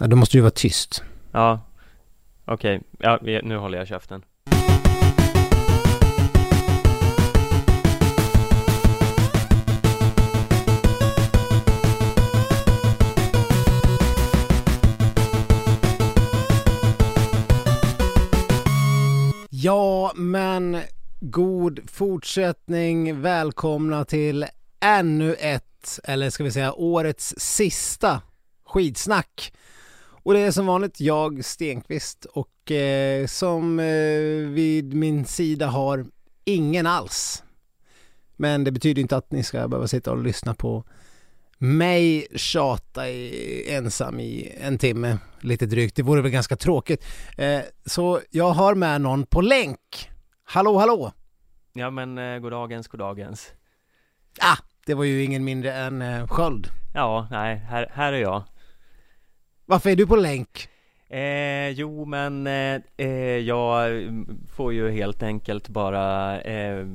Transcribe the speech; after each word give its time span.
Ja, 0.00 0.06
då 0.06 0.16
måste 0.16 0.36
du 0.36 0.40
vara 0.40 0.50
tyst. 0.50 1.02
Ja, 1.32 1.60
okej. 2.44 2.80
Ja, 2.98 3.18
vi- 3.22 3.42
nu 3.42 3.56
håller 3.56 3.78
jag 3.78 3.88
käften. 3.88 4.22
Ja, 19.50 20.12
men 20.14 20.80
god 21.20 21.80
fortsättning. 21.90 23.20
Välkomna 23.20 24.04
till 24.04 24.46
ännu 24.80 25.34
ett, 25.34 25.98
eller 26.04 26.30
ska 26.30 26.44
vi 26.44 26.50
säga 26.52 26.72
årets 26.72 27.34
sista 27.38 28.20
skidsnack. 28.66 29.52
Och 30.28 30.34
det 30.34 30.40
är 30.40 30.50
som 30.50 30.66
vanligt 30.66 31.00
jag, 31.00 31.44
Stenqvist, 31.44 32.24
och 32.24 32.70
eh, 32.70 33.26
som 33.26 33.78
eh, 33.78 34.50
vid 34.50 34.94
min 34.94 35.24
sida 35.24 35.66
har 35.66 36.06
ingen 36.44 36.86
alls. 36.86 37.42
Men 38.36 38.64
det 38.64 38.72
betyder 38.72 39.02
inte 39.02 39.16
att 39.16 39.32
ni 39.32 39.42
ska 39.42 39.68
behöva 39.68 39.88
sitta 39.88 40.10
och 40.10 40.22
lyssna 40.22 40.54
på 40.54 40.84
mig 41.58 42.26
tjata 42.34 43.08
i, 43.08 43.74
ensam 43.74 44.20
i 44.20 44.54
en 44.60 44.78
timme, 44.78 45.18
lite 45.40 45.66
drygt. 45.66 45.96
Det 45.96 46.02
vore 46.02 46.22
väl 46.22 46.30
ganska 46.30 46.56
tråkigt. 46.56 47.04
Eh, 47.36 47.60
så 47.86 48.20
jag 48.30 48.50
har 48.50 48.74
med 48.74 49.00
någon 49.00 49.26
på 49.26 49.40
länk. 49.40 50.10
Hallå, 50.44 50.78
hallå! 50.78 51.12
Ja, 51.72 51.90
men 51.90 52.18
eh, 52.18 52.38
goddagens, 52.38 52.88
goddagens. 52.88 53.52
Ah, 54.40 54.58
det 54.86 54.94
var 54.94 55.04
ju 55.04 55.24
ingen 55.24 55.44
mindre 55.44 55.72
än 55.72 56.02
eh, 56.02 56.26
Sköld. 56.26 56.68
Ja, 56.94 57.28
nej, 57.30 57.56
här, 57.56 57.90
här 57.92 58.12
är 58.12 58.18
jag. 58.18 58.42
Varför 59.70 59.90
är 59.90 59.96
du 59.96 60.06
på 60.06 60.16
länk? 60.16 60.68
Eh, 61.08 61.68
jo, 61.68 62.04
men 62.04 62.46
eh, 62.46 62.80
eh, 62.96 63.08
jag 63.38 63.90
får 64.56 64.72
ju 64.72 64.90
helt 64.90 65.22
enkelt 65.22 65.68
bara 65.68 66.40
eh, 66.40 66.86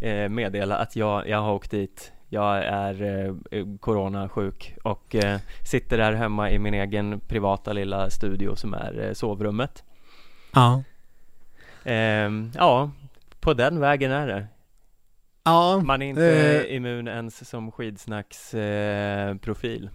eh, 0.00 0.28
meddela 0.28 0.76
att 0.76 0.96
jag, 0.96 1.28
jag 1.28 1.38
har 1.38 1.52
åkt 1.52 1.70
dit. 1.70 2.12
Jag 2.28 2.58
är 2.64 3.02
eh, 3.50 3.66
coronasjuk 3.80 4.74
och 4.82 5.14
eh, 5.14 5.40
sitter 5.70 5.98
där 5.98 6.12
hemma 6.12 6.50
i 6.50 6.58
min 6.58 6.74
egen 6.74 7.20
privata 7.20 7.72
lilla 7.72 8.10
studio 8.10 8.54
som 8.56 8.74
är 8.74 9.06
eh, 9.06 9.12
sovrummet. 9.12 9.84
Ja. 10.54 10.82
Eh, 11.84 12.30
ja, 12.54 12.90
på 13.40 13.54
den 13.54 13.80
vägen 13.80 14.10
är 14.12 14.26
det. 14.26 14.46
Ja, 15.44 15.80
Man 15.84 16.02
är 16.02 16.06
inte 16.06 16.66
Eh. 16.68 16.76
immun 16.76 17.08
ens 17.08 17.48
som 17.48 17.72
skidsnacks 17.72 18.54
eh, 18.54 19.34
profil. 19.36 19.90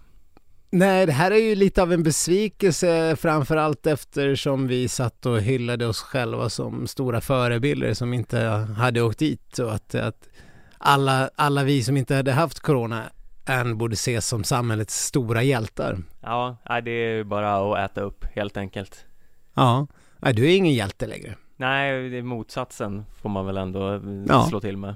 Nej 0.77 1.05
det 1.05 1.11
här 1.11 1.31
är 1.31 1.37
ju 1.37 1.55
lite 1.55 1.81
av 1.81 1.93
en 1.93 2.03
besvikelse 2.03 3.15
framförallt 3.15 3.87
eftersom 3.87 4.67
vi 4.67 4.87
satt 4.87 5.25
och 5.25 5.41
hyllade 5.41 5.87
oss 5.87 6.01
själva 6.01 6.49
som 6.49 6.87
stora 6.87 7.21
förebilder 7.21 7.93
som 7.93 8.13
inte 8.13 8.39
hade 8.77 9.01
åkt 9.01 9.19
dit 9.19 9.59
och 9.59 9.73
att, 9.73 9.95
att 9.95 10.29
alla, 10.77 11.29
alla 11.35 11.63
vi 11.63 11.83
som 11.83 11.97
inte 11.97 12.15
hade 12.15 12.31
haft 12.31 12.59
corona 12.59 13.03
än 13.45 13.77
borde 13.77 13.93
ses 13.93 14.27
som 14.27 14.43
samhällets 14.43 15.05
stora 15.05 15.43
hjältar. 15.43 15.97
Ja, 16.21 16.57
det 16.83 16.91
är 16.91 17.15
ju 17.15 17.23
bara 17.23 17.55
att 17.83 17.91
äta 17.91 18.01
upp 18.01 18.25
helt 18.35 18.57
enkelt. 18.57 19.05
Ja, 19.53 19.87
du 20.19 20.45
är 20.45 20.55
ingen 20.55 20.73
hjälte 20.73 21.07
längre. 21.07 21.35
Nej, 21.57 22.09
det 22.09 22.17
är 22.17 22.21
motsatsen 22.21 23.05
får 23.21 23.29
man 23.29 23.45
väl 23.45 23.57
ändå 23.57 23.93
eh, 23.93 24.01
Ja. 24.27 24.45
slå 24.49 24.59
till 24.59 24.77
med. 24.77 24.95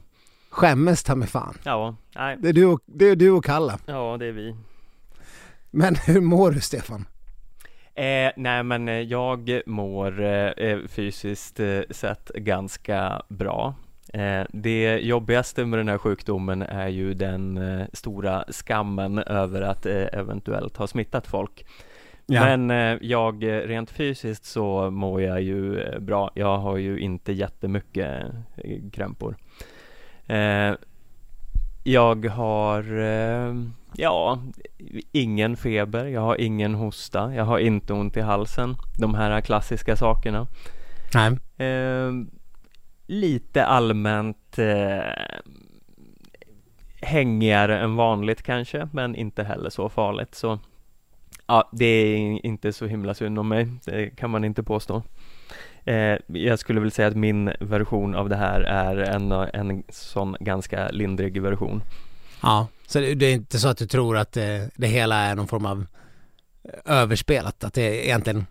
Skämmes 0.49 1.03
ta 1.03 1.15
mig 1.15 1.27
fan. 1.27 1.57
Ja, 1.63 1.95
nej, 2.15 2.37
Det 2.39 2.49
är 2.49 2.53
du 2.53 2.65
och, 2.65 2.81
det 2.85 3.05
är 3.05 3.15
du 3.15 3.31
och 3.31 3.45
Kalla. 3.45 3.79
ja 3.85 4.17
det 4.19 4.25
är 4.25 4.31
vi. 4.31 4.55
Men 5.71 5.95
hur 6.05 6.21
mår 6.21 6.51
du 6.51 6.61
Stefan? 6.61 7.05
Eh, 7.95 8.31
nej, 8.35 8.63
men 8.63 8.89
eh, 8.89 8.99
jag 8.99 9.61
mår 9.65 10.21
eh, 10.21 10.49
eh, 10.49 10.79
fysiskt 10.87 11.59
eh, 11.59 11.81
sett 11.89 12.31
ganska 12.35 13.21
bra. 13.27 13.75
Eh, 14.13 14.43
det 14.53 14.99
jobbigaste 14.99 15.65
med 15.65 15.79
den 15.79 15.87
här 15.87 15.97
sjukdomen 15.97 16.61
är 16.61 16.87
ju 16.87 17.13
den 17.13 17.59
stora 17.93 18.45
skammen 18.49 19.17
över 19.17 19.61
att 19.61 19.85
eventuellt 19.85 20.77
ha 20.77 20.87
smittat 20.87 21.27
folk. 21.27 21.65
Men 22.25 22.71
eh, 22.71 22.97
jag, 23.01 23.43
rent 23.43 23.91
fysiskt 23.91 24.45
så 24.45 24.91
mår 24.91 25.21
jag 25.21 25.41
ju 25.41 25.83
bra. 25.99 26.31
Jag 26.35 26.57
har 26.57 26.77
ju 26.77 26.99
inte 26.99 27.33
jättemycket 27.33 28.25
krämpor. 28.93 29.35
Jag 31.83 32.25
har, 32.25 32.83
ja, 33.93 34.39
ingen 35.11 35.57
feber, 35.57 36.05
jag 36.05 36.21
har 36.21 36.41
ingen 36.41 36.75
hosta, 36.75 37.35
jag 37.35 37.45
har 37.45 37.59
inte 37.59 37.93
ont 37.93 38.17
i 38.17 38.21
halsen. 38.21 38.75
De 38.99 39.13
här 39.13 39.41
klassiska 39.41 39.95
sakerna. 39.95 40.47
Nej. 41.13 41.37
Eh, 41.69 42.11
lite 43.07 43.65
allmänt 43.65 44.59
eh, 44.59 45.43
hängigare 47.01 47.79
än 47.79 47.95
vanligt 47.95 48.41
kanske, 48.41 48.89
men 48.91 49.15
inte 49.15 49.43
heller 49.43 49.69
så 49.69 49.89
farligt. 49.89 50.35
Så 50.35 50.59
ja, 51.47 51.69
det 51.71 51.85
är 51.85 52.45
inte 52.45 52.73
så 52.73 52.85
himla 52.85 53.13
synd 53.13 53.39
om 53.39 53.47
mig, 53.47 53.67
det 53.85 54.09
kan 54.09 54.29
man 54.29 54.43
inte 54.43 54.63
påstå. 54.63 55.03
Eh, 55.85 56.17
jag 56.27 56.59
skulle 56.59 56.79
väl 56.79 56.91
säga 56.91 57.07
att 57.07 57.15
min 57.15 57.51
version 57.59 58.15
av 58.15 58.29
det 58.29 58.35
här 58.35 58.61
är 58.61 58.97
en, 58.97 59.31
en 59.31 59.83
sån 59.89 60.35
ganska 60.39 60.89
lindrig 60.89 61.41
version. 61.41 61.83
Ja, 62.41 62.67
så 62.89 62.99
det 62.99 63.15
det 63.15 63.25
är 63.25 63.33
inte 63.33 63.59
så 63.59 63.67
att 63.67 63.77
du 63.77 63.87
tror 63.87 64.17
att 64.17 64.31
det, 64.31 64.69
det 64.75 64.87
hela 64.87 65.15
är 65.15 65.35
någon 65.35 65.47
form 65.47 65.65
av 65.65 65.85
överspelat? 66.85 67.63
Att 67.63 67.73
det 67.73 67.81
är 67.81 68.03
egentligen 68.03 68.45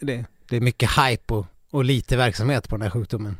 det, 0.00 0.24
det 0.48 0.56
är 0.56 0.60
mycket 0.60 0.90
hype 0.90 1.34
och, 1.34 1.46
och 1.70 1.84
lite 1.84 2.16
verksamhet 2.16 2.68
på 2.68 2.76
den 2.76 2.82
här 2.82 2.90
sjukdomen? 2.90 3.36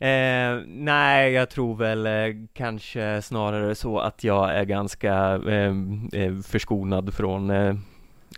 Eh, 0.00 0.62
nej, 0.66 1.32
jag 1.32 1.50
tror 1.50 1.76
väl 1.76 2.06
eh, 2.06 2.12
kanske 2.52 3.22
snarare 3.22 3.74
så 3.74 3.98
att 3.98 4.24
jag 4.24 4.54
är 4.54 4.64
ganska 4.64 5.14
eh, 5.48 5.74
eh, 6.12 6.36
förskonad 6.44 7.14
från 7.14 7.50
eh, 7.50 7.74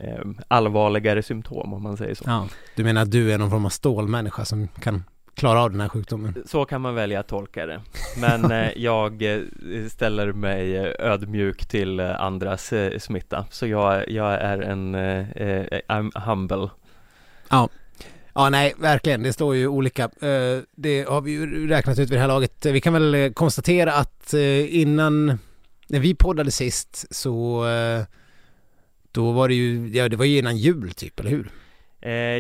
eh, 0.01 0.25
allvarligare 0.49 1.23
symptom 1.23 1.75
om 1.75 1.83
man 1.83 1.97
säger 1.97 2.15
så. 2.15 2.25
Ja. 2.27 2.49
Du 2.77 2.85
menar 2.85 3.03
att 3.03 3.11
du 3.11 3.33
är 3.33 3.39
någon 3.39 3.51
form 3.51 3.67
av 3.67 3.71
stålmänniska 3.71 4.45
som 4.45 4.69
kan 4.69 5.05
klara 5.35 5.63
av 5.63 5.71
den 5.71 5.81
här 5.81 5.89
sjukdomen? 5.89 6.43
Så 6.47 6.65
kan 6.65 6.81
man 6.81 6.95
välja 6.95 7.21
att 7.21 7.29
tolka 7.29 7.67
det. 7.67 7.81
Men 8.21 8.53
eh, 8.53 8.69
jag 8.77 9.23
eh, 9.23 9.41
ställer 9.91 10.33
mig 10.33 10.77
eh, 10.77 10.93
ödmjuk 10.99 11.67
till 11.67 12.01
andras 12.01 12.73
smitta. 12.99 13.47
Så 13.51 13.67
jag, 13.67 14.09
jag 14.09 14.33
är 14.33 14.59
en, 14.59 14.97
I'm 15.89 16.21
humble. 16.21 16.71
Ja, 18.35 18.49
nej, 18.51 18.75
verkligen. 18.79 19.23
Det 19.23 19.33
står 19.33 19.57
ju 19.57 19.67
olika. 19.67 20.11
Det 20.77 21.09
har 21.09 21.21
vi 21.21 21.31
ju 21.31 21.69
räknat 21.69 21.99
ut 21.99 22.11
vid 22.11 22.17
det 22.17 22.21
här 22.21 22.29
laget. 22.29 22.67
Vi 22.67 22.81
kan 22.81 22.93
väl 22.93 23.35
konstatera 23.35 23.93
att 23.93 24.35
innan, 24.69 25.39
när 25.89 26.01
vi 26.01 26.15
poddade 26.15 26.51
sist 26.51 27.07
så 27.11 27.65
då 29.13 29.33
var 29.33 29.49
det 29.49 29.55
ju, 29.55 29.89
ja 29.89 30.09
det 30.09 30.17
var 30.17 30.25
ju 30.25 30.39
innan 30.39 30.57
jul 30.57 30.93
typ, 30.93 31.21
eller 31.21 31.31
hur? 31.31 31.51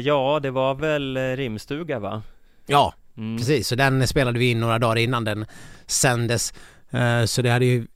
Ja, 0.00 0.40
det 0.42 0.50
var 0.50 0.74
väl 0.74 1.36
rimstuga 1.36 1.98
va? 1.98 2.22
Ja, 2.70 2.94
Mm. 3.16 3.38
precis. 3.38 3.68
Så 3.68 3.74
den 3.74 4.06
spelade 4.08 4.38
vi 4.38 4.50
in 4.50 4.60
några 4.60 4.78
dagar 4.78 4.96
innan 4.98 5.24
den 5.24 5.44
sändes. 5.86 6.54
Eh, 6.90 7.24
Så 7.24 7.42
det 7.42 7.50
hade 7.50 7.64
ju, 7.64 7.86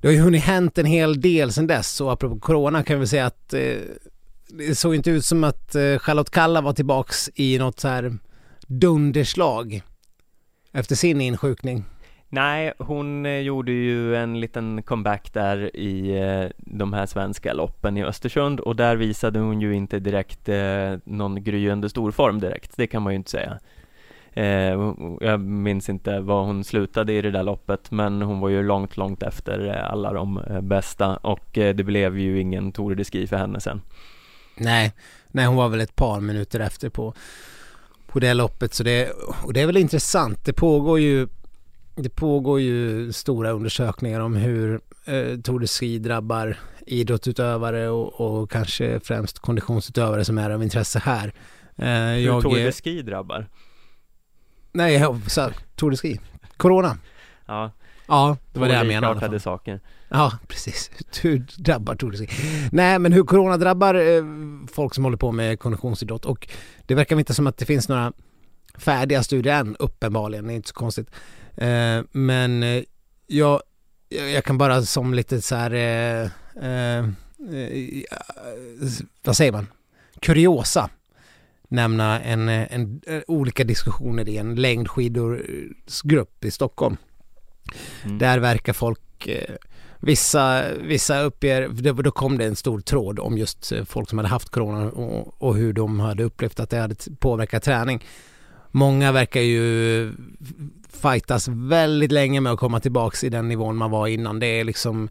det 0.00 0.08
har 0.08 0.12
ju 0.12 0.20
hunnit 0.20 0.42
hänt 0.44 0.78
en 0.78 0.86
hel 0.86 1.20
del 1.20 1.52
sedan 1.52 1.66
dess. 1.66 2.00
Och 2.00 2.12
apropå 2.12 2.40
corona 2.40 2.82
kan 2.82 3.00
vi 3.00 3.06
säga 3.06 3.26
att 3.26 3.54
eh, 3.54 3.60
det 4.48 4.74
såg 4.78 4.94
inte 4.94 5.10
ut 5.10 5.24
som 5.24 5.44
att 5.44 5.74
eh, 5.74 5.98
Charlotte 5.98 6.30
Kalla 6.30 6.60
var 6.60 6.72
tillbaks 6.72 7.30
i 7.34 7.58
något 7.58 7.80
så 7.80 7.88
här 7.88 8.12
dunderslag 8.66 9.82
efter 10.72 10.94
sin 10.94 11.20
insjukning. 11.20 11.84
Nej, 12.28 12.72
hon 12.78 13.42
gjorde 13.44 13.72
ju 13.72 14.16
en 14.16 14.40
liten 14.40 14.82
comeback 14.82 15.32
där 15.32 15.76
i 15.76 16.18
de 16.56 16.92
här 16.92 17.06
svenska 17.06 17.52
loppen 17.52 17.96
i 17.96 18.04
Östersund 18.04 18.60
och 18.60 18.76
där 18.76 18.96
visade 18.96 19.38
hon 19.38 19.60
ju 19.60 19.74
inte 19.74 19.98
direkt 19.98 20.48
eh, 20.48 20.96
någon 21.04 21.44
gryende 21.44 21.88
storform 21.88 22.40
direkt, 22.40 22.72
det 22.76 22.86
kan 22.86 23.02
man 23.02 23.12
ju 23.12 23.16
inte 23.16 23.30
säga. 23.30 23.58
Eh, 24.34 24.94
jag 25.20 25.40
minns 25.40 25.88
inte 25.88 26.20
var 26.20 26.44
hon 26.44 26.64
slutade 26.64 27.12
i 27.12 27.22
det 27.22 27.30
där 27.30 27.42
loppet 27.42 27.90
men 27.90 28.22
hon 28.22 28.40
var 28.40 28.48
ju 28.48 28.62
långt, 28.62 28.96
långt 28.96 29.22
efter 29.22 29.68
eh, 29.68 29.92
alla 29.92 30.12
de 30.12 30.38
eh, 30.38 30.60
bästa 30.60 31.16
och 31.16 31.48
det 31.52 31.84
blev 31.84 32.18
ju 32.18 32.40
ingen 32.40 32.72
Tour 32.72 32.94
de 32.94 33.04
Ski 33.04 33.26
för 33.26 33.36
henne 33.36 33.60
sen. 33.60 33.80
Nej, 34.56 34.92
nej 35.28 35.46
hon 35.46 35.56
var 35.56 35.68
väl 35.68 35.80
ett 35.80 35.96
par 35.96 36.20
minuter 36.20 36.60
efter 36.60 36.88
på, 36.88 37.14
på 38.06 38.20
det 38.20 38.34
loppet. 38.34 38.74
Så 38.74 38.82
det, 38.82 39.10
och 39.44 39.52
det 39.52 39.60
är 39.60 39.66
väl 39.66 39.76
intressant. 39.76 40.44
Det 40.44 40.52
pågår 40.52 41.00
ju, 41.00 41.28
det 41.94 42.08
pågår 42.08 42.60
ju 42.60 43.12
stora 43.12 43.50
undersökningar 43.50 44.20
om 44.20 44.36
hur 44.36 44.80
eh, 45.04 45.40
Tour 45.40 45.58
de 45.58 45.66
Ski 45.66 45.98
drabbar 45.98 46.56
idrottsutövare 46.86 47.88
och, 47.88 48.20
och 48.20 48.50
kanske 48.50 49.00
främst 49.00 49.38
konditionsutövare 49.38 50.24
som 50.24 50.38
är 50.38 50.50
av 50.50 50.62
intresse 50.62 50.98
här. 50.98 51.32
Eh, 51.76 51.86
Hur 51.86 52.40
Tour 52.40 52.58
eh, 52.58 52.64
de 52.64 52.72
Ski 52.72 53.02
drabbar. 53.02 53.46
Nej, 54.72 54.94
jag 54.94 55.30
sa 55.30 55.50
Tour 55.76 55.90
de 55.90 55.96
Ski. 55.96 56.20
Corona. 56.56 56.98
Ja, 57.46 57.70
Ja, 58.06 58.36
det 58.52 58.60
var 58.60 58.68
det 58.68 58.74
jag 58.74 58.86
menade. 58.86 59.14
likartade 59.14 59.40
saker. 59.40 59.80
Ja, 60.08 60.32
precis. 60.48 60.90
Hur 61.22 61.38
drabbar 61.56 61.94
Tour 61.94 62.10
de 62.10 62.16
Ski? 62.18 62.28
Nej, 62.72 62.98
men 62.98 63.12
hur 63.12 63.22
corona 63.24 63.56
drabbar 63.56 63.94
eh, 63.94 64.22
folk 64.72 64.94
som 64.94 65.04
håller 65.04 65.16
på 65.16 65.32
med 65.32 65.58
konditionsidrott 65.60 66.24
och 66.24 66.48
det 66.86 66.94
verkar 66.94 67.18
inte 67.18 67.34
som 67.34 67.46
att 67.46 67.56
det 67.56 67.64
finns 67.64 67.88
några 67.88 68.12
färdiga 68.78 69.22
studier 69.22 69.54
än, 69.60 69.76
uppenbarligen. 69.76 70.46
Det 70.46 70.52
är 70.52 70.54
inte 70.56 70.68
så 70.68 70.74
konstigt. 70.74 71.10
Eh, 71.56 72.00
men 72.12 72.62
eh, 72.62 72.82
jag, 73.26 73.62
jag 74.34 74.44
kan 74.44 74.58
bara 74.58 74.82
som 74.82 75.14
lite 75.14 75.42
så 75.42 75.54
här, 75.56 75.70
eh, 75.74 76.30
eh, 76.64 76.98
eh, 76.98 78.02
vad 79.24 79.36
säger 79.36 79.52
man, 79.52 79.66
kuriosa 80.20 80.90
nämna 81.72 82.20
en, 82.20 82.48
eh, 82.48 82.74
en, 82.74 83.00
en, 83.06 83.22
olika 83.26 83.64
diskussioner 83.64 84.28
i 84.28 84.36
en 84.36 84.54
längdskidorsgrupp 84.54 86.44
i 86.44 86.50
Stockholm. 86.50 86.96
Mm. 88.04 88.18
Där 88.18 88.38
verkar 88.38 88.72
folk, 88.72 89.26
eh, 89.26 89.54
vissa, 90.00 90.64
vissa 90.74 91.20
uppger, 91.20 91.68
då 92.02 92.10
kom 92.10 92.38
det 92.38 92.44
en 92.44 92.56
stor 92.56 92.80
tråd 92.80 93.18
om 93.18 93.38
just 93.38 93.72
eh, 93.72 93.84
folk 93.84 94.08
som 94.08 94.18
hade 94.18 94.28
haft 94.28 94.50
corona 94.50 94.90
och, 94.90 95.42
och 95.42 95.56
hur 95.56 95.72
de 95.72 96.00
hade 96.00 96.24
upplevt 96.24 96.60
att 96.60 96.70
det 96.70 96.78
hade 96.78 96.96
påverkat 97.18 97.62
träning. 97.62 98.04
Många 98.70 99.12
verkar 99.12 99.40
ju 99.40 100.12
fightas 101.02 101.48
väldigt 101.48 102.12
länge 102.12 102.40
med 102.40 102.52
att 102.52 102.58
komma 102.58 102.80
tillbaks 102.80 103.24
i 103.24 103.28
den 103.28 103.48
nivån 103.48 103.76
man 103.76 103.90
var 103.90 104.06
innan. 104.06 104.38
Det 104.38 104.46
är 104.46 104.64
liksom 104.64 105.08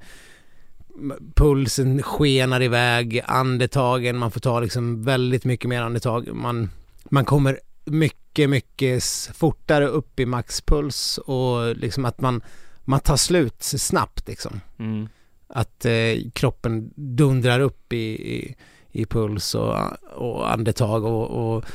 pulsen 1.36 2.04
skenar 2.04 2.62
iväg, 2.62 3.22
andetagen, 3.26 4.18
man 4.18 4.32
får 4.32 4.40
ta 4.40 4.60
liksom 4.60 5.04
väldigt 5.04 5.46
mycket 5.46 5.70
mer 5.70 5.82
andetag. 5.82 6.36
Man, 6.36 6.70
man 7.04 7.26
kommer 7.26 7.60
mycket, 7.86 8.50
mycket 8.50 9.04
fortare 9.34 9.88
upp 9.88 10.20
i 10.20 10.26
maxpuls 10.26 11.18
och 11.18 11.76
liksom 11.76 12.06
att 12.06 12.22
man, 12.22 12.42
man 12.82 13.00
tar 13.00 13.18
slut 13.18 13.64
snabbt 13.64 14.28
liksom. 14.28 14.62
Mm. 14.80 15.10
Att 15.48 15.86
eh, 15.86 16.32
kroppen 16.34 16.92
dundrar 16.96 17.60
upp 17.60 17.94
i, 17.94 18.36
i, 18.36 18.56
i 18.92 19.06
puls 19.06 19.56
och, 19.56 19.76
och 20.16 20.52
andetag 20.52 21.06
och, 21.06 21.56
och 21.56 21.66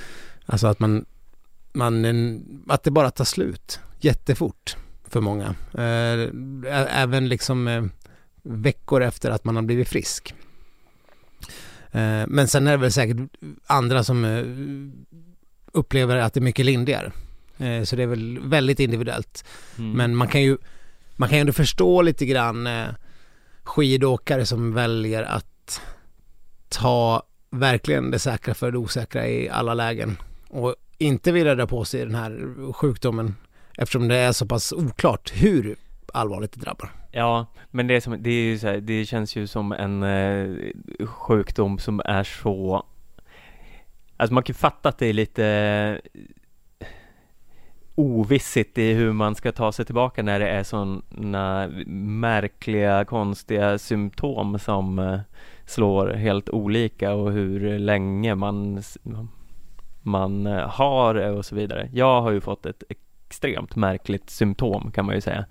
alltså 0.47 0.67
att 0.67 0.81
man, 0.81 1.05
man, 1.73 2.05
att 2.69 2.83
det 2.83 2.91
bara 2.91 3.11
tar 3.11 3.25
slut 3.25 3.81
jättefort 4.01 4.77
för 5.09 5.21
många. 5.21 5.55
Eh, 5.75 6.31
även 7.03 7.29
liksom 7.29 7.69
eh, 7.69 7.85
veckor 8.47 9.03
efter 9.03 9.31
att 9.31 9.45
man 9.45 9.57
har 9.57 9.63
blivit 9.63 9.89
frisk. 9.89 10.35
Eh, 11.93 12.25
men 12.27 12.49
sen 12.49 12.67
är 12.67 12.71
det 12.71 12.77
väl 12.77 12.93
säkert 12.93 13.17
andra 13.67 14.05
som 14.05 14.25
eh, 14.25 14.45
upplever 15.73 16.17
att 16.17 16.35
det 16.35 16.41
är 16.41 16.43
mycket 16.43 16.67
lindrigare. 16.67 17.13
Eh, 17.59 17.83
så 17.83 17.97
det 17.97 18.03
är 18.03 18.07
väl 18.07 18.39
väldigt 18.43 18.81
individuellt. 18.81 19.45
Mm. 19.79 19.93
Men 19.93 20.17
man 20.17 20.29
kan 20.29 20.43
ju 20.43 20.59
man 21.17 21.29
kan 21.29 21.39
ju 21.39 21.41
ändå 21.41 21.53
förstå 21.53 22.03
lite 22.03 22.27
grann 22.27 22.69
skidåkare 23.63 24.47
som 24.47 24.75
väljer 24.75 25.23
att 25.23 25.81
ta 26.69 27.23
verkligen 27.51 28.11
det 28.11 28.19
säkra 28.19 28.55
för 28.55 28.73
det 28.73 28.79
osäkra 28.79 29.29
i 29.29 29.49
alla 29.49 29.75
lägen 29.75 30.17
och 30.49 30.75
inte 30.99 31.33
vilja 31.33 31.55
dra 31.55 31.67
på 31.67 31.85
sig 31.85 32.01
den 32.01 32.15
här 32.15 32.73
sjukdomen 32.73 33.35
eftersom 33.77 34.09
det 34.09 34.17
är 34.17 34.33
så 34.33 34.47
pass 34.47 34.73
oklart 34.73 35.33
hur 35.35 35.77
allvarligt 36.17 36.53
det 36.53 36.61
drabbar. 36.61 36.91
Ja, 37.13 37.47
men 37.71 37.87
det, 37.87 37.95
är 37.95 38.01
som, 38.01 38.23
det, 38.23 38.31
är 38.31 38.43
ju 38.43 38.59
så 38.59 38.67
här, 38.67 38.77
det 38.81 39.05
känns 39.05 39.37
ju 39.37 39.47
som 39.47 39.73
en 39.73 40.03
eh, 40.03 40.57
sjukdom 41.07 41.79
som 41.79 42.03
är 42.05 42.25
så 42.25 42.87
Alltså 44.17 44.35
man 44.35 44.43
kan 44.43 44.53
ju 44.53 44.59
fatta 44.59 44.89
att 44.89 44.99
det 44.99 45.07
är 45.07 45.13
lite 45.13 45.47
eh, 46.79 46.87
ovissigt 47.95 48.79
i 48.79 48.93
hur 48.93 49.13
man 49.13 49.35
ska 49.35 49.53
ta 49.53 49.73
sig 49.73 49.85
tillbaka 49.85 50.23
när 50.23 50.41
det 50.41 50.49
är 50.49 50.63
sådana 50.63 51.69
märkliga, 52.21 53.05
konstiga 53.05 53.79
symptom 53.79 54.59
som 54.59 54.99
eh, 54.99 55.21
slår 55.65 56.09
helt 56.09 56.51
olika 56.51 57.13
och 57.15 57.33
hur 57.33 57.79
länge 57.79 58.35
man, 58.35 58.83
man 60.03 60.47
eh, 60.47 60.69
har 60.69 61.15
det 61.15 61.31
och 61.31 61.45
så 61.45 61.55
vidare. 61.55 61.89
Jag 61.93 62.23
har 62.23 62.31
ju 62.31 62.41
fått 62.41 62.67
ett 62.67 62.83
extremt 62.89 63.77
märkligt 63.77 64.31
symptom 64.31 64.91
kan 64.91 65.07
man 65.07 65.15
ju 65.15 65.21
säga. 65.21 65.45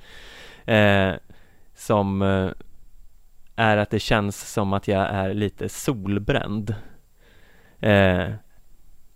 Eh, 0.65 1.13
som 1.73 2.21
eh, 2.21 2.51
är 3.55 3.77
att 3.77 3.89
det 3.89 3.99
känns 3.99 4.53
som 4.53 4.73
att 4.73 4.87
jag 4.87 5.09
är 5.09 5.33
lite 5.33 5.69
solbränd. 5.69 6.75
Eh, 7.79 8.29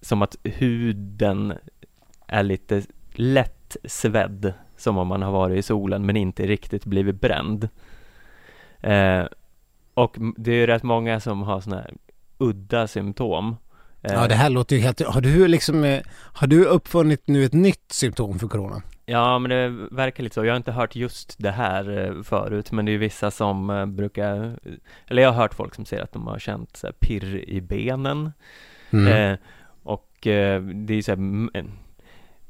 som 0.01 0.22
att 0.22 0.36
huden 0.44 1.54
är 2.28 2.44
lite 2.44 2.84
lätt 3.12 3.78
svedd, 3.84 4.54
som 4.78 4.98
om 4.98 5.07
man 5.07 5.22
har 5.22 5.31
varit 5.31 5.57
i 5.57 5.62
solen 5.62 6.06
men 6.06 6.18
inte 6.18 6.48
riktigt 6.48 6.86
blivit 6.86 7.22
bränd. 7.22 7.69
Eh, 8.80 9.25
och 9.94 10.18
det 10.38 10.51
är 10.51 10.56
ju 10.56 10.68
rätt 10.68 10.84
många 10.84 11.19
som 11.19 11.42
har 11.42 11.62
sådana 11.62 11.81
här 11.81 11.94
udda 12.38 12.88
symptom. 12.88 13.56
Eh, 14.01 14.13
Ja 14.13 14.28
det 14.28 14.36
här 14.36 14.50
låter 14.50 14.75
ju 14.75 14.81
helt... 14.81 15.01
Har 15.06 15.22
du 15.22 15.48
liksom... 15.48 15.84
eh, 15.84 16.01
Har 16.34 16.48
du 16.48 16.66
uppfunnit 16.66 17.28
nu 17.28 17.44
ett 17.46 17.54
nytt 17.54 17.92
symptom 17.92 18.40
för 18.40 18.48
corona? 18.48 18.81
Ja, 19.06 19.40
men 19.40 19.50
det 19.50 19.69
verkar 19.92 20.24
lite 20.24 20.34
så. 20.34 20.46
Jag 20.46 20.51
har 20.54 20.57
inte 20.57 20.72
hört 20.72 20.96
just 20.96 21.36
det 21.40 21.51
här 21.51 21.98
eh, 21.98 22.24
förut, 22.24 22.72
men 22.72 22.86
det 22.86 22.92
är 22.92 22.98
vissa 22.98 23.31
som 23.31 23.86
brukar, 23.96 24.60
eller 25.07 25.22
jag 25.22 25.31
har 25.31 25.42
hört 25.42 25.54
folk 25.54 25.75
som 25.75 25.86
säger 25.86 26.04
att 26.04 26.13
de 26.13 26.28
har 26.28 26.40
känt 26.40 26.78
så 26.78 26.92
pirr 27.00 27.44
i 27.48 27.62
benen. 27.62 28.31
Mm. 28.92 29.31
Eh, 29.34 29.38
och 29.84 30.18
det 30.22 30.94
är 30.94 31.01
så 31.01 31.12
här, 31.12 31.66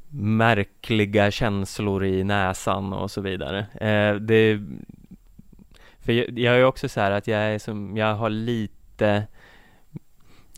märkliga 0.09 1.31
känslor 1.31 2.05
i 2.05 2.23
näsan 2.23 2.93
och 2.93 3.11
så 3.11 3.21
vidare. 3.21 3.59
Eh, 3.59 4.15
det, 4.15 4.59
för 5.99 6.13
jag, 6.13 6.39
jag 6.39 6.55
är 6.55 6.63
också 6.63 6.89
så 6.89 7.01
här 7.01 7.11
att 7.11 7.27
jag 7.27 7.39
är 7.41 7.59
som, 7.59 7.97
jag 7.97 8.15
har 8.15 8.29
lite 8.29 9.23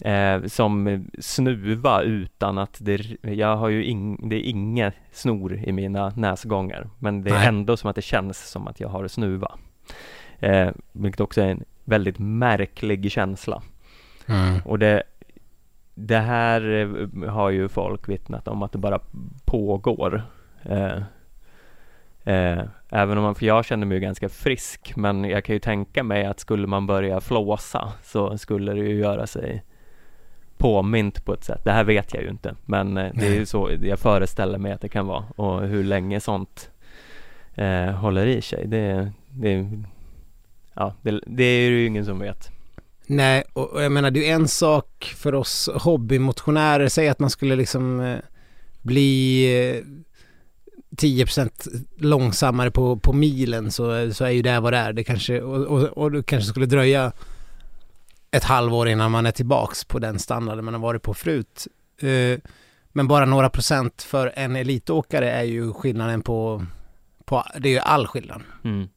eh, 0.02 0.44
som 0.44 1.06
snuva 1.20 2.02
utan 2.02 2.58
att 2.58 2.78
det, 2.82 3.18
jag 3.22 3.56
har 3.56 3.70
ju 3.70 3.86
ing, 3.86 4.30
det 4.30 4.36
är 4.36 4.50
inga 4.50 4.92
snor 5.12 5.54
i 5.54 5.72
mina 5.72 6.10
näsgångar, 6.10 6.90
men 7.00 7.24
det 7.24 7.30
är 7.30 7.34
Nej. 7.34 7.48
ändå 7.48 7.78
som 7.78 7.90
att 7.90 7.96
det 7.96 8.02
känns 8.02 8.50
som 8.50 8.68
att 8.68 8.80
jag 8.80 8.90
har 8.90 9.08
snuva. 9.08 9.52
Eh, 10.40 10.70
vilket 10.92 11.22
också 11.22 11.42
är 11.42 11.48
en 11.48 11.64
väldigt 11.86 12.20
märklig 12.20 13.12
känsla. 13.12 13.62
Mm. 14.28 14.60
Och 14.66 14.80
det, 14.80 15.04
det 15.96 16.18
här 16.18 16.74
eh, 16.74 17.30
har 17.30 17.50
ju 17.50 17.70
folk 17.70 18.10
vittnat 18.10 18.48
om 18.48 18.64
att 18.64 18.72
det 18.72 18.78
bara 18.78 19.00
pågår. 19.46 20.24
Eh, 20.64 20.98
eh, 22.24 22.64
även 22.90 23.18
om 23.18 23.24
man, 23.24 23.36
för 23.36 23.46
jag 23.46 23.66
känner 23.66 23.86
mig 23.86 24.00
ganska 24.00 24.30
frisk, 24.30 24.94
men 24.96 25.24
jag 25.24 25.44
kan 25.46 25.56
ju 25.56 25.60
tänka 25.60 26.04
mig 26.04 26.26
att 26.26 26.40
skulle 26.40 26.68
man 26.68 26.88
börja 26.88 27.22
flåsa 27.22 27.94
så 28.04 28.38
skulle 28.38 28.74
det 28.74 28.80
ju 28.80 28.96
göra 28.96 29.28
sig 29.28 29.64
påmint 30.62 31.26
på 31.26 31.34
ett 31.34 31.44
sätt. 31.44 31.62
Det 31.64 31.72
här 31.72 31.84
vet 31.84 32.14
jag 32.14 32.24
ju 32.24 32.30
inte, 32.30 32.56
men 32.66 32.98
eh, 32.98 33.12
det 33.14 33.28
är 33.28 33.34
ju 33.34 33.46
så 33.46 33.72
jag 33.82 34.00
föreställer 34.00 34.58
mig 34.58 34.72
att 34.72 34.82
det 34.82 34.90
kan 34.90 35.08
vara 35.08 35.24
och 35.36 35.62
hur 35.62 35.84
länge 35.84 36.20
sånt 36.20 36.70
eh, 37.56 37.92
håller 37.92 38.26
i 38.26 38.42
sig. 38.42 38.68
Det, 38.68 39.12
det, 39.30 39.70
ja, 40.74 40.96
det, 41.02 41.20
det 41.26 41.44
är 41.44 41.70
ju 41.70 41.86
ingen 41.86 42.06
som 42.06 42.20
vet. 42.20 42.50
Nej, 43.08 43.44
och 43.54 43.84
jag 43.84 43.92
menar 43.92 44.12
det 44.12 44.20
är 44.20 44.24
ju 44.24 44.30
en 44.30 44.48
sak 44.48 45.14
för 45.18 45.36
oss 45.36 45.70
hobbymotionärer, 45.74 46.88
säg 46.88 47.10
att 47.10 47.20
man 47.20 47.30
skulle 47.30 47.56
liksom 47.56 48.00
eh, 48.00 48.18
bli 48.82 49.44
eh, 49.70 49.84
10% 50.98 51.86
långsammare 51.98 52.72
på, 52.72 52.98
på 52.98 53.14
milen 53.14 53.72
så, 53.72 54.14
så 54.14 54.26
är 54.26 54.30
ju 54.30 54.42
det 54.42 54.60
vad 54.60 54.74
det 54.74 54.78
är. 54.78 54.94
Det 54.94 55.04
kanske, 55.04 55.42
och, 55.42 55.66
och, 55.66 55.84
och 55.84 56.12
det 56.12 56.24
kanske 56.24 56.50
skulle 56.50 56.66
dröja 56.66 57.12
ett 58.32 58.44
halvår 58.44 58.88
innan 58.88 59.12
man 59.12 59.26
är 59.26 59.32
tillbaks 59.32 59.84
på 59.86 60.00
den 60.00 60.20
standarden 60.20 60.66
man 60.66 60.74
har 60.74 60.82
varit 60.82 61.02
på 61.02 61.14
förut. 61.14 61.68
Eh, 62.02 62.40
Men 62.94 63.08
bara 63.08 63.26
några 63.26 63.50
procent 63.50 64.02
för 64.02 64.32
en 64.36 64.56
elitåkare 64.56 65.32
är 65.32 65.44
ju 65.44 65.74
skillnaden 65.74 66.22
på, 66.22 66.66
på 67.26 67.44
det 67.60 67.70
är 67.70 67.74
ju 67.74 67.80
all 67.80 68.08
skillnad. 68.08 68.42
Mm. 68.64 68.88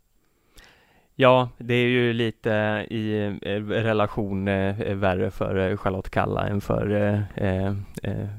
Ja, 1.17 1.49
det 1.59 1.75
är 1.75 1.87
ju 1.87 2.13
lite 2.13 2.51
i 2.91 3.25
eh, 3.43 3.55
relation 3.63 4.49
eh, 4.49 4.95
värre 4.95 5.31
för 5.31 5.71
eh, 5.71 5.77
Charlotte 5.77 6.11
Kalla 6.11 6.47
än 6.47 6.61
för, 6.61 6.91
eh, 6.91 7.49
eh, 7.49 7.75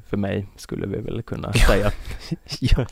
för 0.10 0.18
mig, 0.18 0.48
skulle 0.58 0.88
vi 0.88 0.98
väl 0.98 1.22
kunna 1.24 1.54
säga. 1.54 1.92
Ja, 2.60 2.86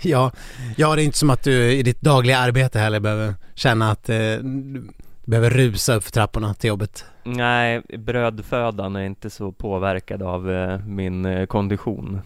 ja, 0.00 0.32
ja, 0.76 0.94
det 0.96 1.02
är 1.02 1.04
inte 1.04 1.18
som 1.18 1.30
att 1.30 1.44
du 1.44 1.72
i 1.72 1.82
ditt 1.82 2.00
dagliga 2.00 2.38
arbete 2.38 2.78
heller 2.78 3.00
behöver 3.00 3.34
känna 3.54 3.90
att 3.90 4.10
du 5.24 5.30
behöver 5.30 5.50
rusa 5.50 5.94
upp 5.94 6.04
för 6.04 6.10
trapporna 6.12 6.54
till 6.54 6.68
jobbet. 6.68 7.04
Nej, 7.24 7.82
brödfödan 7.98 8.96
är 8.96 9.04
inte 9.04 9.30
så 9.30 9.52
påverkad 9.52 10.22
av 10.22 10.50
eh, 10.50 10.78
min 10.78 11.24
eh, 11.24 11.46
kondition. 11.46 12.20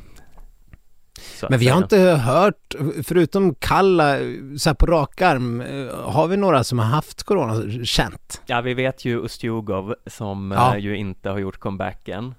så 1.41 1.47
Men 1.51 1.59
vi 1.59 1.69
har 1.69 1.79
inte 1.83 1.99
hört, 1.99 2.75
förutom 3.05 3.55
Kalla, 3.55 4.17
så 4.59 4.69
här 4.71 4.75
på 4.75 4.87
rak 4.87 5.23
arm, 5.23 5.61
eh, 5.61 6.11
har 6.11 6.27
vi 6.29 6.37
några 6.37 6.65
som 6.65 6.79
har 6.79 6.87
haft 6.87 7.23
corona 7.23 7.85
känt? 7.85 8.43
Ja, 8.47 8.61
vi 8.61 8.75
vet 8.75 9.05
ju 9.05 9.19
Ustjugov 9.25 9.95
som 10.07 10.53
Ja. 10.57 10.75
eh, 10.77 10.79
ju 10.85 10.97
inte 10.97 11.31
har 11.31 11.39
gjort 11.39 11.59
comebacken. 11.59 12.35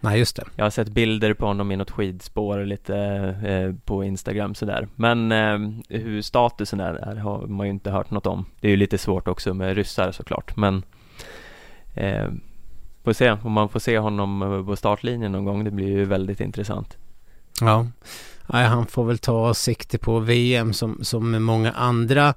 Nej, 0.00 0.18
just 0.18 0.36
det. 0.36 0.44
Jag 0.56 0.64
har 0.64 0.70
sett 0.70 0.88
bilder 0.88 1.34
på 1.34 1.46
honom 1.46 1.72
i 1.72 1.76
något 1.76 1.90
skidspår 1.90 2.64
lite 2.64 2.96
eh, 3.44 3.84
på 3.84 4.04
Instagram 4.04 4.54
sådär. 4.54 4.88
Men 4.96 5.32
eh, 5.32 5.58
hur 5.88 6.22
statusen 6.22 6.80
är 6.80 6.92
där 6.92 7.16
har 7.16 7.46
man 7.46 7.66
ju 7.66 7.72
inte 7.72 7.90
hört 7.90 8.10
något 8.10 8.26
om. 8.26 8.44
Det 8.60 8.66
är 8.66 8.70
ju 8.70 8.76
lite 8.76 8.98
svårt 8.98 9.28
också 9.28 9.54
med 9.54 9.74
ryssar 9.74 10.12
såklart, 10.12 10.56
men 10.56 10.82
eh, 11.94 12.28
får 13.04 13.12
se 13.12 13.30
om 13.30 13.52
man 13.52 13.68
får 13.68 13.80
se 13.80 13.98
honom 13.98 14.64
på 14.66 14.76
startlinjen 14.76 15.32
någon 15.32 15.44
gång. 15.44 15.64
Det 15.64 15.70
blir 15.70 15.88
ju 15.88 16.04
väldigt 16.04 16.40
intressant. 16.40 16.96
Ja, 17.60 17.86
Nej, 18.52 18.66
han 18.66 18.86
får 18.86 19.04
väl 19.04 19.18
ta 19.18 19.54
sikte 19.54 19.98
på 19.98 20.18
VM 20.18 20.72
som, 20.72 20.98
som 21.04 21.44
många 21.44 21.72
andra. 21.72 22.34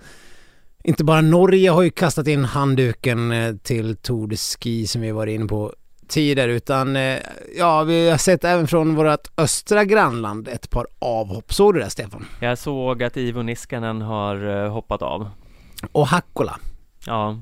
Inte 0.83 1.03
bara 1.03 1.21
Norge 1.21 1.69
har 1.69 1.81
ju 1.81 1.89
kastat 1.89 2.27
in 2.27 2.45
handduken 2.45 3.31
eh, 3.31 3.55
till 3.55 3.95
Tour 3.95 4.27
de 4.27 4.37
Ski 4.37 4.87
som 4.87 5.01
vi 5.01 5.11
var 5.11 5.27
inne 5.27 5.45
på 5.45 5.73
tidigare 6.07 6.51
utan 6.53 6.95
eh, 6.95 7.19
ja, 7.57 7.83
vi 7.83 8.09
har 8.09 8.17
sett 8.17 8.43
även 8.43 8.67
från 8.67 8.95
vårt 8.95 9.31
östra 9.37 9.85
grannland 9.85 10.47
ett 10.47 10.69
par 10.69 10.87
avhopp. 10.99 11.53
Såg 11.53 11.73
du 11.73 11.79
det 11.79 11.89
Stefan? 11.89 12.25
Jag 12.39 12.57
såg 12.57 13.03
att 13.03 13.17
Ivo 13.17 13.41
Niskanen 13.41 14.01
har 14.01 14.63
eh, 14.65 14.71
hoppat 14.71 15.01
av. 15.01 15.29
Och 15.91 16.07
Hakkola. 16.07 16.59
Ja. 17.05 17.41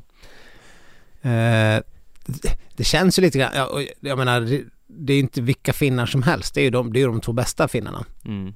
Eh, 1.22 1.80
det 2.75 2.84
känns 2.84 3.20
ju 3.20 3.22
lite 3.22 3.38
grann, 3.38 3.51
jag, 3.56 3.88
jag 4.00 4.18
menar 4.18 4.62
det 4.88 5.13
är 5.13 5.20
inte 5.20 5.41
vilka 5.41 5.74
finnar 5.74 6.06
som 6.06 6.24
helst, 6.24 6.53
det 6.53 6.62
är 6.62 6.63
ju 6.63 6.70
de, 6.70 6.94
det 6.94 7.01
är 7.01 7.08
de 7.08 7.22
två 7.22 7.34
bästa 7.34 7.68
finnarna. 7.68 8.06
Mm. 8.25 8.53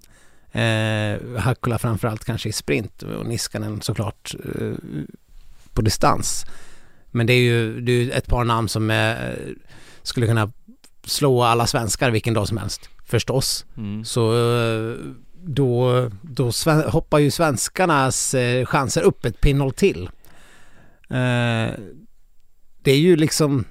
Eh, 0.51 1.41
Hakkola 1.41 1.79
framförallt 1.79 2.25
kanske 2.25 2.49
i 2.49 2.51
sprint 2.51 3.03
och 3.03 3.25
Niskanen 3.25 3.81
såklart 3.81 4.35
eh, 4.59 4.73
på 5.73 5.81
distans. 5.81 6.45
Men 7.11 7.27
det 7.27 7.33
är 7.33 7.41
ju 7.41 7.81
det 7.81 7.91
är 7.91 8.17
ett 8.17 8.27
par 8.27 8.43
namn 8.43 8.69
som 8.69 8.91
eh, 8.91 9.15
skulle 10.07 10.27
kunna 10.27 10.51
slå 11.03 11.43
alla 11.43 11.67
svenskar 11.67 12.11
vilken 12.11 12.33
dag 12.33 12.47
som 12.47 12.57
helst. 12.57 12.89
Förstås. 13.05 13.65
Mm. 13.77 14.05
Så 14.05 14.33
då, 15.43 16.09
då 16.21 16.51
hoppar 16.89 17.19
ju 17.19 17.31
svenskarnas 17.31 18.33
eh, 18.33 18.65
chanser 18.65 19.01
upp 19.01 19.25
ett 19.25 19.41
pinnhål 19.41 19.73
till. 19.73 20.09
Eh, 21.09 21.71
det 22.83 22.91
är 22.91 22.97
ju 22.97 23.15
liksom 23.15 23.65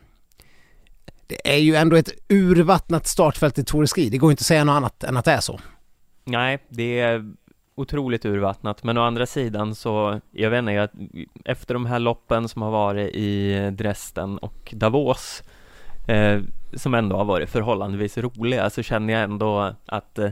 det 1.27 1.55
är 1.55 1.59
ju 1.59 1.75
ändå 1.75 1.97
ett 1.97 2.13
urvattnat 2.29 3.07
startfält 3.07 3.59
i 3.59 3.65
Tour 3.65 3.87
Ski. 3.87 4.09
Det 4.09 4.19
går 4.19 4.31
inte 4.31 4.41
att 4.41 4.47
säga 4.47 4.65
något 4.65 4.77
annat 4.77 5.05
än 5.05 5.17
att 5.17 5.25
det 5.25 5.33
är 5.33 5.41
så. 5.41 5.61
Nej, 6.25 6.59
det 6.69 7.01
är 7.01 7.33
otroligt 7.75 8.25
urvattnat, 8.25 8.85
men 8.85 8.99
å 8.99 9.03
andra 9.03 9.27
sidan 9.27 9.75
så, 9.75 10.21
jag 10.31 10.51
vet 10.51 10.59
inte, 10.59 10.73
jag, 10.73 10.89
efter 11.45 11.75
de 11.75 11.87
här 11.87 11.99
loppen 11.99 12.49
som 12.49 12.63
har 12.63 12.71
varit 12.71 13.15
i 13.15 13.59
Dresden 13.71 14.39
och 14.39 14.75
Davos, 14.77 15.43
eh, 16.07 16.41
som 16.75 16.95
ändå 16.95 17.17
har 17.17 17.25
varit 17.25 17.51
förhållandevis 17.51 18.19
roliga, 18.19 18.71
så 18.71 18.83
känner 18.83 19.15
jag 19.15 19.23
ändå 19.23 19.75
att 19.87 20.19
eh, 20.19 20.31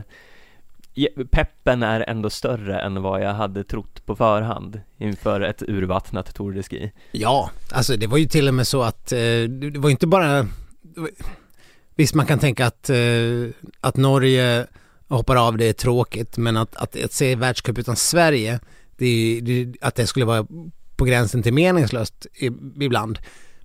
peppen 1.31 1.83
är 1.83 2.09
ändå 2.09 2.29
större 2.29 2.81
än 2.81 3.01
vad 3.01 3.21
jag 3.21 3.33
hade 3.33 3.63
trott 3.63 4.05
på 4.05 4.15
förhand 4.15 4.81
inför 4.97 5.41
ett 5.41 5.63
urvattnat 5.67 6.35
Tour 6.35 6.53
de 6.53 6.63
Ski. 6.63 6.91
Ja, 7.11 7.49
alltså 7.71 7.97
det 7.97 8.07
var 8.07 8.17
ju 8.17 8.25
till 8.25 8.47
och 8.47 8.53
med 8.53 8.67
så 8.67 8.81
att 8.81 9.11
eh, 9.11 9.17
det 9.49 9.79
var 9.79 9.89
inte 9.89 10.07
bara 10.07 10.47
Visst 11.95 12.13
man 12.13 12.25
kan 12.25 12.39
tänka 12.39 12.65
att, 12.65 12.89
eh, 12.89 12.97
att 13.81 13.97
Norge 13.97 14.67
hoppar 15.07 15.35
av 15.47 15.57
det 15.57 15.65
är 15.65 15.73
tråkigt 15.73 16.37
men 16.37 16.57
att, 16.57 16.75
att, 16.75 17.03
att 17.03 17.13
se 17.13 17.35
världscup 17.35 17.77
utan 17.77 17.95
Sverige 17.95 18.59
det, 18.97 19.39
det, 19.43 19.73
att 19.81 19.95
det 19.95 20.07
skulle 20.07 20.25
vara 20.25 20.47
på 20.95 21.05
gränsen 21.05 21.43
till 21.43 21.53
meningslöst 21.53 22.27
ibland. 22.79 23.19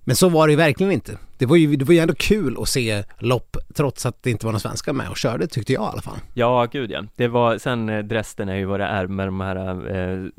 Men 0.09 0.15
så 0.15 0.29
var 0.29 0.47
det 0.47 0.51
ju 0.51 0.57
verkligen 0.57 0.91
inte. 0.91 1.17
Det 1.37 1.45
var 1.45 1.55
ju, 1.55 1.75
det 1.75 1.85
var 1.85 1.93
ju 1.93 1.99
ändå 1.99 2.13
kul 2.13 2.57
att 2.61 2.69
se 2.69 3.03
lopp 3.19 3.57
trots 3.73 4.05
att 4.05 4.23
det 4.23 4.31
inte 4.31 4.45
var 4.45 4.51
några 4.51 4.59
svenskar 4.59 4.93
med 4.93 5.09
och 5.09 5.17
körde 5.17 5.47
tyckte 5.47 5.73
jag 5.73 5.83
i 5.83 5.85
alla 5.85 6.01
fall. 6.01 6.17
Ja, 6.33 6.67
gud 6.71 6.91
ja. 6.91 7.03
Det 7.15 7.27
var, 7.27 7.57
sen 7.57 7.89
eh, 7.89 7.99
Dresden 7.99 8.49
är 8.49 8.55
ju 8.55 8.65
vad 8.65 8.79
det 8.79 8.85
är 8.85 9.07
med 9.07 9.27
de 9.27 9.41
här, 9.41 9.55
eh, 9.55 10.29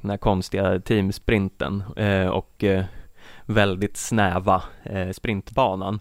den 0.00 0.10
här 0.10 0.16
konstiga 0.16 0.80
teamsprinten 0.80 1.82
eh, 1.96 2.26
och 2.26 2.64
eh, 2.64 2.84
väldigt 3.44 3.96
snäva 3.96 4.62
eh, 4.82 5.10
sprintbanan. 5.10 6.00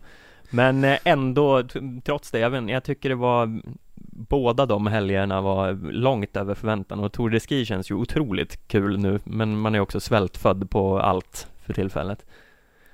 Men 0.50 0.84
eh, 0.84 0.98
ändå, 1.04 1.64
trots 2.06 2.32
det, 2.32 2.40
jag, 2.40 2.50
vet, 2.50 2.70
jag 2.70 2.84
tycker 2.84 3.10
det 3.10 3.16
var 3.16 3.62
båda 4.30 4.66
de 4.66 4.88
helgerna 4.88 5.42
var 5.42 5.74
långt 5.92 6.38
över 6.38 6.56
förväntan 6.56 7.00
och 7.00 7.14
Tour 7.14 7.30
de 7.30 7.40
Ski 7.40 7.66
känns 7.66 7.92
ju 7.92 7.96
otroligt 7.96 8.68
kul 8.68 9.00
nu, 9.00 9.20
men 9.24 9.60
man 9.60 9.76
är 9.76 9.80
också 9.80 10.00
svältfödd 10.00 10.70
på 10.70 11.00
allt 11.00 11.48
för 11.66 11.74
tillfället. 11.74 12.26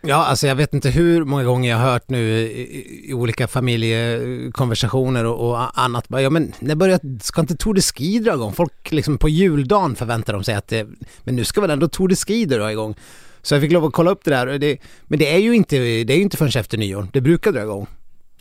Ja, 0.04 0.16
alltså 0.16 0.48
jag 0.48 0.56
vet 0.56 0.74
inte 0.74 0.90
hur 0.90 1.26
många 1.26 1.44
gånger 1.44 1.70
jag 1.70 1.78
har 1.78 1.92
hört 1.92 2.10
nu 2.10 2.30
i, 2.40 3.10
i 3.10 3.14
olika 3.14 3.48
familjekonversationer 3.48 5.26
och, 5.26 5.50
och, 5.50 5.80
annat. 5.80 6.06
Ja, 6.10 6.30
men 6.30 6.54
när 6.60 6.76
börjar, 6.76 7.00
ska 7.22 7.42
inte 7.42 7.56
Tour 7.56 7.74
de 7.74 7.82
Ski 7.82 8.20
dra 8.20 8.34
igång? 8.34 8.54
Folk 8.54 8.92
liksom 8.92 9.18
på 9.18 9.30
juldagen 9.30 9.96
förväntar 9.96 10.34
de 10.34 10.44
sig 10.44 10.56
att 10.56 10.68
det, 10.68 10.88
men 11.24 11.36
nu 11.36 11.44
ska 11.44 11.62
väl 11.62 11.70
ändå 11.70 11.88
Tour 11.88 12.08
de 12.08 12.16
Ski 12.16 12.46
dra 12.46 12.72
igång? 12.72 12.96
Så 13.42 13.56
jag 13.56 13.62
fick 13.62 13.72
lov 13.72 13.86
att 13.86 13.94
kolla 13.94 14.12
upp 14.12 14.24
det 14.24 14.32
där. 14.32 14.60
Det, 14.60 14.78
men 15.04 15.20
det 15.20 15.36
är 15.36 15.40
ju 15.40 15.56
inte, 15.56 15.78
det 15.78 16.14
är 16.14 16.18
inte 16.18 16.38
förrän 16.38 16.62
efter 16.62 16.78
nyår. 16.78 17.08
Det 17.14 17.22
brukar 17.22 17.52
dra 17.52 17.62
igång. 17.62 17.88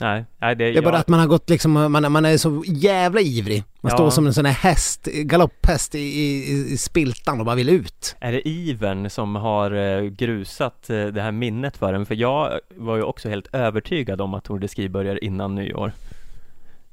Nej, 0.01 0.25
nej 0.39 0.57
det, 0.57 0.73
det 0.73 0.79
är 0.79 0.83
bara 0.83 0.99
att 0.99 1.09
man 1.09 1.21
har 1.21 1.27
gått 1.27 1.51
liksom, 1.51 1.73
man, 1.73 2.13
man 2.13 2.25
är 2.25 2.37
så 2.37 2.65
jävla 2.67 3.21
ivrig. 3.21 3.65
Man 3.81 3.91
ja. 3.91 3.97
står 3.97 4.11
som 4.11 4.27
en 4.27 4.35
sån 4.35 4.45
här 4.45 4.53
häst, 4.53 5.05
galopphäst 5.05 5.95
i, 5.95 5.99
i, 5.99 6.73
i, 6.73 6.77
spiltan 6.77 7.41
och 7.41 7.47
bara 7.47 7.55
vill 7.55 7.69
ut. 7.69 8.17
Är 8.21 8.33
det 8.33 8.49
ivern 8.49 9.11
som 9.11 9.35
har 9.37 9.71
eh, 9.71 10.03
grusat 10.03 10.91
eh, 10.91 11.07
det 11.07 11.23
här 11.23 11.33
minnet 11.33 11.77
för 11.77 11.95
en? 11.95 12.07
För 12.07 12.15
jag 12.15 12.61
var 12.77 12.97
ju 12.97 13.03
också 13.03 13.29
helt 13.29 13.55
övertygad 13.55 14.21
om 14.21 14.35
att 14.35 14.45
Tour 14.45 14.59
de 14.59 14.69
Ski 14.69 14.89
börjar 14.89 15.25
innan 15.25 15.55
nyår. 15.55 15.93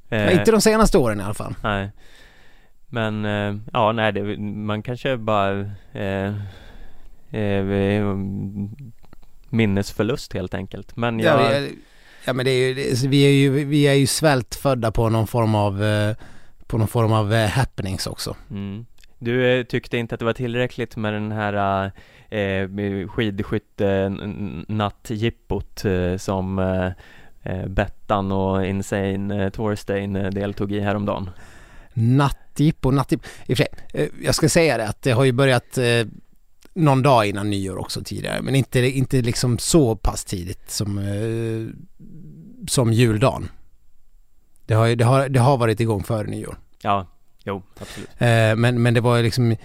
Eh, 0.09 0.39
inte 0.39 0.51
de 0.51 0.61
senaste 0.61 0.97
åren 0.97 1.19
i 1.19 1.23
alla 1.23 1.33
fall. 1.33 1.55
Nej. 1.63 1.91
Men, 2.89 3.23
ja 3.73 3.91
nej, 3.91 4.11
det, 4.11 4.37
man 4.39 4.83
kanske 4.83 5.17
bara 5.17 5.59
eh, 5.93 6.33
eh, 7.31 8.15
minnesförlust 9.49 10.33
helt 10.33 10.53
enkelt. 10.53 10.95
Men 10.95 11.19
jag... 11.19 11.63
Ja, 11.63 11.67
ja 12.27 12.33
men 12.33 12.45
det 12.45 12.51
är 12.51 12.73
ju, 12.73 13.07
vi 13.07 13.23
är 13.23 13.31
ju, 13.31 13.65
vi 13.65 13.87
är 13.87 13.93
ju 13.93 14.07
svältfödda 14.07 14.91
på 14.91 15.09
någon 15.09 15.27
form 15.27 15.55
av, 15.55 15.83
eh, 15.83 16.15
på 16.67 16.77
någon 16.77 16.87
form 16.87 17.13
av 17.13 17.33
eh, 17.33 17.47
happenings 17.47 18.07
också. 18.07 18.35
Mm. 18.51 18.85
Du 19.19 19.59
eh, 19.59 19.63
tyckte 19.63 19.97
inte 19.97 20.15
att 20.15 20.19
det 20.19 20.25
var 20.25 20.33
tillräckligt 20.33 20.95
med 20.95 21.13
den 21.13 21.31
här 21.31 21.85
eh, 22.29 22.67
skidskytte-nattjippot 23.07 25.85
eh, 25.85 26.17
som 26.17 26.59
eh, 27.43 27.67
Bettan 27.67 28.31
och 28.31 28.65
Insane 28.65 29.45
eh, 29.45 29.49
Torstein 29.49 30.13
deltog 30.13 30.71
i 30.71 30.79
häromdagen? 30.79 31.29
Nattjippo, 31.93 32.91
nattjippo, 32.91 33.27
i 33.45 33.53
och 33.53 33.57
för 33.57 33.63
sig, 33.63 33.69
jag 34.23 34.35
ska 34.35 34.49
säga 34.49 34.77
det 34.77 34.87
att 34.87 35.01
det 35.01 35.11
har 35.11 35.23
ju 35.23 35.31
börjat 35.31 35.77
någon 36.77 37.01
dag 37.01 37.25
innan 37.25 37.49
nyår 37.49 37.77
också 37.77 38.03
tidigare, 38.03 38.41
men 38.41 38.55
inte, 38.55 38.79
inte 38.79 39.21
liksom 39.21 39.57
så 39.57 39.95
pass 39.95 40.25
tidigt 40.25 40.71
som, 40.71 40.97
eh, 40.97 41.73
som 42.67 42.93
juldagen. 42.93 43.49
Det 44.65 44.73
har, 44.73 44.95
det, 44.95 45.03
har, 45.03 45.29
det 45.29 45.39
har 45.39 45.57
varit 45.57 45.79
igång 45.79 46.03
före 46.03 46.27
nyår. 46.27 46.57
Ja, 46.81 47.07
jo, 47.43 47.61
absolut. 47.81 48.09
Eh, 48.17 48.55
men, 48.55 48.81
men 48.81 48.93
det 48.93 49.01
var 49.01 49.21
liksom, 49.21 49.55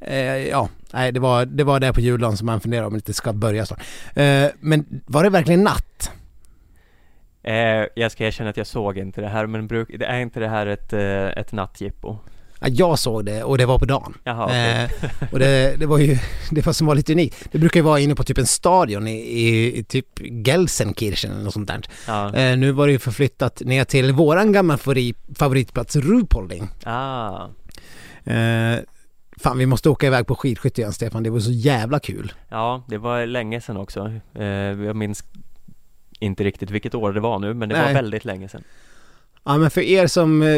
eh, 0.00 0.48
ja, 0.48 0.68
nej, 0.92 1.12
det 1.12 1.20
var, 1.20 1.46
det 1.46 1.64
var 1.64 1.80
där 1.80 1.92
på 1.92 2.00
juldagen 2.00 2.36
som 2.36 2.46
man 2.46 2.60
funderade 2.60 2.86
om 2.86 2.92
det 2.92 2.96
inte 2.96 3.12
ska 3.12 3.32
börja 3.32 3.66
snart. 3.66 3.82
Eh, 4.14 4.46
men 4.60 5.02
var 5.06 5.22
det 5.22 5.30
verkligen 5.30 5.62
natt? 5.62 6.10
Eh, 7.42 7.86
jag 7.94 8.12
ska 8.12 8.26
erkänna 8.26 8.50
att 8.50 8.56
jag 8.56 8.66
såg 8.66 8.98
inte 8.98 9.20
det 9.20 9.28
här, 9.28 9.46
men 9.46 9.66
bruk, 9.66 9.88
det 9.98 10.06
är 10.06 10.20
inte 10.20 10.40
det 10.40 10.48
här 10.48 10.66
ett, 10.66 10.92
eh, 10.92 11.26
ett 11.26 11.52
nattjippo? 11.52 12.18
Ja, 12.62 12.68
jag 12.68 12.98
såg 12.98 13.24
det 13.24 13.44
och 13.44 13.58
det 13.58 13.66
var 13.66 13.78
på 13.78 13.84
dagen. 13.84 14.14
Jaha, 14.24 14.44
okay. 14.44 14.84
eh, 14.84 14.90
och 15.32 15.38
det, 15.38 15.76
det, 15.78 15.86
var 15.86 15.98
ju 15.98 16.18
det 16.50 16.66
var 16.66 16.72
som 16.72 16.86
var 16.86 16.94
lite 16.94 17.12
unikt. 17.12 17.48
Det 17.52 17.58
brukar 17.58 17.80
ju 17.80 17.84
vara 17.84 18.00
inne 18.00 18.14
på 18.14 18.24
typ 18.24 18.38
en 18.38 18.46
stadion 18.46 19.08
i, 19.08 19.16
i, 19.16 19.78
i 19.78 19.84
typ 19.84 20.06
Gelsenkirchen 20.46 21.32
eller 21.32 21.42
något 21.42 21.52
sånt 21.52 21.68
där. 21.68 21.80
Ja. 22.06 22.34
Eh, 22.34 22.56
nu 22.56 22.72
var 22.72 22.86
det 22.86 22.92
ju 22.92 22.98
förflyttat 22.98 23.60
ner 23.60 23.84
till 23.84 24.12
våran 24.12 24.52
gamla 24.52 24.78
favoritplats 25.34 25.96
Ruhpolding. 25.96 26.68
Ah. 26.84 27.46
Eh, 28.24 28.78
fan, 29.36 29.58
vi 29.58 29.66
måste 29.66 29.88
åka 29.88 30.06
iväg 30.06 30.26
på 30.26 30.34
skidskytte 30.34 30.80
igen 30.80 30.92
Stefan, 30.92 31.22
det 31.22 31.30
var 31.30 31.40
så 31.40 31.52
jävla 31.52 31.98
kul. 31.98 32.32
Ja, 32.48 32.84
det 32.88 32.98
var 32.98 33.26
länge 33.26 33.60
sedan 33.60 33.76
också. 33.76 34.12
Eh, 34.34 34.46
jag 34.46 34.96
minns 34.96 35.24
inte 36.18 36.44
riktigt 36.44 36.70
vilket 36.70 36.94
år 36.94 37.12
det 37.12 37.20
var 37.20 37.38
nu, 37.38 37.54
men 37.54 37.68
det 37.68 37.74
Nej. 37.74 37.84
var 37.86 37.92
väldigt 37.92 38.24
länge 38.24 38.48
sedan. 38.48 38.64
Ja 39.44 39.58
men 39.58 39.70
för 39.70 39.80
er 39.80 40.06
som 40.06 40.42
eh, 40.42 40.48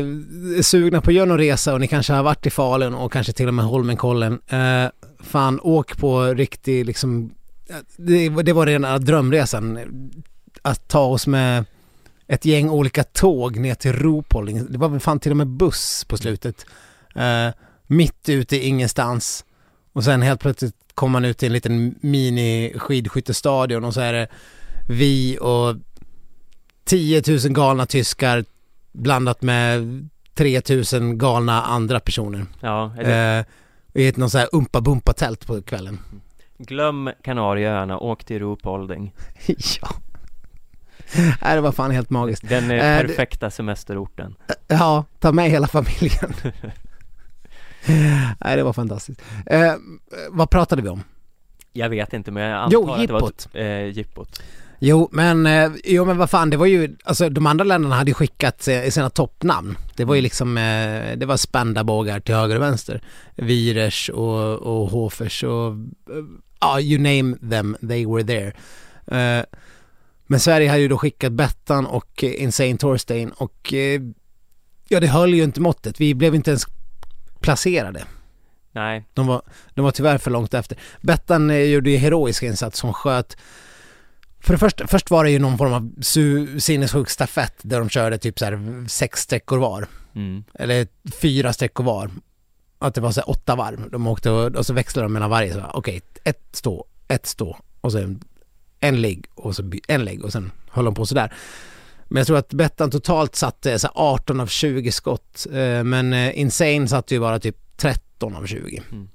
är 0.58 0.62
sugna 0.62 1.00
på 1.00 1.10
att 1.10 1.14
göra 1.14 1.26
någon 1.26 1.38
resa 1.38 1.74
och 1.74 1.80
ni 1.80 1.88
kanske 1.88 2.12
har 2.12 2.22
varit 2.22 2.46
i 2.46 2.50
Falun 2.50 2.94
och 2.94 3.12
kanske 3.12 3.32
till 3.32 3.48
och 3.48 3.54
med 3.54 3.64
Holmenkollen. 3.64 4.40
Eh, 4.48 4.86
fan 5.20 5.60
åk 5.62 5.96
på 5.96 6.24
riktig 6.24 6.86
liksom, 6.86 7.34
det, 7.96 8.28
det 8.28 8.52
var 8.52 8.66
rena 8.66 8.98
drömresan. 8.98 9.78
Att 10.62 10.88
ta 10.88 11.04
oss 11.04 11.26
med 11.26 11.64
ett 12.26 12.44
gäng 12.44 12.70
olika 12.70 13.04
tåg 13.04 13.56
ner 13.56 13.74
till 13.74 13.92
Ropolling. 13.92 14.66
Det 14.72 14.78
var 14.78 14.88
väl 14.88 15.00
fan 15.00 15.20
till 15.20 15.30
och 15.30 15.36
med 15.36 15.46
buss 15.46 16.04
på 16.08 16.16
slutet. 16.16 16.66
Eh, 17.14 17.48
mitt 17.86 18.28
ute 18.28 18.56
i 18.56 18.66
ingenstans. 18.66 19.44
Och 19.92 20.04
sen 20.04 20.22
helt 20.22 20.40
plötsligt 20.40 20.74
kommer 20.94 21.12
man 21.12 21.24
ut 21.24 21.38
till 21.38 21.46
en 21.46 21.52
liten 21.52 21.94
mini 22.00 22.72
skidskyttestadion 22.76 23.84
och 23.84 23.94
så 23.94 24.00
är 24.00 24.12
det 24.12 24.28
vi 24.88 25.38
och 25.40 25.76
10 26.84 27.22
000 27.26 27.38
galna 27.38 27.86
tyskar 27.86 28.44
blandat 28.94 29.42
med 29.42 30.08
3 30.34 30.60
000 31.00 31.14
galna 31.14 31.62
andra 31.62 32.00
personer. 32.00 32.46
Ja, 32.60 32.92
eller, 32.98 33.38
Eh, 33.38 33.44
I 33.94 34.08
ett 34.08 34.16
någon 34.16 34.30
sån 34.30 34.38
här 34.38 34.48
umpa-bumpa-tält 34.52 35.46
på 35.46 35.62
kvällen. 35.62 35.98
glöm 36.58 37.10
Kanarieöarna, 37.24 37.98
åk 37.98 38.24
till 38.24 38.38
Ruhpolding. 38.38 39.14
ja. 39.80 39.88
Nej, 41.42 41.54
det 41.54 41.60
var 41.60 41.72
fan 41.72 41.90
helt 41.90 42.10
magiskt. 42.10 42.48
Den 42.48 42.70
eh, 42.70 42.76
Eh, 42.96 43.06
perfekta 43.06 43.50
semesterorten. 43.50 44.34
Ja, 44.68 45.04
ta 45.20 45.32
med 45.32 45.50
hela 45.50 45.66
familjen. 45.66 46.34
Nej, 48.40 48.56
det 48.56 48.62
var 48.62 48.72
fantastiskt. 48.72 49.20
Eh, 49.46 49.74
vad 50.30 50.50
pratade 50.50 50.82
vi 50.82 50.88
om? 50.88 51.02
Jag 51.72 51.88
vet 51.88 52.12
inte 52.12 52.30
men 52.30 52.42
jag 52.42 52.58
antar 52.62 52.72
Jo, 52.72 52.90
att 52.90 53.06
det 53.06 53.12
var 53.12 53.62
eh, 53.62 53.86
jippot. 53.88 54.42
Jo, 54.86 55.08
men, 55.12 55.46
eh, 55.46 55.72
jo, 55.84 56.04
men 56.04 56.18
vad 56.18 56.30
fan, 56.30 56.50
det 56.50 56.56
var 56.56 56.66
ju, 56.66 56.96
alltså 57.04 57.28
de 57.28 57.46
andra 57.46 57.64
länderna 57.64 57.94
hade 57.94 58.10
ju 58.10 58.14
skickat 58.14 58.68
eh, 58.68 58.88
sina 58.90 59.10
toppnamn. 59.10 59.76
Det 59.96 60.04
var 60.04 60.14
ju 60.14 60.20
liksom, 60.20 60.58
eh, 60.58 61.16
det 61.16 61.26
var 61.26 61.36
spändabågar 61.36 62.20
till 62.20 62.34
höger 62.34 62.56
och 62.56 62.62
vänster. 62.62 63.02
Wirers 63.34 64.10
och, 64.10 64.52
och 64.52 64.88
Hofers 64.88 65.44
och, 65.44 65.74
ja, 66.60 66.80
you 66.80 66.98
name 66.98 67.36
them, 67.50 67.76
they 67.88 68.06
were 68.06 68.24
there. 68.24 68.52
Men 70.26 70.40
Sverige 70.40 70.68
hade 70.68 70.80
ju 70.80 70.88
då 70.88 70.98
skickat 70.98 71.32
Bettan 71.32 71.86
och 71.86 72.22
Insane 72.22 72.76
Torstein 72.76 73.30
och 73.30 73.74
ja, 74.88 75.00
det 75.00 75.06
höll 75.06 75.34
ju 75.34 75.44
inte 75.44 75.60
måttet. 75.60 76.00
Vi 76.00 76.14
blev 76.14 76.34
inte 76.34 76.50
ens 76.50 76.66
placerade. 77.40 78.04
Nej, 78.72 79.04
De 79.14 79.26
var, 79.26 79.42
de 79.74 79.84
var 79.84 79.90
tyvärr 79.90 80.18
för 80.18 80.30
långt 80.30 80.54
efter. 80.54 80.78
Bettan 81.00 81.70
gjorde 81.70 81.90
ju 81.90 81.96
heroisk 81.96 82.42
insats 82.42 82.78
som 82.78 82.92
sköt 82.92 83.36
för 84.44 84.52
det 84.54 84.58
första, 84.58 84.86
först 84.86 85.10
var 85.10 85.24
det 85.24 85.30
ju 85.30 85.38
någon 85.38 85.58
form 85.58 85.72
av 85.72 86.02
sinnessjuk 86.60 87.10
stafett 87.10 87.54
där 87.62 87.78
de 87.78 87.88
körde 87.88 88.18
typ 88.18 88.38
så 88.38 88.44
här 88.44 88.88
sex 88.88 89.20
sträckor 89.20 89.58
var. 89.58 89.86
mm. 90.14 90.44
Eller 90.54 90.86
fyra 91.12 91.52
sträckor 91.52 91.84
var. 91.84 92.10
Att 92.78 92.94
det 92.94 93.00
var 93.00 93.12
så 93.12 93.20
här 93.20 93.30
åtta 93.30 93.56
varv. 93.56 93.90
De 93.90 94.06
åkte 94.06 94.30
och, 94.30 94.56
och 94.56 94.66
så 94.66 94.72
växlade 94.72 95.04
de 95.04 95.12
mellan 95.12 95.30
varje. 95.30 95.52
Så, 95.52 95.62
Okej, 95.74 96.02
ett 96.24 96.48
stå, 96.52 96.86
ett 97.08 97.26
stå 97.26 97.56
och 97.80 97.92
sen 97.92 98.20
en 98.80 99.00
ligg 99.02 99.26
och 99.34 99.56
så 99.56 99.72
en 99.88 100.04
ligg 100.04 100.24
och 100.24 100.32
sen 100.32 100.52
höll 100.70 100.84
de 100.84 100.94
på 100.94 101.06
sådär. 101.06 101.32
Men 102.04 102.20
jag 102.20 102.26
tror 102.26 102.36
att 102.38 102.48
Bettan 102.52 102.90
totalt 102.90 103.34
satte 103.36 103.78
så 103.78 103.86
här 103.86 103.94
18 103.96 104.40
av 104.40 104.46
20 104.46 104.92
skott. 104.92 105.46
Eh, 105.52 105.84
Men 105.84 106.12
eh, 106.12 106.38
Insane 106.38 106.88
satte 106.88 107.14
ju 107.14 107.20
bara 107.20 107.38
typ 107.40 107.56
13 107.76 108.36
av 108.36 108.46
20. 108.46 108.82
Mm. 108.92 109.08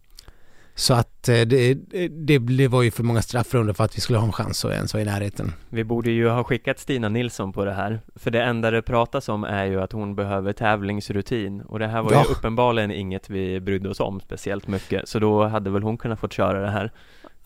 Så 0.80 0.94
att 0.94 1.30
eh, 1.30 1.42
det, 1.42 1.74
det, 2.10 2.38
det 2.38 2.68
var 2.68 2.82
ju 2.82 2.92
för 2.92 3.04
många 3.04 3.22
straffrunder 3.22 3.74
för 3.74 3.84
att 3.84 3.98
vi 3.98 4.02
skulle 4.02 4.20
ha 4.20 4.26
en 4.26 4.32
chans 4.32 4.66
att 4.66 4.72
ens 4.72 4.94
vara 4.94 5.02
i 5.04 5.06
närheten. 5.06 5.54
Vi 5.70 5.84
borde 5.84 6.12
ju 6.12 6.30
ha 6.30 6.44
skickat 6.44 6.80
Stina 6.80 7.10
Nilsson 7.10 7.54
på 7.54 7.66
det 7.66 7.74
här, 7.74 8.00
för 8.16 8.32
det 8.32 8.44
enda 8.44 8.72
det 8.72 8.82
pratas 8.82 9.30
om 9.30 9.44
är 9.44 9.66
ju 9.66 9.82
att 9.82 9.92
hon 9.92 10.16
behöver 10.16 10.54
tävlingsrutin 10.54 11.62
och 11.62 11.80
det 11.80 11.88
här 11.88 12.02
var 12.02 12.12
Ja. 12.12 12.24
ju 12.28 12.32
uppenbarligen 12.34 12.92
inget 12.92 13.30
vi 13.30 13.60
brydde 13.60 13.90
oss 13.90 14.00
om 14.00 14.20
speciellt 14.22 14.68
mycket, 14.68 15.10
så 15.10 15.20
då 15.20 15.48
hade 15.48 15.70
väl 15.70 15.84
hon 15.84 15.98
kunnat 15.98 16.20
fått 16.20 16.34
köra 16.34 16.60
det 16.62 16.72
här. 16.72 16.92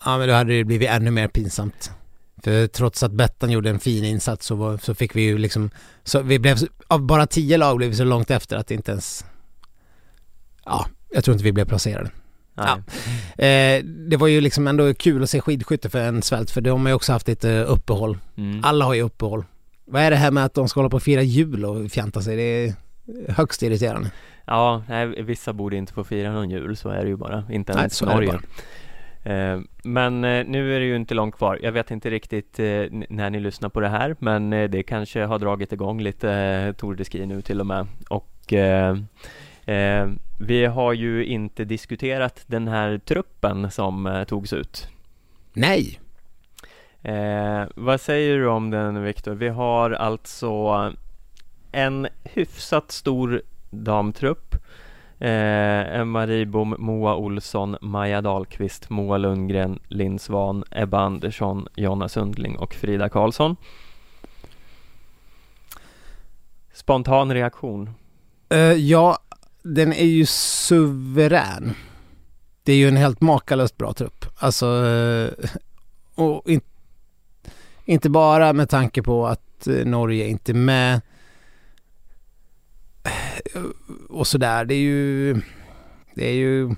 Ja 0.04 0.18
men 0.18 0.28
då 0.28 0.34
hade 0.34 0.52
det 0.52 0.64
blivit 0.64 0.88
ännu 0.88 1.10
mer 1.10 1.28
pinsamt. 1.28 1.90
För 2.44 2.66
trots 2.66 3.02
att 3.02 3.12
Bettan 3.12 3.50
gjorde 3.50 3.70
en 3.70 3.78
fin 3.80 4.04
insats 4.04 4.46
så, 4.46 4.54
var, 4.54 4.76
så 4.78 4.94
fick 4.94 5.16
vi 5.16 5.22
ju 5.22 5.38
liksom, 5.38 5.70
så 6.04 6.22
vi 6.22 6.38
blev, 6.38 6.56
av 6.88 7.02
bara 7.02 7.26
tio 7.26 7.56
lag 7.56 7.76
blev 7.76 7.90
vi 7.90 7.96
så 7.96 8.04
långt 8.04 8.30
efter 8.30 8.56
att 8.56 8.66
det 8.66 8.74
inte 8.74 8.90
ens, 8.90 9.24
ja, 10.64 10.86
jag 11.10 11.24
tror 11.24 11.32
inte 11.32 11.44
vi 11.44 11.52
blev 11.52 11.64
placerade. 11.64 12.10
Nej. 12.54 12.66
Ja. 12.66 13.44
Eh, 13.44 13.84
det 13.84 14.16
var 14.16 14.26
ju 14.26 14.40
liksom 14.40 14.66
ändå 14.66 14.94
kul 14.94 15.22
att 15.22 15.30
se 15.30 15.40
skidskytte 15.40 15.90
för 15.90 15.98
en 15.98 16.22
svält 16.22 16.50
för 16.50 16.60
de 16.60 16.82
har 16.82 16.88
ju 16.88 16.94
också 16.94 17.12
haft 17.12 17.28
lite 17.28 17.64
uppehåll. 17.64 18.18
Mm. 18.36 18.60
Alla 18.64 18.84
har 18.84 18.94
ju 18.94 19.02
uppehåll. 19.02 19.44
Vad 19.84 20.02
är 20.02 20.10
det 20.10 20.16
här 20.16 20.30
med 20.30 20.44
att 20.44 20.54
de 20.54 20.68
ska 20.68 20.80
hålla 20.80 20.90
på 20.90 20.96
och 20.96 21.02
fira 21.02 21.22
jul 21.22 21.64
och 21.64 21.90
fjanta 21.90 22.22
sig? 22.22 22.36
Det 22.36 22.42
är 22.42 22.74
högst 23.28 23.62
irriterande. 23.62 24.10
Ja, 24.46 24.82
nej, 24.88 25.22
vissa 25.22 25.52
borde 25.52 25.76
inte 25.76 25.92
få 25.92 26.04
fira 26.04 26.32
någon 26.32 26.50
jul, 26.50 26.76
så 26.76 26.88
är 26.88 27.02
det 27.02 27.08
ju 27.08 27.16
bara, 27.16 27.44
inte 27.50 27.72
Nej, 27.72 27.80
ens 27.80 27.96
så 27.96 28.06
är 28.06 28.08
det 28.08 28.14
Norge. 28.14 28.40
Eh, 29.22 29.60
Men 29.84 30.24
eh, 30.24 30.44
nu 30.46 30.76
är 30.76 30.80
det 30.80 30.86
ju 30.86 30.96
inte 30.96 31.14
långt 31.14 31.36
kvar. 31.36 31.58
Jag 31.62 31.72
vet 31.72 31.90
inte 31.90 32.10
riktigt 32.10 32.58
när 33.08 33.30
ni 33.30 33.40
lyssnar 33.40 33.68
på 33.68 33.80
det 33.80 33.88
här, 33.88 34.16
men 34.18 34.50
det 34.50 34.82
kanske 34.82 35.24
har 35.24 35.38
dragit 35.38 35.72
igång 35.72 36.00
lite 36.00 36.74
Tour 36.78 36.94
de 36.94 37.04
Ski 37.04 37.26
nu 37.26 37.42
till 37.42 37.60
och 37.60 37.66
med. 37.66 37.86
Och 38.08 38.52
eh, 38.52 38.96
vi 40.38 40.64
har 40.64 40.92
ju 40.92 41.24
inte 41.24 41.64
diskuterat 41.64 42.44
den 42.46 42.68
här 42.68 42.98
truppen 42.98 43.70
som 43.70 44.06
eh, 44.06 44.24
togs 44.24 44.52
ut. 44.52 44.88
Nej! 45.52 46.00
Eh, 47.02 47.64
vad 47.76 48.00
säger 48.00 48.38
du 48.38 48.48
om 48.48 48.70
den 48.70 49.02
Viktor? 49.02 49.34
Vi 49.34 49.48
har 49.48 49.90
alltså 49.90 50.92
en 51.72 52.08
hyfsat 52.24 52.92
stor 52.92 53.42
damtrupp. 53.70 54.54
Eh, 55.18 55.98
Emma 56.00 56.26
Ribom, 56.26 56.74
Moa 56.78 57.14
Olsson, 57.16 57.76
Maja 57.80 58.20
Dahlqvist, 58.20 58.90
Moa 58.90 59.18
Lundgren, 59.18 59.78
Linn 59.88 60.18
Svan, 60.18 60.64
Ebba 60.70 61.00
Andersson, 61.00 61.68
Jonna 61.74 62.08
Sundling 62.08 62.58
och 62.58 62.74
Frida 62.74 63.08
Karlsson. 63.08 63.56
Spontan 66.72 67.34
reaktion. 67.34 67.90
Eh, 68.48 68.58
ja, 68.58 69.18
den 69.64 69.92
är 69.92 70.04
ju 70.04 70.26
suverän. 70.26 71.74
Det 72.62 72.72
är 72.72 72.76
ju 72.76 72.88
en 72.88 72.96
helt 72.96 73.20
makalöst 73.20 73.76
bra 73.76 73.92
trupp. 73.92 74.26
Alltså, 74.36 74.86
eh, 74.86 75.50
och 76.14 76.50
in, 76.50 76.60
inte 77.84 78.10
bara 78.10 78.52
med 78.52 78.68
tanke 78.68 79.02
på 79.02 79.26
att 79.26 79.66
eh, 79.66 79.84
Norge 79.86 80.26
inte 80.26 80.52
är 80.52 80.54
med 80.54 81.00
eh, 83.04 83.62
och 84.08 84.26
sådär. 84.26 84.64
Det 84.64 84.74
är 84.74 84.80
ju, 84.80 85.34
det 86.14 86.28
är 86.28 86.34
ju, 86.34 86.74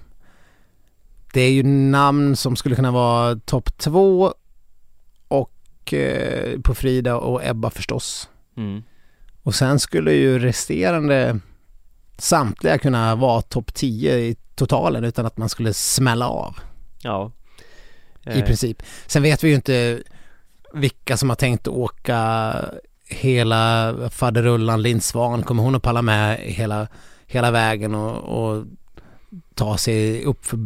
det 1.33 1.41
är 1.41 1.51
ju 1.51 1.63
namn 1.63 2.37
som 2.37 2.57
skulle 2.57 2.75
kunna 2.75 2.91
vara 2.91 3.37
topp 3.37 3.79
två 3.79 4.35
och 5.29 5.93
eh, 5.93 6.61
på 6.61 6.75
Frida 6.75 7.17
och 7.17 7.45
Ebba 7.45 7.71
förstås. 7.71 8.29
Mm. 8.57 8.83
Och 9.43 9.55
sen 9.55 9.79
skulle 9.79 10.13
ju 10.13 10.39
resterande 10.39 11.41
samtliga 12.19 12.79
kunna 12.79 13.15
vara 13.15 13.43
topp 13.43 13.75
10 13.75 14.15
i 14.19 14.37
totalen 14.55 15.05
utan 15.05 15.27
att 15.27 15.37
man 15.37 15.49
skulle 15.49 15.73
smälla 15.75 16.29
av 16.29 16.57
Ja. 17.03 17.33
i 18.35 18.39
Eh, 18.39 18.45
princip. 18.45 18.83
Sen 19.07 19.23
vet 19.23 19.45
vi 19.45 19.49
ju 19.49 19.55
inte 19.55 20.03
vilka 20.75 21.17
som 21.17 21.29
har 21.29 21.37
tänkt 21.37 21.69
åka 21.69 22.53
hela 23.09 23.95
faderullan 24.11 24.83
Linn 24.83 25.01
Svan. 25.01 25.43
Kommer 25.43 25.63
hon 25.63 25.75
att 25.75 25.83
palla 25.83 26.03
med 26.03 26.39
hela, 26.39 26.89
hela 27.27 27.51
vägen 27.51 27.95
och, 27.95 28.45
och 28.45 28.65
ta 29.55 29.79
sig 29.79 30.25
upp 30.25 30.47
för 30.47 30.59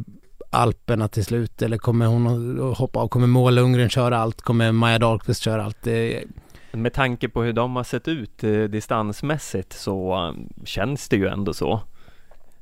Alperna 0.53 1.09
till 1.09 1.25
slut 1.25 1.63
eller 1.63 1.79
kommer 1.79 2.07
hon 2.07 2.71
att 2.71 2.79
hoppa 2.79 3.01
av? 3.01 3.09
Kommer 3.09 3.27
Moa 3.27 3.51
Lundgren 3.51 3.91
köra 3.91 4.19
allt? 4.19 4.43
Kommer 4.43 4.73
Maja 4.73 4.99
Dahlqvist 4.99 5.43
köra 5.43 5.65
allt? 5.65 5.79
Det, 5.83 6.25
Med 6.73 6.93
tanke 6.93 7.29
på 7.29 7.43
hur 7.43 7.53
de 7.53 7.77
har 7.77 7.85
sett 7.85 8.09
ut 8.09 8.45
eh, 8.45 8.63
distansmässigt 8.63 9.73
så 9.73 10.15
eh, 10.29 10.65
känns 10.65 11.09
det 11.09 11.17
ju 11.17 11.27
ändå 11.29 11.53
så. 11.55 11.81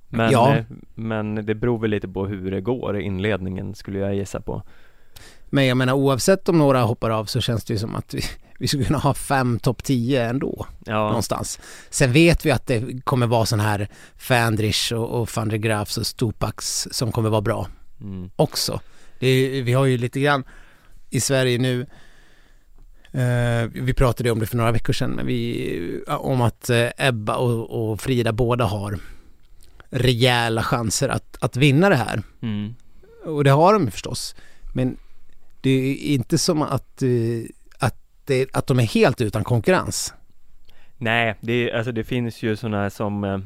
Men, 0.09 0.33
Ja. 0.33 0.57
eh, 0.57 0.65
men 0.95 1.35
det 1.47 1.55
beror 1.55 1.79
väl 1.79 1.91
lite 1.91 2.09
på 2.09 2.27
hur 2.27 2.51
det 2.51 2.61
går 2.61 2.99
i 2.99 3.03
inledningen 3.03 3.75
skulle 3.75 3.99
jag 3.99 4.15
gissa 4.15 4.41
på. 4.41 4.63
Men 5.51 5.67
jag 5.67 5.77
menar 5.77 5.93
oavsett 5.93 6.49
om 6.49 6.59
några 6.59 6.83
hoppar 6.83 7.11
av 7.11 7.25
så 7.25 7.41
känns 7.41 7.65
det 7.65 7.73
ju 7.73 7.79
som 7.79 7.95
att 7.97 8.15
vi, 8.15 8.23
vi 8.59 8.69
skulle 8.69 8.85
kunna 8.85 8.99
ha 8.99 9.15
fem 9.15 9.59
topp 9.59 9.85
10 9.85 10.25
ändå 10.25 10.67
Ja, 10.87 11.07
någonstans. 11.09 11.61
Sen 11.91 12.13
vet 12.13 12.47
vi 12.47 12.51
att 12.51 12.67
det 12.67 13.05
kommer 13.05 13.27
vara 13.27 13.47
sån 13.47 13.61
här 13.61 13.89
Fandrich 14.17 14.93
och, 14.93 15.21
och 15.21 15.29
van 15.37 15.49
der 15.49 15.57
Graafs 15.57 15.99
och 15.99 16.07
Stupax 16.07 16.89
som 16.91 17.13
kommer 17.13 17.31
vara 17.31 17.41
bra 17.41 17.69
mm, 18.01 18.31
också. 18.37 18.81
Det 19.19 19.27
är, 19.29 19.63
vi 19.63 19.73
har 19.73 19.85
ju 19.85 19.99
lite 19.99 20.21
grann 20.21 20.45
i 21.11 21.21
Sverige 21.21 21.59
nu 21.59 21.87
vi 23.73 23.95
pratade 23.97 24.31
om 24.31 24.39
det 24.39 24.47
för 24.47 24.57
några 24.57 24.73
veckor 24.73 24.93
sedan 24.93 25.11
men 25.11 25.27
vi, 25.27 26.05
om 26.09 26.41
att 26.41 26.71
eh, 26.71 26.89
Ebba 26.97 27.37
och, 27.37 27.91
och 27.91 28.01
Frida 28.01 28.33
båda 28.33 28.65
har 28.65 28.99
rejäla 29.91 30.63
chanser 30.63 31.09
att, 31.09 31.37
att 31.41 31.57
vinna 31.57 31.89
det 31.89 31.97
här. 31.97 32.23
mm, 32.43 32.75
Och 33.25 33.45
det 33.45 33.51
har 33.51 33.73
de 33.73 33.85
ju 33.85 33.91
förstås. 33.91 34.35
Men 34.75 34.97
det 35.61 35.71
är 35.71 35.95
inte 35.97 36.39
som 36.39 36.63
att, 36.63 37.03
eh, 37.03 37.09
att, 37.79 37.97
det, 38.25 38.47
att 38.53 38.67
de 38.67 38.79
är 38.79 38.87
helt 38.87 39.21
utan 39.21 39.45
konkurrens. 39.45 40.15
Nej, 40.97 41.35
det, 41.41 41.73
alltså 41.73 41.93
det 41.93 42.05
finns 42.05 42.43
ju 42.43 42.57
sådana 42.57 42.91
som 42.91 43.25
eh, 43.25 43.39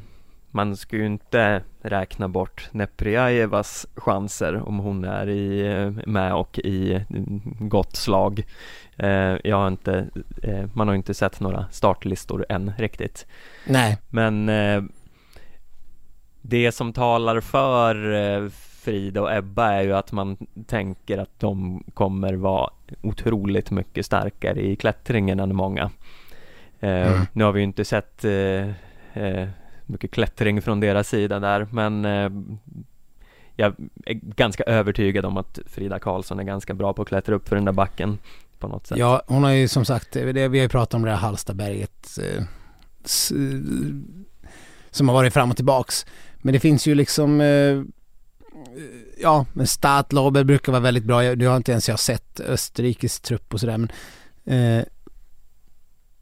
man 0.53 0.75
ska 0.75 0.97
ju 0.97 1.05
inte 1.05 1.61
räkna 1.81 2.27
bort 2.27 2.69
Neprjajevas 2.71 3.87
chanser 3.95 4.67
om 4.67 4.79
hon 4.79 5.05
är 5.05 5.29
i, 5.29 5.91
med 6.05 6.33
och 6.33 6.59
i 6.59 7.05
gott 7.59 7.95
slag. 7.95 8.43
Eh, 8.97 9.37
jag 9.43 9.57
har 9.57 9.67
inte, 9.67 10.07
eh, 10.43 10.65
man 10.73 10.87
har 10.87 10.95
inte 10.95 11.13
sett 11.13 11.39
några 11.39 11.65
startlistor 11.71 12.45
än 12.49 12.73
riktigt. 12.77 13.27
Nej, 13.67 13.97
Men 14.09 14.49
eh, 14.49 14.83
det 16.41 16.71
som 16.71 16.93
talar 16.93 17.41
för 17.41 18.49
Frida 18.83 19.21
och 19.21 19.33
Ebba 19.33 19.71
är 19.71 19.81
ju 19.81 19.93
att 19.93 20.11
man 20.11 20.37
tänker 20.67 21.17
att 21.17 21.39
de 21.39 21.83
kommer 21.93 22.33
vara 22.33 22.69
otroligt 23.01 23.71
mycket 23.71 24.05
starkare 24.05 24.61
i 24.61 24.75
klättringen 24.75 25.39
än 25.39 25.55
många. 25.55 25.91
Mm. 26.79 27.21
Nu 27.33 27.43
har 27.43 27.51
vi 27.51 27.59
ju 27.59 27.63
inte 27.63 27.85
sett 27.85 28.25
mycket 29.93 30.11
klättring 30.11 30.61
från 30.61 30.79
deras 30.79 31.07
sida 31.07 31.39
där 31.39 31.67
men 31.71 32.05
eh, 32.05 32.29
jag 33.55 33.75
är 34.05 34.13
ganska 34.13 34.63
övertygad 34.63 35.25
om 35.25 35.37
att 35.37 35.59
Frida 35.65 35.99
Karlsson 35.99 36.39
är 36.39 36.43
ganska 36.43 36.73
bra 36.73 36.93
på 36.93 37.01
att 37.01 37.07
klättra 37.07 37.35
upp 37.35 37.49
för 37.49 37.55
den 37.55 37.65
där 37.65 37.71
backen 37.71 38.17
på 38.59 38.67
något 38.67 38.87
sätt. 38.87 38.97
Ja, 38.97 39.21
hon 39.27 39.43
har 39.43 39.51
ju 39.51 39.67
som 39.67 39.85
sagt, 39.85 40.11
det, 40.11 40.33
vi 40.33 40.41
har 40.41 40.63
ju 40.63 40.69
pratat 40.69 40.93
om 40.93 41.01
det 41.01 41.09
här 41.09 41.17
Hallstaberget 41.17 42.17
eh, 42.21 42.37
eh, 42.37 42.45
som 44.91 45.07
har 45.07 45.15
varit 45.15 45.33
fram 45.33 45.49
och 45.49 45.55
tillbaks. 45.55 46.05
Men 46.37 46.53
det 46.53 46.59
finns 46.59 46.87
ju 46.87 46.95
liksom 46.95 47.41
eh, 47.41 47.81
ja, 49.21 49.45
men 49.53 49.67
Statlober 49.67 50.43
brukar 50.43 50.71
vara 50.71 50.81
väldigt 50.81 51.03
bra. 51.03 51.21
Nu 51.21 51.47
har 51.47 51.57
inte 51.57 51.71
ens 51.71 51.89
jag 51.89 51.99
sett 51.99 52.39
Österrikes 52.39 53.19
trupp 53.19 53.53
och 53.53 53.59
sådär 53.59 53.77
men 53.77 53.91
eh, 54.45 54.85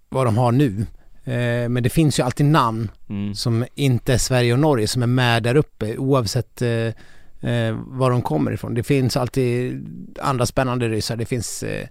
vad 0.09 0.27
de 0.27 0.37
har 0.37 0.51
nu. 0.51 0.85
Eh, 1.23 1.69
men 1.69 1.83
det 1.83 1.89
finns 1.89 2.19
ju 2.19 2.23
alltid 2.23 2.45
namn 2.45 2.91
mm. 3.09 3.35
som 3.35 3.65
inte 3.75 4.13
är 4.13 4.17
Sverige 4.17 4.53
och 4.53 4.59
Norge 4.59 4.87
som 4.87 5.03
är 5.03 5.07
med 5.07 5.43
där 5.43 5.55
uppe 5.55 5.97
oavsett 5.97 6.61
eh, 6.61 6.69
eh, 7.51 7.75
var 7.85 8.11
de 8.11 8.21
kommer 8.21 8.51
ifrån. 8.51 8.73
Det 8.73 8.83
finns 8.83 9.17
alltid 9.17 9.85
andra 10.19 10.45
spännande 10.45 10.89
ryssar. 10.89 11.15
Det 11.15 11.25
finns, 11.25 11.63
eh, 11.63 11.87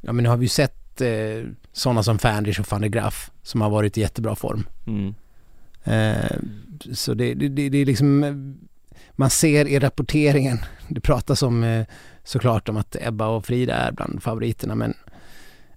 ja 0.00 0.12
men 0.12 0.22
nu 0.22 0.28
har 0.28 0.36
vi 0.36 0.44
ju 0.44 0.48
sett 0.48 1.00
eh, 1.00 1.50
sådana 1.72 2.02
som 2.02 2.18
Fanders 2.18 2.60
och 2.60 2.66
van 2.70 2.80
der 2.80 2.88
Graaf 2.88 3.30
som 3.42 3.60
har 3.60 3.70
varit 3.70 3.98
i 3.98 4.00
jättebra 4.00 4.36
form. 4.36 4.66
Mm. 4.86 5.14
Eh, 5.84 6.36
så 6.92 7.14
det, 7.14 7.34
det, 7.34 7.48
det, 7.48 7.68
det 7.68 7.78
är 7.78 7.86
liksom, 7.86 8.58
man 9.12 9.30
ser 9.30 9.68
i 9.68 9.78
rapporteringen, 9.78 10.58
det 10.88 11.00
pratas 11.00 11.42
om 11.42 11.64
eh, 11.64 11.86
såklart 12.24 12.68
om 12.68 12.76
att 12.76 12.96
Ebba 13.00 13.26
och 13.26 13.46
Frida 13.46 13.74
är 13.74 13.92
bland 13.92 14.22
favoriterna 14.22 14.74
men 14.74 14.94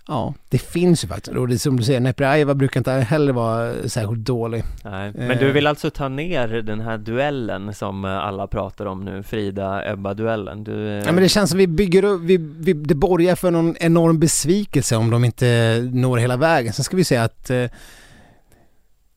Ja, 0.10 0.34
det 0.50 0.58
finns 0.58 1.04
ju 1.04 1.08
faktiskt. 1.08 1.38
Och 1.38 1.48
det 1.48 1.54
är 1.54 1.58
som 1.58 1.78
du 1.78 1.84
säger, 1.84 2.00
Neprajeva 2.00 2.56
brukar 2.56 2.80
inte 2.80 2.92
heller 2.92 3.34
vara 3.34 3.90
särskilt 3.90 4.26
dålig. 4.26 4.64
Nej, 4.84 5.12
men 5.16 5.38
du 5.38 5.52
vill 5.52 5.68
alltså 5.68 5.90
ta 5.90 6.08
ner 6.08 6.48
den 6.48 6.82
här 6.82 6.98
duellen 6.98 7.74
som 7.74 8.06
alla 8.06 8.48
pratar 8.48 8.86
om 8.86 9.06
nu, 9.06 9.24
Frida-Ebba-duellen? 9.24 10.64
Du... 10.64 10.74
Ja, 11.06 11.12
men 11.12 11.24
det 11.24 11.30
känns 11.30 11.50
som 11.50 11.60
vi 11.60 11.68
bygger 11.68 12.04
upp, 12.04 12.22
vi, 12.22 12.38
vi, 12.38 12.74
det 12.74 12.96
borgar 12.96 13.36
för 13.36 13.52
någon 13.52 13.76
enorm 13.80 14.20
besvikelse 14.20 14.96
om 14.96 15.10
de 15.10 15.26
inte 15.26 15.90
når 15.94 16.18
hela 16.18 16.38
vägen. 16.38 16.74
Sen 16.74 16.84
ska 16.84 16.98
vi 16.98 17.04
säga 17.04 17.24
att 17.24 17.50
eh, 17.50 17.66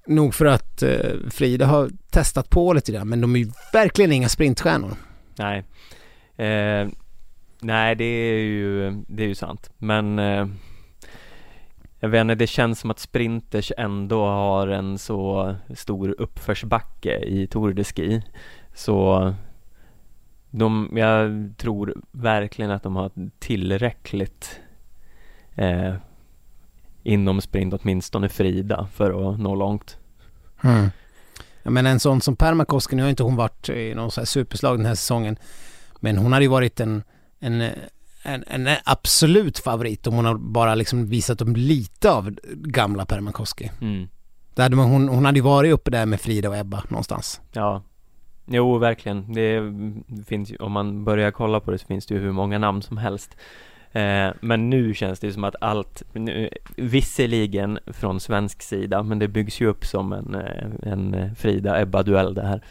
nog 0.07 0.35
för 0.35 0.47
att 0.47 0.83
eh, 0.83 0.91
Frida 1.31 1.67
har 1.67 1.91
testat 2.11 2.51
på 2.51 2.73
lite 2.73 2.93
grann, 2.93 3.09
men 3.09 3.21
de 3.21 3.37
är 3.37 3.41
ju 3.41 3.51
verkligen 3.73 4.13
inga 4.13 4.29
sprintstjärnor. 4.29 4.95
Nej, 5.39 5.59
eh, 6.37 6.89
nej 7.61 7.95
det 7.95 8.05
är 8.05 8.39
ju, 8.39 8.91
det 9.09 9.23
är 9.23 9.29
ju 9.29 9.35
sant, 9.35 9.71
men 9.79 10.19
eh, 10.19 10.47
jag 12.03 12.09
vet 12.09 12.21
inte, 12.21 12.35
det 12.35 12.47
känns 12.47 12.81
som 12.81 12.91
att 12.91 12.99
sprinters 12.99 13.73
ändå 13.77 14.25
har 14.27 14.69
en 14.69 14.99
så 14.99 15.55
stor 15.75 16.15
uppförsbacke 16.19 17.19
i 17.19 17.47
Tour 17.47 17.73
de 17.73 17.85
Ski. 17.85 18.23
Så 18.75 19.35
de, 20.51 20.91
jag 20.93 21.53
tror 21.57 21.95
verkligen 22.11 22.71
att 22.71 22.83
de 22.83 22.97
har 22.97 23.11
tillräckligt 23.39 24.61
eh, 25.55 25.95
inom 27.03 27.41
sprint, 27.41 27.75
åtminstone 27.75 28.29
Frida, 28.29 28.89
för 28.93 29.33
att 29.33 29.41
nå 29.41 29.55
långt. 29.55 29.99
Mm. 30.63 30.89
Ja, 31.63 31.71
men 31.71 31.87
en 31.87 32.01
sån 32.01 32.21
som 32.21 32.37
Permakoski, 32.37 32.97
nu 32.97 33.03
har 33.03 33.11
inte 33.11 33.23
hon 33.23 33.37
varit 33.37 33.69
i 33.69 33.95
någon 33.95 34.11
så 34.11 34.21
här 34.21 34.27
superslag 34.27 34.79
den 34.79 34.87
här 34.87 34.95
säsongen, 34.95 35.37
men 36.01 36.19
hon 36.19 36.33
hade 36.33 36.45
ju 36.45 36.51
varit 36.51 36.81
en, 36.81 37.03
en 37.41 37.71
en, 38.23 38.45
en 38.47 38.77
absolut 38.85 39.59
favorit 39.59 40.07
om 40.07 40.15
hon 40.15 40.25
har 40.25 40.35
bara 40.35 40.75
liksom 40.75 41.07
visat 41.07 41.41
upp 41.41 41.57
lite 41.57 42.13
av 42.13 42.31
gamla 42.51 43.07
Permakoski. 43.07 43.71
Mm. 43.81 44.09
Där 44.55 44.63
hade 44.63 44.77
man, 44.77 44.91
hon, 44.91 45.09
hon 45.09 45.25
hade 45.25 45.39
ju 45.39 45.43
varit 45.43 45.73
uppe 45.73 45.91
där 45.91 46.07
med 46.07 46.21
Frida 46.21 46.49
och 46.49 46.57
Ebba 46.57 46.83
någonstans. 46.89 47.41
Ja, 47.53 47.83
jo 48.47 48.79
verkligen. 48.79 49.33
Det 49.33 49.63
finns 50.27 50.51
ju, 50.51 50.57
om 50.57 50.73
man 50.73 51.05
börjar 51.05 51.31
kolla 51.31 51.61
på 51.61 51.71
det 51.71 51.79
så 51.79 51.87
finns 51.87 52.07
det 52.07 52.15
ju 52.15 52.21
hur 52.21 52.33
många 52.33 52.59
namn 52.59 52.83
som 52.83 52.97
helst. 52.97 53.37
Eh, 53.93 54.31
men 54.41 54.71
nu 54.71 54.95
känns 54.95 55.21
det 55.21 55.33
som 55.33 55.45
att 55.45 55.55
allt, 55.61 56.03
nu, 56.13 56.51
visserligen 56.77 57.79
från 57.87 58.21
svensk 58.21 58.63
sida, 58.63 59.03
men 59.03 59.19
det 59.19 59.29
byggs 59.29 59.61
ju 59.61 59.67
upp 59.67 59.85
som 59.85 60.13
en, 60.13 60.35
eh, 60.35 60.93
en 60.93 61.35
Frida-Ebba-duell 61.37 62.35
det 62.35 62.47
här. 62.47 62.63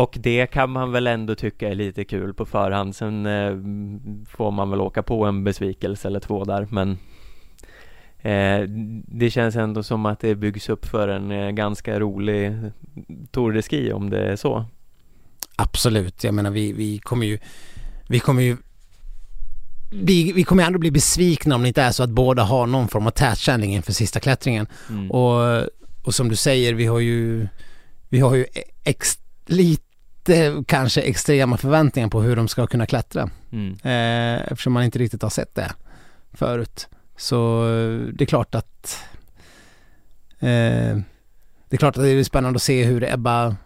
Och 0.00 0.16
det 0.20 0.46
kan 0.46 0.70
man 0.70 0.92
väl 0.92 1.06
ändå 1.06 1.34
tycka 1.34 1.68
är 1.68 1.74
lite 1.74 2.04
kul 2.04 2.34
på 2.34 2.46
förhand. 2.46 2.96
Sen 2.96 3.26
eh, 3.26 3.50
får 4.28 4.50
man 4.50 4.70
väl 4.70 4.80
åka 4.80 5.02
på 5.02 5.24
en 5.24 5.44
besvikelse 5.44 6.08
eller 6.08 6.20
två 6.20 6.44
där, 6.44 6.68
men 6.70 6.90
eh, 8.18 8.68
det 9.06 9.30
känns 9.30 9.56
ändå 9.56 9.82
som 9.82 10.06
att 10.06 10.20
det 10.20 10.34
byggs 10.34 10.68
upp 10.68 10.86
för 10.86 11.08
en 11.08 11.30
eh, 11.30 11.50
ganska 11.50 12.00
rolig 12.00 12.56
Tour 13.30 13.52
de 13.52 13.62
Ski 13.62 13.92
om 13.92 14.10
det 14.10 14.18
är 14.18 14.36
så. 14.36 14.64
Absolut, 15.56 16.24
jag 16.24 16.34
menar 16.34 16.50
vi, 16.50 16.72
vi 16.72 16.98
kommer 16.98 17.26
ju, 17.26 17.38
vi 18.08 18.20
kommer 18.20 18.42
ju 18.42 18.56
vi, 19.90 20.32
vi 20.32 20.44
kommer 20.44 20.64
ändå 20.64 20.78
bli 20.78 20.90
besvikna 20.90 21.54
om 21.54 21.62
det 21.62 21.68
inte 21.68 21.82
är 21.82 21.92
så 21.92 22.02
att 22.02 22.10
båda 22.10 22.42
har 22.42 22.66
någon 22.66 22.88
form 22.88 23.06
av 23.06 23.10
tätkänning 23.10 23.74
inför 23.74 23.92
sista 23.92 24.20
klättringen. 24.20 24.66
Mm. 24.88 25.10
Och, 25.10 25.66
och 26.02 26.14
som 26.14 26.28
du 26.28 26.36
säger, 26.36 26.74
vi 26.74 26.86
har 26.86 27.00
ju, 27.00 27.48
vi 28.08 28.20
har 28.20 28.34
ju 28.34 28.46
ex, 28.84 29.18
lite 29.46 29.89
lite 30.28 30.64
kanske 30.66 31.00
extrema 31.00 31.56
förväntningar 31.56 32.08
på 32.08 32.22
hur 32.22 32.36
de 32.36 32.48
ska 32.48 32.66
kunna 32.66 32.86
klättra. 32.86 33.30
Mm. 33.52 33.72
Eh, 33.72 34.52
eftersom 34.52 34.72
man 34.72 34.82
inte 34.82 34.98
riktigt 34.98 35.22
har 35.22 35.30
sett 35.30 35.54
det 35.54 35.72
förut. 36.32 36.88
Så 37.16 37.64
det 38.14 38.24
är 38.24 38.26
klart 38.26 38.54
att 38.54 39.04
eh, 40.38 40.98
det 41.68 41.76
är 41.76 41.78
klart 41.78 41.96
att 41.96 42.02
det 42.02 42.08
är 42.08 42.24
spännande 42.24 42.56
att 42.56 42.62
se 42.62 42.84
hur 42.84 43.12
Ebba, 43.12 43.56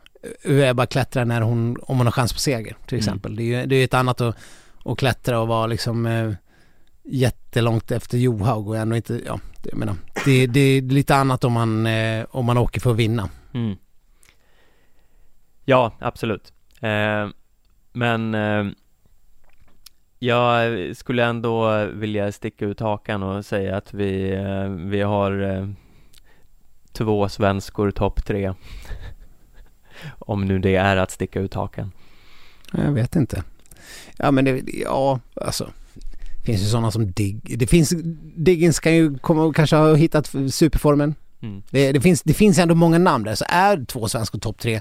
hur 0.42 0.64
Ebba 0.64 0.86
klättrar 0.86 1.24
när 1.24 1.40
hon, 1.40 1.76
om 1.82 1.98
hon 1.98 2.06
har 2.06 2.12
chans 2.12 2.32
på 2.32 2.38
seger 2.38 2.76
till 2.86 2.94
mm. 2.94 2.98
exempel. 2.98 3.32
Mm. 3.32 3.36
Det 3.36 3.54
är 3.54 3.60
ju 3.60 3.66
det 3.66 3.76
är 3.76 3.84
ett 3.84 3.94
annat 3.94 4.20
att, 4.20 4.36
att 4.84 4.98
klättra 4.98 5.40
och 5.40 5.48
vara 5.48 5.66
liksom 5.66 6.06
eh, 6.06 6.32
jättelångt 7.04 7.90
efter 7.90 8.18
Johaug 8.18 8.68
och 8.68 8.76
ändå 8.76 8.96
inte, 8.96 9.20
ja, 9.26 9.40
jag 9.62 9.78
menar, 9.78 9.94
det, 10.24 10.46
det 10.46 10.60
är 10.60 10.82
lite 10.82 11.16
annat 11.16 11.44
om 11.44 11.52
man, 11.52 11.86
eh, 11.86 12.24
om 12.30 12.44
man 12.44 12.58
åker 12.58 12.80
för 12.80 12.90
att 12.90 12.96
vinna. 12.96 13.28
Mm. 13.54 13.76
Ja, 15.64 15.92
absolut. 15.98 16.53
Eh, 16.81 17.29
men 17.92 18.35
eh, 18.35 18.64
jag 20.18 20.96
skulle 20.96 21.24
ändå 21.24 21.85
vilja 21.87 22.33
sticka 22.33 22.64
ut 22.64 22.81
hakan 22.81 23.22
och 23.22 23.44
säga 23.44 23.77
att 23.77 23.94
vi, 23.94 24.33
eh, 24.33 24.68
vi 24.68 25.00
har 25.00 25.42
eh, 25.42 25.68
två 26.92 27.29
svenskor 27.29 27.90
topp 27.90 28.24
tre. 28.24 28.53
Om 30.18 30.44
nu 30.44 30.59
det 30.59 30.77
är 30.77 30.96
att 30.96 31.11
sticka 31.11 31.40
ut 31.40 31.55
hakan. 31.55 31.92
Jag 32.72 32.92
vet 32.92 33.16
inte. 33.16 33.42
Ja 34.16 34.31
men 34.31 34.44
det, 34.44 34.62
ja 34.85 35.20
alltså. 35.35 35.70
Det 36.38 36.46
finns 36.46 36.62
ju 36.62 36.66
sådana 36.66 36.90
som 36.90 37.12
Dig, 37.12 37.40
det 37.42 37.66
finns, 37.66 37.94
Diggins 38.37 38.81
kan 38.81 38.94
ju 38.94 39.18
komma 39.18 39.42
och 39.42 39.57
kanske 39.57 39.77
ha 39.77 39.94
hittat 39.94 40.27
superformen. 40.50 41.14
Mm. 41.42 41.62
Det, 41.70 41.92
det, 41.92 42.00
finns, 42.00 42.22
det 42.22 42.35
finns 42.35 42.59
ändå 42.59 42.74
många 42.74 42.98
namn 42.98 43.24
där, 43.24 43.35
så 43.35 43.44
är 43.48 43.85
två 43.85 44.09
svenskor 44.09 44.38
topp 44.38 44.59
tre 44.59 44.81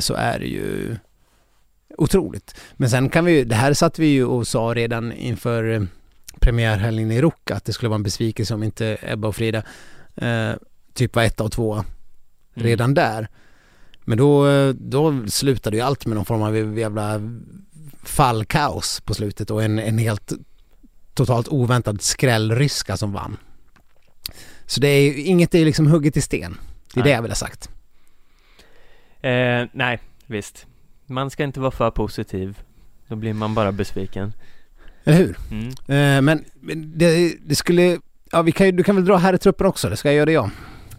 så 0.00 0.14
är 0.14 0.38
det 0.38 0.46
ju 0.46 0.96
otroligt. 1.98 2.54
Men 2.72 2.90
sen 2.90 3.08
kan 3.08 3.24
vi 3.24 3.32
ju, 3.32 3.44
det 3.44 3.54
här 3.54 3.74
satt 3.74 3.98
vi 3.98 4.06
ju 4.06 4.24
och 4.24 4.46
sa 4.46 4.60
redan 4.60 5.12
inför 5.12 5.64
eh, 5.64 5.82
premiärhelgen 6.40 7.10
i 7.10 7.22
Ruka 7.22 7.54
att 7.54 7.64
det 7.64 7.72
skulle 7.72 7.88
vara 7.88 7.96
en 7.96 8.02
besvikelse 8.02 8.54
om 8.54 8.62
inte 8.62 8.98
Ebba 9.02 9.28
och 9.28 9.36
Frida 9.36 9.62
eh, 10.16 10.52
typ 10.94 11.16
var 11.16 11.22
etta 11.22 11.44
och 11.44 11.52
tvåa 11.52 11.78
mm. 11.78 12.66
redan 12.66 12.94
där. 12.94 13.28
Men 14.04 14.18
då, 14.18 14.46
då 14.72 15.26
slutade 15.26 15.76
ju 15.76 15.82
allt 15.82 16.06
med 16.06 16.16
någon 16.16 16.24
form 16.24 16.42
av 16.42 16.78
jävla 16.78 17.20
fallkaos 18.02 19.00
på 19.00 19.14
slutet 19.14 19.50
och 19.50 19.62
en, 19.62 19.78
en 19.78 19.98
helt 19.98 20.32
totalt 21.14 21.48
oväntad 21.48 22.02
skrällryska 22.02 22.96
som 22.96 23.12
vann. 23.12 23.36
Så 24.66 24.80
det 24.80 24.88
är 24.88 25.18
inget 25.18 25.54
är 25.54 25.64
liksom 25.64 25.86
hugget 25.86 26.16
i 26.16 26.20
sten. 26.20 26.58
Det 26.94 27.00
är 27.00 27.04
Nej. 27.04 27.10
det 27.12 27.14
jag 27.14 27.22
vill 27.22 27.30
ha 27.30 27.36
sagt. 27.36 27.70
Eh, 29.22 29.66
nej, 29.72 29.98
visst. 30.26 30.66
Man 31.06 31.30
ska 31.30 31.44
inte 31.44 31.60
vara 31.60 31.70
för 31.70 31.90
positiv. 31.90 32.58
Då 33.08 33.16
blir 33.16 33.34
man 33.34 33.54
bara 33.54 33.72
besviken. 33.72 34.32
Eller 35.04 35.18
hur? 35.18 35.36
Mm. 35.50 35.68
Eh, 35.68 36.22
men 36.22 36.44
det, 36.98 37.34
det, 37.42 37.54
skulle, 37.54 37.98
ja 38.32 38.42
vi 38.42 38.52
kan 38.52 38.76
du 38.76 38.82
kan 38.82 38.96
väl 38.96 39.04
dra 39.04 39.16
här 39.16 39.34
i 39.34 39.38
truppen 39.38 39.66
också, 39.66 39.86
eller 39.86 39.96
ska 39.96 40.08
jag 40.08 40.16
göra 40.16 40.26
det 40.26 40.32
jag? 40.32 40.50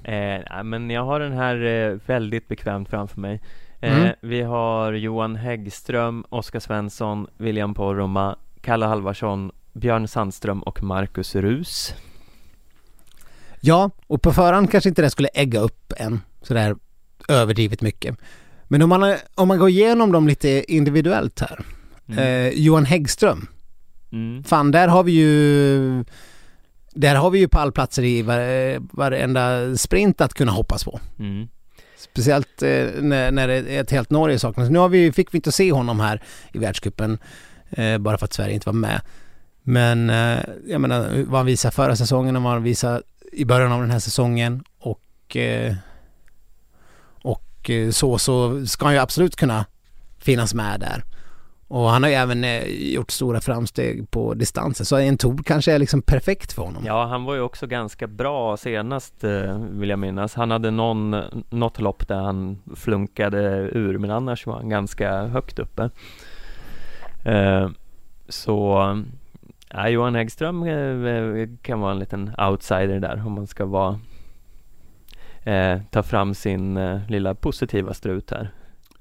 Eh, 0.03 0.63
men 0.63 0.89
jag 0.89 1.05
har 1.05 1.19
den 1.19 1.33
här 1.33 1.65
eh, 1.65 1.97
väldigt 2.05 2.47
bekvämt 2.47 2.89
framför 2.89 3.19
mig. 3.21 3.41
Eh, 3.79 3.97
mm. 3.97 4.15
Vi 4.21 4.41
har 4.41 4.93
Johan 4.93 5.35
Häggström, 5.35 6.25
Oskar 6.29 6.59
Svensson, 6.59 7.27
William 7.37 7.73
Poromaa, 7.73 8.35
Kalle 8.61 8.85
Halvarsson, 8.85 9.51
Björn 9.73 10.07
Sandström 10.07 10.63
och 10.63 10.83
Marcus 10.83 11.35
Rus. 11.35 11.95
Ja, 13.59 13.89
och 14.07 14.21
på 14.21 14.31
förhand 14.31 14.71
kanske 14.71 14.89
inte 14.89 15.01
det 15.01 15.09
skulle 15.09 15.29
ägga 15.33 15.59
upp 15.59 15.93
en 15.97 16.21
sådär 16.41 16.75
överdrivet 17.27 17.81
mycket. 17.81 18.17
Men 18.67 18.81
om 18.81 18.89
man, 18.89 19.15
om 19.35 19.47
man 19.47 19.59
går 19.59 19.69
igenom 19.69 20.11
dem 20.11 20.27
lite 20.27 20.73
individuellt 20.73 21.39
här. 21.39 21.59
Mm. 22.07 22.19
Eh, 22.19 22.53
Johan 22.53 22.85
Häggström. 22.85 23.47
Mm. 24.11 24.43
Fan, 24.43 24.71
där 24.71 24.87
har 24.87 25.03
vi 25.03 25.11
ju 25.11 26.03
där 26.93 27.15
har 27.15 27.29
vi 27.29 27.39
ju 27.39 27.47
pallplatser 27.47 28.03
i 28.03 28.21
var, 28.21 28.97
varenda 28.97 29.77
sprint 29.77 30.21
att 30.21 30.33
kunna 30.33 30.51
hoppas 30.51 30.83
på. 30.83 30.99
Mm. 31.19 31.47
Speciellt 31.97 32.61
eh, 32.61 32.87
när, 33.01 33.31
när 33.31 33.47
det 33.47 33.53
är 33.53 33.81
ett 33.81 33.91
helt 33.91 34.09
Norge 34.09 34.39
saknas. 34.39 34.69
Nu 34.69 34.79
har 34.79 34.89
vi, 34.89 35.11
fick 35.11 35.33
vi 35.33 35.37
inte 35.37 35.51
se 35.51 35.71
honom 35.71 35.99
här 35.99 36.21
i 36.53 36.57
världscupen 36.57 37.17
eh, 37.69 37.97
bara 37.97 38.17
för 38.17 38.25
att 38.25 38.33
Sverige 38.33 38.53
inte 38.53 38.69
var 38.69 38.73
med. 38.73 39.01
Men 39.63 40.09
eh, 40.09 40.39
jag 40.67 40.81
menar 40.81 41.23
vad 41.27 41.39
han 41.39 41.45
visade 41.45 41.75
förra 41.75 41.95
säsongen 41.95 42.35
och 42.35 42.43
vad 42.43 42.51
han 42.53 42.63
visade 42.63 43.01
i 43.31 43.45
början 43.45 43.71
av 43.71 43.81
den 43.81 43.91
här 43.91 43.99
säsongen 43.99 44.63
och 44.79 45.37
eh, 45.37 45.75
och 47.61 47.69
eh, 47.69 47.89
så 47.89 48.17
så 48.17 48.65
ska 48.65 48.85
han 48.85 48.93
ju 48.93 48.99
absolut 48.99 49.35
kunna 49.35 49.65
finnas 50.19 50.53
med 50.53 50.79
där. 50.79 51.03
Och 51.67 51.89
han 51.89 52.03
har 52.03 52.09
ju 52.09 52.15
även 52.15 52.43
eh, 52.43 52.93
gjort 52.93 53.11
stora 53.11 53.41
framsteg 53.41 54.11
på 54.11 54.33
distansen 54.33 54.85
så 54.85 54.97
en 54.97 55.17
Tour 55.17 55.43
kanske 55.45 55.73
är 55.73 55.79
liksom 55.79 56.01
perfekt 56.01 56.53
för 56.53 56.63
honom. 56.63 56.83
Ja, 56.85 57.05
han 57.05 57.23
var 57.23 57.35
ju 57.35 57.41
också 57.41 57.67
ganska 57.67 58.07
bra 58.07 58.57
senast 58.57 59.23
eh, 59.23 59.57
vill 59.71 59.89
jag 59.89 59.99
minnas. 59.99 60.35
Han 60.35 60.51
hade 60.51 60.71
någon, 60.71 61.15
något 61.49 61.79
lopp 61.79 62.07
där 62.07 62.19
han 62.19 62.57
flunkade 62.75 63.39
ur 63.73 63.97
men 63.97 64.11
annars 64.11 64.45
var 64.45 64.53
han 64.53 64.69
ganska 64.69 65.25
högt 65.25 65.59
uppe. 65.59 65.89
Så 68.29 68.77
ja, 69.69 69.89
Johan 69.89 70.15
Häggström 70.15 70.65
kan 71.61 71.79
vara 71.79 71.91
en 71.91 71.99
liten 71.99 72.31
outsider 72.37 72.99
där 72.99 73.23
om 73.25 73.31
man 73.31 73.47
ska 73.47 73.65
vara 73.65 73.99
eh, 75.43 75.79
ta 75.91 76.03
fram 76.03 76.33
sin 76.35 76.77
eh, 76.77 76.99
lilla 77.07 77.35
positiva 77.35 77.93
strut 77.93 78.31
här. 78.31 78.51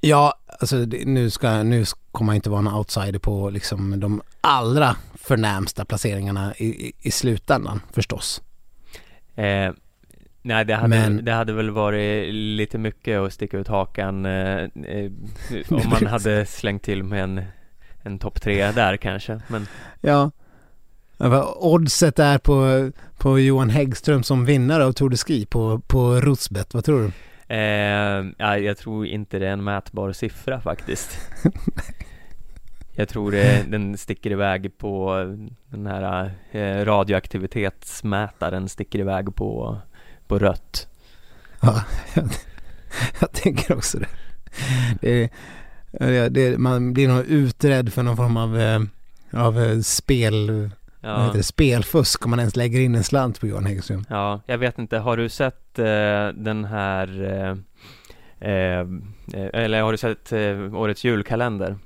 Ja, 0.01 0.35
alltså 0.61 0.77
nu 1.05 1.31
ska, 1.31 1.63
nu 1.63 1.85
kommer 2.13 2.27
man 2.27 2.35
inte 2.35 2.51
vara 2.51 2.61
en 2.61 2.69
outsider 2.75 3.19
på 3.19 3.51
liksom 3.51 4.01
de 4.01 4.23
allra 4.41 4.97
förnämsta 5.15 5.85
placeringarna 5.85 6.55
i, 6.57 6.65
i, 6.87 6.93
i 7.01 7.11
slutändan 7.11 7.81
förstås. 7.93 8.43
Eh, 9.35 9.73
nej, 10.43 10.65
det 10.65 10.75
hade, 10.75 10.89
Men- 10.89 11.25
det 11.25 11.33
hade 11.33 11.53
väl 11.53 11.71
varit 11.71 12.35
lite 12.35 12.79
mycket 12.79 13.19
att 13.21 13.33
sticka 13.33 13.59
ut 13.59 13.69
hakan 13.69 14.27
eh, 14.27 14.59
eh, 14.85 15.11
om 15.71 15.89
man 15.91 16.07
hade 16.11 16.47
slängt 16.47 16.83
till 16.83 17.03
med 17.05 17.23
en, 17.25 17.43
en 18.03 18.19
topp 18.19 18.41
tre 18.41 18.71
där 18.73 18.97
kanske. 18.97 19.41
Men 19.49 19.67
Ja. 20.01 20.31
Vad 21.29 21.55
Oddset 21.57 22.19
är 22.19 22.39
på, 22.39 22.91
på 23.19 23.39
Johan 23.39 23.71
Häggström 23.71 24.23
som 24.23 24.45
vinnare 24.45 24.85
av 24.85 24.93
Tour 24.93 25.11
de 25.11 25.17
Ski 25.17 25.47
på, 25.47 25.81
på 25.87 26.21
Rosbet, 26.21 26.75
vad 26.75 26.85
tror 26.85 27.01
du? 27.01 27.13
eh, 27.55 28.27
ja, 28.39 28.59
jag 28.59 28.79
tror 28.79 29.07
inte 29.07 29.39
det 29.39 29.47
är 29.47 29.53
en 29.53 29.65
mätbar 29.65 30.13
siffra 30.13 30.61
faktiskt. 30.61 31.19
Jag 32.93 33.09
tror 33.09 33.33
det, 33.33 33.65
den 33.69 33.99
sticker 33.99 34.31
iväg 34.31 34.79
på 34.79 35.25
den 35.69 35.87
här 35.87 36.33
eh, 36.51 36.85
radioaktivitetsmätaren 36.85 38.69
sticker 38.69 38.99
iväg 38.99 39.35
på, 39.35 39.79
på 40.27 40.39
rött. 40.39 40.89
Ja, 41.61 41.85
jag, 42.15 42.29
jag 43.21 43.33
tänker 43.33 43.77
också 43.77 43.99
det. 43.99 44.09
det, 45.91 46.29
det, 46.29 46.59
man 46.59 46.93
blir 46.93 47.09
nog 47.09 47.25
utredd 47.25 47.93
för 47.93 48.03
någon 48.03 48.17
form 48.17 48.37
av, 48.37 48.61
eh, 48.61 48.81
av 49.33 49.61
eh, 49.61 49.81
spel, 51.01 51.11
vad 51.11 51.21
Ja. 51.21 51.25
heter 51.25 51.37
det, 51.39 51.43
spelfusk 51.43 52.25
om 52.25 52.31
man 52.31 52.39
ens 52.39 52.57
lägger 52.57 52.81
in 52.81 52.95
en 52.95 53.05
slant 53.05 53.41
på 53.41 53.47
Johan 53.47 53.67
Häggström. 53.67 54.05
Ja, 54.09 54.41
jag 54.47 54.59
vet 54.59 54.79
inte, 54.79 54.99
har 54.99 55.17
du 55.17 55.29
sett 55.29 55.79
eh, 55.79 56.29
den 56.35 56.65
här 56.65 57.23
eh, 57.23 57.51
eh, 58.51 58.87
eller 59.53 59.83
har 59.83 59.93
du 59.93 59.99
sett 59.99 60.33
eh, 60.33 60.75
årets 60.75 61.05
julkalender? 61.05 61.77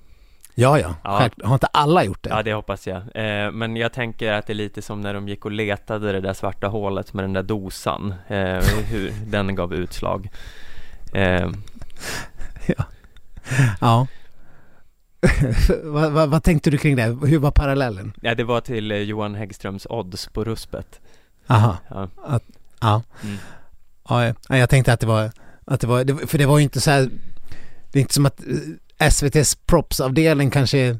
Ja, 0.56 0.78
ja, 0.78 0.94
Ja. 1.04 1.30
Har 1.44 1.54
inte 1.54 1.66
alla 1.66 2.04
gjort 2.04 2.22
det? 2.22 2.30
Ja, 2.30 2.42
det 2.42 2.52
hoppas 2.54 2.86
jag. 2.86 2.96
Eh, 2.96 3.50
men 3.50 3.76
jag 3.76 3.92
tänker 3.92 4.32
att 4.32 4.46
det 4.46 4.52
är 4.52 4.54
lite 4.54 4.82
som 4.82 5.00
när 5.00 5.14
de 5.14 5.28
gick 5.28 5.44
och 5.44 5.50
letade 5.52 6.12
det 6.12 6.20
där 6.20 6.32
svarta 6.34 6.66
hålet 6.66 7.12
med 7.14 7.24
den 7.24 7.32
där 7.32 7.42
dosan, 7.42 8.14
eh, 8.28 8.60
hur 8.90 9.12
den 9.26 9.54
gav 9.54 9.74
utslag. 9.74 10.28
Eh, 11.14 11.50
Ja. 13.80 14.06
vad, 15.84 16.12
vad, 16.12 16.28
vad 16.30 16.42
tänkte 16.42 16.70
du 16.70 16.78
kring 16.78 16.96
det? 16.96 17.02
Hur 17.26 17.38
var 17.38 17.50
parallellen? 17.50 18.12
ja, 18.20 18.34
det 18.34 18.44
var 18.44 18.60
till 18.60 18.90
eh, 18.92 18.98
Johan 18.98 19.34
Häggströms 19.34 19.86
odds 19.90 20.28
på 20.32 20.44
ruspet. 20.44 21.00
Aha, 21.46 21.76
Ja. 21.90 22.08
ja. 22.80 23.02
Mm. 23.24 23.36
Ja, 24.08 24.24
jag- 24.26 24.36
ja, 24.48 24.56
jag 24.58 24.70
tänkte 24.70 24.92
att 24.92 25.00
det 25.00 25.06
var, 25.06 25.30
att 25.64 25.80
det 25.80 25.86
var, 25.86 26.26
för 26.26 26.38
det 26.38 26.46
var 26.46 26.58
ju 26.58 26.64
inte 26.64 26.80
så 26.80 26.90
här, 26.90 27.10
det 27.92 27.98
är 27.98 28.00
inte 28.00 28.14
som 28.14 28.26
att 28.26 28.40
eh, 28.40 29.06
SVTs 29.08 29.54
propsavdelning 29.66 30.50
kanske 30.50 30.98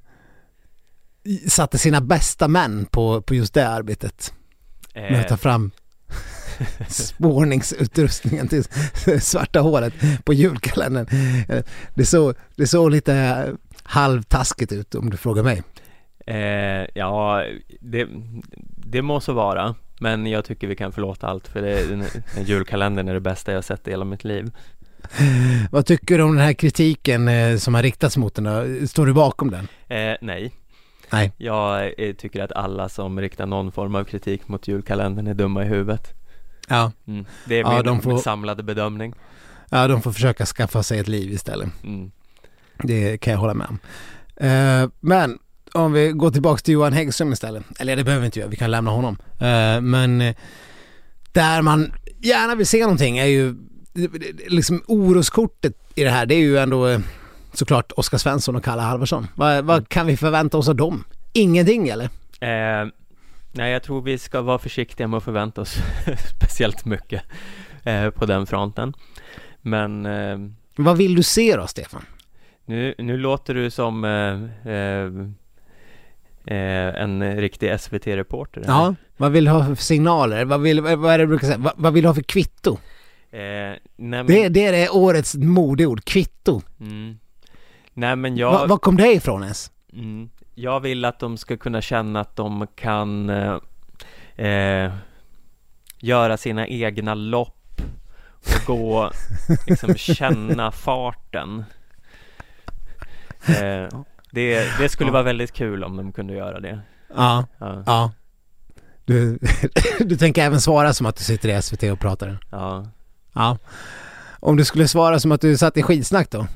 satte 1.49 1.79
sina 1.79 2.01
bästa 2.01 2.49
män 2.49 2.87
på, 2.91 3.23
på 3.23 3.35
just 3.35 3.55
det 3.55 3.69
arbetet. 3.69 4.33
Med 4.95 5.21
att 5.21 5.29
ta 5.29 5.35
Eh, 5.35 5.39
fram 5.39 5.71
spårningsutrustningen 6.89 8.49
till 8.49 8.65
svarta 9.21 9.61
hålet 9.61 9.95
på 10.25 10.33
julkalendern. 10.33 11.07
Eh, 11.49 11.65
Det 11.95 12.07
såg, 12.07 12.35
det 12.57 12.67
såg 12.67 12.91
lite 12.91 13.53
halvtaskigt 13.94 14.72
ut 14.72 14.94
om 14.94 15.11
du 15.11 15.16
frågar 15.16 15.42
mig. 15.42 15.62
eh, 16.26 16.87
ja, 16.94 17.44
det, 17.80 18.09
det 18.76 19.02
må 19.02 19.20
så 19.20 19.33
vara. 19.33 19.74
Men 20.00 20.26
jag 20.26 20.44
tycker 20.44 20.66
vi 20.66 20.76
kan 20.76 20.92
förlåta 20.92 21.26
allt 21.26 21.48
för 21.48 21.62
det, 21.62 21.87
den, 21.88 22.04
den 22.35 22.44
julkalendern 22.44 23.09
är 23.09 23.14
det 23.14 23.20
bästa 23.20 23.52
jag 23.52 23.64
sett 23.64 23.88
i 23.88 23.90
hela 23.90 24.04
mitt 24.04 24.24
liv. 24.24 24.50
Vad 25.70 25.87
tycker 25.87 26.18
du 26.18 26.24
om 26.24 26.37
den 26.37 26.44
här 26.44 26.52
kritiken 26.52 27.28
eh, 27.28 27.57
som 27.57 27.74
har 27.74 27.83
riktats 27.83 28.16
mot 28.16 28.35
den? 28.35 28.88
Står 28.88 29.07
du 29.07 29.12
bakom 29.12 29.50
den? 29.50 29.68
Eh, 29.88 30.16
nej. 30.20 30.52
Nej. 31.12 31.33
Jag 31.37 31.92
eh, 32.09 32.14
tycker 32.14 32.42
att 32.42 32.52
alla 32.52 32.88
som 32.88 33.20
riktar 33.20 33.46
någon 33.46 33.72
form 33.72 33.94
av 33.94 34.04
kritik 34.04 34.48
mot 34.48 34.68
julkalendern 34.68 35.26
är 35.26 35.35
dumma 35.35 35.62
i 35.64 35.66
huvudet. 35.66 36.12
Ja, 36.68 36.92
Mm. 37.07 37.24
Det 37.44 37.54
är 37.54 37.61
Ja, 37.61 37.74
min, 37.76 37.85
de 37.85 38.00
får- 38.02 38.18
samlade 38.18 38.62
bedömning. 38.62 39.14
ja 39.70 39.88
de 39.88 40.02
får 40.02 40.12
försöka 40.12 40.46
skaffa 40.46 40.83
sig 40.83 40.98
ett 40.98 41.09
liv 41.09 41.33
istället. 41.33 41.68
Mm. 41.85 42.11
Det 42.87 43.18
kan 43.18 43.33
jag 43.33 43.40
hålla 43.40 43.55
med 43.55 43.66
om. 43.66 43.79
Eh, 44.37 44.90
men 45.01 45.38
om 45.73 45.92
vi 45.92 46.12
går 46.12 46.31
tillbaka 46.31 46.59
till 46.59 46.75
Johan 46.75 46.92
Häggström 46.92 47.33
istället. 47.33 47.64
Eller 47.81 47.97
det 47.97 48.05
behöver 48.05 48.20
vi 48.20 48.27
inte 48.27 48.38
göra, 48.38 48.51
vi 48.51 48.57
kan 48.57 48.70
lämna 48.70 48.90
honom. 48.90 49.16
Eh, 49.40 49.81
men 49.81 50.20
eh, 50.20 50.35
där 51.33 51.62
man 51.62 51.92
gärna 52.18 52.55
vill 52.55 52.66
se 52.66 52.81
någonting 52.81 53.18
är 53.18 53.25
ju 53.27 53.55
liksom 54.47 54.83
oroskortet 54.87 55.73
i 55.94 56.05
det 56.05 56.11
här. 56.11 56.27
Det 56.27 56.35
är 56.35 56.38
ju 56.40 56.59
ändå 56.59 56.87
eh, 56.87 57.01
såklart 57.53 57.92
Oskar 57.97 58.18
Svensson 58.18 58.57
och 58.57 58.64
Kalle 58.64 58.83
Halvarsson. 58.83 59.27
Vad, 59.35 59.64
vad 59.64 59.88
kan 59.88 60.07
vi 60.07 60.16
förvänta 60.16 60.59
oss 60.59 60.68
av 60.68 60.77
dem? 60.77 61.05
Ingenting 61.33 61.88
eller? 61.88 62.05
Eh, 62.40 62.88
nej, 63.53 63.73
jag 63.73 63.83
tror 63.83 64.03
vi 64.03 64.18
ska 64.18 64.42
vara 64.42 64.59
försiktiga 64.59 65.09
med 65.09 65.16
att 65.18 65.25
förvänta 65.25 65.61
oss 65.61 65.77
speciellt 66.37 66.85
mycket 66.85 67.23
eh, 67.83 68.11
på 68.11 68.27
den 68.27 68.47
fronten. 68.47 68.94
Men 69.62 70.07
eh, 70.07 70.38
Vad 70.77 70.97
vill 70.97 71.14
du 71.14 71.23
se 71.23 71.57
då 71.57 71.66
Stefan? 71.66 72.05
Nu, 72.66 72.94
nu 72.98 73.16
låter 73.16 73.55
du 73.55 73.70
som 73.70 74.05
eh, 74.05 74.72
eh, 74.72 75.05
eh, 76.46 77.03
en 77.03 77.37
riktig 77.37 77.81
SVT-reporter. 77.81 78.61
här. 78.61 78.68
Ja, 78.72 78.94
vad 79.16 79.33
vill 79.33 79.44
du 79.44 79.50
ha 79.50 79.64
för 79.64 79.74
signaler? 79.74 80.44
Vad, 80.44 80.61
vill, 80.61 80.81
vad 80.81 81.05
är 81.14 81.18
det 81.18 81.24
du 81.24 81.29
brukar 81.29 81.46
säga? 81.46 81.59
Vad, 81.59 81.72
vad 81.77 81.92
vill 81.92 82.03
du 82.03 82.09
ha 82.09 82.14
för 82.14 82.22
kvitto? 82.22 82.72
Eh, 83.31 83.38
nej, 83.40 83.79
men, 83.96 84.27
Det, 84.27 84.48
det 84.48 84.66
är 84.85 84.96
årets 84.96 85.35
modeord, 85.35 86.05
kvitto. 86.05 86.62
mm, 86.81 87.18
nej, 87.94 88.16
men 88.16 88.37
jag... 88.37 88.53
Va, 88.53 88.66
var 88.66 88.77
kom 88.77 88.96
det 88.96 89.12
ifrån 89.12 89.42
ens? 89.42 89.70
Mm. 89.92 90.31
Jag 90.55 90.81
vill 90.81 91.05
att 91.05 91.18
de 91.18 91.37
ska 91.37 91.57
kunna 91.57 91.81
känna 91.81 92.20
att 92.20 92.37
de 92.37 92.66
kan 92.74 93.31
eh, 93.31 93.57
eh, 94.46 94.92
göra 95.98 96.37
sina 96.37 96.66
egna 96.68 97.14
lopp 97.14 97.81
och 98.38 98.66
gå, 98.66 99.11
liksom 99.66 99.94
känna 99.94 100.70
farten. 100.70 101.64
Eh, 103.48 103.88
det, 104.30 104.78
det 104.78 104.88
skulle 104.88 105.09
Ja. 105.09 105.12
vara 105.12 105.22
väldigt 105.22 105.52
kul 105.52 105.85
om 105.85 105.96
de 105.96 106.12
kunde 106.12 106.35
göra 106.35 106.61
det. 106.61 106.80
Ja, 107.16 107.46
Ja, 107.59 107.83
ja. 107.87 108.12
Du, 109.04 109.38
du 110.00 110.16
tänker 110.16 110.42
även 110.42 110.61
svara 110.61 110.92
som 110.92 111.07
att 111.07 111.16
du 111.16 111.24
sitter 111.24 111.48
i 111.59 111.62
SVT 111.62 111.83
och 111.83 112.00
pratar? 112.00 112.38
ja. 112.50 112.87
Ja. 113.35 113.59
Om 114.40 114.57
du 114.57 114.64
skulle 114.64 114.88
svara 114.88 115.18
som 115.20 115.33
att 115.33 115.40
du 115.40 115.57
satt 115.57 115.76
i 115.76 115.83
skitsnack 115.83 116.30
då? 116.30 116.46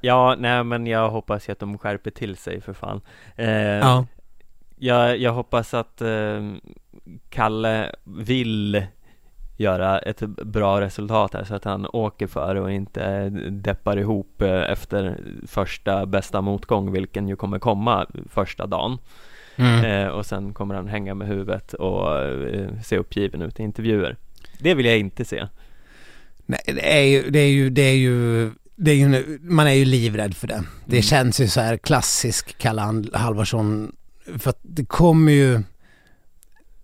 ja 0.00 0.36
nej 0.38 0.64
men 0.64 0.86
jag 0.86 1.10
hoppas 1.10 1.48
ju 1.48 1.52
att 1.52 1.58
de 1.58 1.78
skärper 1.78 2.10
till 2.10 2.36
sig 2.36 2.60
för 2.60 2.72
fan. 2.72 3.00
Eh, 3.36 3.50
Ja. 3.50 4.06
jag, 4.78 5.18
jag 5.18 5.32
hoppas 5.32 5.74
att 5.74 6.00
eh, 6.00 6.52
Kalle 7.30 7.94
vill 8.04 8.86
göra 9.62 9.98
ett 9.98 10.20
bra 10.44 10.80
resultat 10.80 11.34
här 11.34 11.44
så 11.44 11.54
att 11.54 11.64
han 11.64 11.86
åker 11.92 12.26
för 12.26 12.54
och 12.54 12.72
inte 12.72 13.28
deppar 13.50 13.96
ihop 13.98 14.42
eh, 14.42 14.70
efter 14.72 15.18
första 15.46 16.06
bästa 16.06 16.40
motgång 16.40 16.92
vilken 16.92 17.28
ju 17.28 17.36
kommer 17.36 17.58
komma 17.58 18.06
första 18.30 18.66
dagen 18.66 18.98
Mm. 19.56 19.84
eh, 19.84 20.08
och 20.08 20.26
sen 20.26 20.52
kommer 20.54 20.74
han 20.74 20.88
hänga 20.88 21.14
med 21.14 21.28
huvudet 21.28 21.72
och 21.74 22.18
eh, 22.20 22.68
se 22.84 22.98
uppgiven 22.98 23.42
ut 23.42 23.60
i 23.60 23.62
intervjuer. 23.62 24.16
Det 24.58 24.74
vill 24.74 24.86
jag 24.86 24.98
inte 24.98 25.24
se. 25.24 25.46
Nej, 26.46 26.60
det 26.66 26.98
är 26.98 27.02
ju, 27.02 27.30
det 27.30 27.38
är 27.38 27.48
ju, 27.50 27.70
det 27.70 27.82
är 27.82 27.94
ju, 27.94 28.44
är 28.86 28.92
ju 28.92 29.38
man 29.42 29.66
är 29.66 29.72
ju 29.72 29.84
livrädd 29.84 30.34
för 30.36 30.46
det. 30.46 30.62
Det 30.84 30.96
Mm. 30.96 31.02
känns 31.02 31.40
ju 31.40 31.48
så 31.48 31.60
här 31.60 31.76
klassisk 31.76 32.58
Kalle 32.58 33.04
Halvarsson 33.12 33.92
för 34.38 34.50
att 34.50 34.60
det 34.62 34.84
kommer 34.84 35.32
ju 35.32 35.62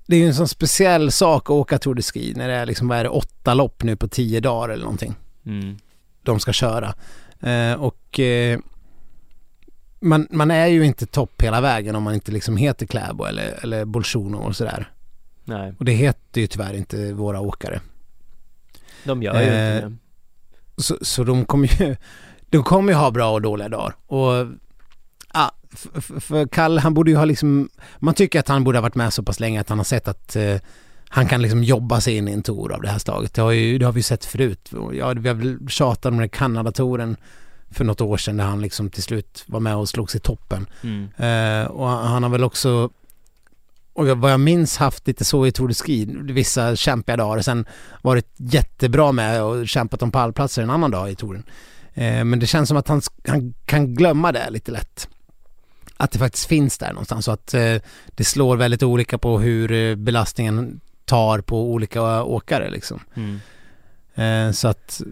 det 0.08 0.16
är 0.16 0.20
ju 0.20 0.26
en 0.26 0.34
sån 0.34 0.48
speciell 0.48 1.12
sak 1.12 1.42
att 1.44 1.50
åka 1.50 1.78
Tour 1.78 1.94
de 1.94 2.02
Ski 2.02 2.32
när 2.36 2.48
det 2.48 2.54
är 2.54 2.66
liksom, 2.66 2.88
vad 2.88 2.98
är 2.98 3.04
det, 3.04 3.10
åtta 3.10 3.54
lopp 3.54 3.82
nu 3.82 3.96
på 3.96 4.08
tio 4.08 4.40
dagar 4.40 4.68
eller 4.68 4.84
någonting. 4.84 5.14
Mm. 5.46 5.76
De 6.22 6.40
ska 6.40 6.52
köra. 6.52 6.94
Eh, 7.40 7.72
och 7.72 8.20
eh, 8.20 8.58
man, 10.00 10.26
man 10.30 10.50
är 10.50 10.66
ju 10.66 10.84
inte 10.84 11.06
topp 11.06 11.42
hela 11.42 11.60
vägen 11.60 11.96
om 11.96 12.02
man 12.02 12.14
inte 12.14 12.32
liksom 12.32 12.56
heter 12.56 12.86
Kläbo 12.86 13.24
eller, 13.24 13.58
eller 13.62 13.84
Bolsjuno 13.84 14.36
och 14.36 14.56
sådär. 14.56 14.90
Nej, 15.44 15.74
Och 15.78 15.84
det 15.84 15.92
heter 15.92 16.40
ju 16.40 16.46
tyvärr 16.46 16.74
inte 16.74 17.12
våra 17.12 17.40
åkare. 17.40 17.80
de 19.04 19.22
gör 19.22 19.40
ju 19.40 19.46
Eh, 19.48 19.76
inte 19.76 19.88
det. 19.88 19.96
Så, 20.82 20.98
så 21.02 21.24
de 21.24 21.44
kommer 21.44 21.80
ju, 21.82 21.96
de 22.50 22.62
kommer 22.64 22.92
ju 22.92 22.98
ha 22.98 23.10
bra 23.10 23.32
och 23.32 23.42
dåliga 23.42 23.68
dagar. 23.68 23.94
Och 24.06 24.46
ja, 25.70 25.76
f- 25.76 25.86
f- 26.16 26.22
för 26.24 26.46
Kalle, 26.46 26.80
han 26.80 26.94
borde 26.94 27.10
ju 27.10 27.16
ha 27.16 27.24
liksom, 27.24 27.68
man 27.98 28.14
tycker 28.14 28.40
att 28.40 28.48
han 28.48 28.64
borde 28.64 28.78
ha 28.78 28.82
varit 28.82 28.94
med 28.94 29.12
så 29.12 29.22
pass 29.22 29.40
länge 29.40 29.60
att 29.60 29.68
han 29.68 29.78
har 29.78 29.84
sett 29.84 30.08
att 30.08 30.36
eh, 30.36 30.56
han 31.08 31.26
kan 31.28 31.42
liksom 31.42 31.64
jobba 31.64 32.00
sig 32.00 32.16
in 32.16 32.28
i 32.28 32.32
en 32.32 32.42
tour 32.42 32.72
av 32.72 32.82
det 32.82 32.88
här 32.88 32.98
slaget. 32.98 33.34
Det 33.34 33.42
har, 33.42 33.50
ju, 33.52 33.78
det 33.78 33.84
har 33.84 33.92
vi 33.92 33.98
ju 33.98 34.02
sett 34.02 34.24
förut. 34.24 34.72
Och 34.72 34.94
Ja, 34.94 35.08
vi 35.16 35.28
har 35.28 35.34
väl 35.34 35.58
tjatat 35.68 36.06
om 36.06 36.12
den 36.12 36.20
här 36.20 36.28
Kanada-touren 36.28 37.16
för 37.70 37.84
något 37.84 38.00
år 38.00 38.16
sedan 38.16 38.36
där 38.36 38.44
han 38.44 38.60
liksom 38.60 38.90
till 38.90 39.02
slut 39.02 39.44
var 39.46 39.60
med 39.60 39.76
och 39.76 39.88
slogs 39.88 40.14
i 40.14 40.18
toppen. 40.18 40.66
Mm. 40.82 41.04
Eh, 41.16 41.66
och 41.70 41.88
han 41.88 42.22
har 42.22 42.30
väl 42.30 42.44
också, 42.44 42.90
och 43.92 44.08
jag- 44.08 44.16
vad 44.16 44.32
jag 44.32 44.40
minns 44.40 44.76
haft 44.76 45.06
lite 45.06 45.24
så 45.24 45.46
i 45.46 45.52
Tour 45.52 45.68
de 45.68 45.74
Ski, 45.74 46.16
vissa 46.22 46.76
kämpiga 46.76 47.16
dagar, 47.16 47.42
sen 47.42 47.66
varit 48.02 48.26
jättebra 48.36 49.12
med 49.12 49.42
och 49.42 49.68
kämpat 49.68 50.02
om 50.02 50.10
pallplatser 50.10 50.62
en 50.62 50.70
annan 50.70 50.90
dag 50.90 51.10
i 51.10 51.14
touren. 51.14 51.42
Eh, 51.94 52.24
men 52.24 52.38
det 52.38 52.46
känns 52.46 52.68
som 52.68 52.78
att 52.78 52.88
han, 52.88 53.02
han 53.26 53.54
kan 53.66 53.94
glömma 53.94 54.32
det 54.32 54.50
lite 54.50 54.70
lätt. 54.72 55.08
Att 56.00 56.10
det 56.10 56.18
faktiskt 56.18 56.46
finns 56.46 56.78
där 56.78 56.92
någonstans 56.92 57.28
och 57.28 57.34
att 57.34 57.54
eh, 57.54 57.76
det 58.06 58.24
slår 58.24 58.56
väldigt 58.56 58.82
olika 58.82 59.18
på 59.18 59.38
hur 59.38 59.72
eh, 59.72 59.94
belastningen 59.94 60.80
tar 61.04 61.40
på 61.40 61.72
olika 61.72 62.22
åkare 62.22 62.70
liksom. 62.70 63.00
Mm. 63.14 63.40
Eh, 64.14 64.52
så 64.52 64.68
att 64.68 65.02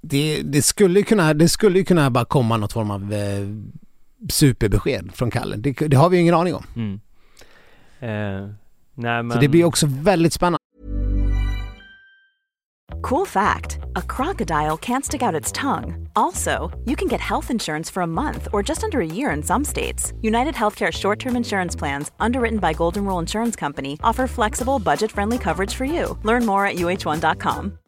det, 0.00 0.42
det 0.42 0.62
skulle 0.62 0.98
ju 0.98 1.04
kunna, 1.04 1.34
det 1.34 1.48
skulle 1.48 1.78
ju 1.78 1.84
kunna 1.84 2.10
bara 2.10 2.24
komma 2.24 2.56
något 2.56 2.72
form 2.72 2.90
av 2.90 3.12
eh, 3.12 3.46
superbesked 4.28 5.10
från 5.14 5.30
Kalle. 5.30 5.56
Det, 5.56 5.72
det 5.72 5.96
har 5.96 6.08
vi 6.08 6.16
ju 6.16 6.22
ingen 6.22 6.34
aning 6.34 6.54
om. 6.54 6.64
Mm. 6.76 7.00
Eh, 8.00 8.50
nej 8.94 9.22
men... 9.22 9.30
Så 9.30 9.38
det 9.38 9.48
blir 9.48 9.64
också 9.64 9.86
väldigt 9.90 10.32
spännande. 10.32 10.58
Cool 13.02 13.26
fact 13.26 13.79
a 13.96 14.02
crocodile 14.02 14.76
can't 14.76 15.04
stick 15.04 15.22
out 15.22 15.34
its 15.34 15.52
tongue. 15.52 16.08
Also, 16.14 16.70
you 16.84 16.96
can 16.96 17.08
get 17.08 17.20
health 17.20 17.50
insurance 17.50 17.90
for 17.90 18.02
a 18.02 18.06
month 18.06 18.48
or 18.52 18.62
just 18.62 18.84
under 18.84 19.00
a 19.00 19.06
year 19.06 19.30
in 19.30 19.42
some 19.42 19.64
states. 19.64 20.12
United 20.22 20.54
Healthcare 20.54 20.92
short 20.92 21.18
term 21.18 21.36
insurance 21.36 21.78
plans, 21.78 22.10
underwritten 22.20 22.58
by 22.58 22.72
Golden 22.72 23.04
Rule 23.04 23.18
Insurance 23.18 23.56
Company, 23.56 23.98
offer 24.02 24.26
flexible, 24.26 24.78
budget 24.78 25.12
friendly 25.12 25.38
coverage 25.38 25.74
for 25.74 25.84
you. 25.84 26.18
Learn 26.24 26.46
more 26.46 26.66
at 26.66 26.76
uh1.com. 26.76 27.78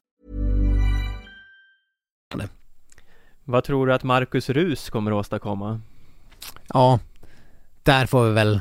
Vad 3.45 3.65
tror 3.65 3.87
du 3.87 3.95
att 3.95 4.03
Marcus 4.03 4.51
Rus 4.51 4.91
kommer 4.91 5.11
att 5.11 5.17
åstadkomma? 5.17 5.81
Ja, 6.69 6.99
där 7.83 8.07
får 8.07 8.25
vi 8.25 8.33
väl... 8.33 8.61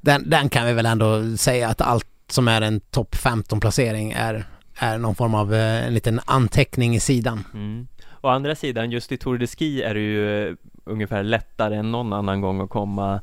Den, 0.00 0.30
den 0.30 0.48
kan 0.48 0.66
vi 0.66 0.72
väl 0.72 0.86
ändå 0.86 1.36
säga 1.36 1.68
att 1.68 1.80
allt 1.80 2.06
som 2.30 2.48
är 2.48 2.60
en 2.60 2.80
topp 2.80 3.14
15-placering 3.14 4.12
är, 4.12 4.46
är 4.78 4.98
någon 4.98 5.14
form 5.14 5.34
av 5.34 5.54
eh, 5.54 5.86
en 5.86 5.94
liten 5.94 6.20
anteckning 6.24 6.94
i 6.94 7.00
sidan. 7.00 7.44
Mm. 7.54 7.88
Å 8.20 8.28
andra 8.28 8.54
sidan, 8.54 8.90
just 8.90 9.12
i 9.12 9.16
Tour 9.16 9.38
de 9.38 9.46
Ski 9.46 9.82
är 9.82 9.94
det 9.94 10.00
ju 10.00 10.48
eh, 10.48 10.54
ungefär 10.84 11.22
lättare 11.22 11.76
än 11.76 11.92
någon 11.92 12.12
annan 12.12 12.40
gång 12.40 12.60
att 12.60 12.70
komma 12.70 13.20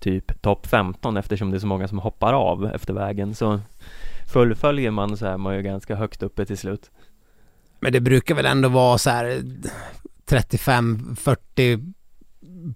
typ 0.00 0.42
topp 0.42 0.66
15 0.66 1.16
eftersom 1.16 1.50
det 1.50 1.56
är 1.56 1.58
så 1.58 1.66
många 1.66 1.88
som 1.88 1.98
hoppar 1.98 2.32
av 2.32 2.66
efter 2.74 2.94
vägen. 2.94 3.34
Så 3.34 3.60
fullföljer 4.32 4.90
man 4.90 5.16
så 5.16 5.26
är 5.26 5.36
man 5.36 5.56
ju 5.56 5.62
ganska 5.62 5.96
högt 5.96 6.22
uppe 6.22 6.46
till 6.46 6.58
slut. 6.58 6.90
Men 7.80 7.92
det 7.92 8.00
brukar 8.00 8.34
väl 8.34 8.46
ändå 8.46 8.68
vara 8.68 8.98
så 8.98 9.10
här 9.10 9.42
35-40 10.26 11.92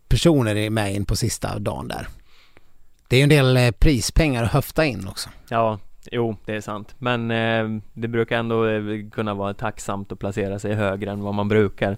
personer 0.09 0.71
med 0.71 0.95
in 0.95 1.05
på 1.05 1.17
sista 1.17 1.59
dagen 1.59 1.89
där. 1.89 2.09
Det 3.09 3.17
är 3.17 3.21
ju 3.21 3.23
en 3.23 3.29
del 3.29 3.57
eh, 3.57 3.71
prispengar 3.71 4.45
att 4.45 4.53
höfta 4.53 4.85
in 4.85 5.09
också. 5.09 5.31
Ja, 5.49 5.79
jo, 6.13 6.37
det 6.45 6.57
är 6.57 6.61
sant. 6.61 6.95
Men 6.99 7.31
eh, 7.31 7.83
det 7.93 8.09
brukar 8.09 8.39
ändå 8.39 8.67
eh, 8.67 8.83
kunna 9.13 9.35
vara 9.35 9.55
tacksamt 9.55 10.13
att 10.13 10.19
placera 10.19 10.59
sig 10.59 10.75
högre 10.75 11.11
än 11.11 11.23
vad 11.23 11.35
man 11.35 11.49
brukar. 11.49 11.97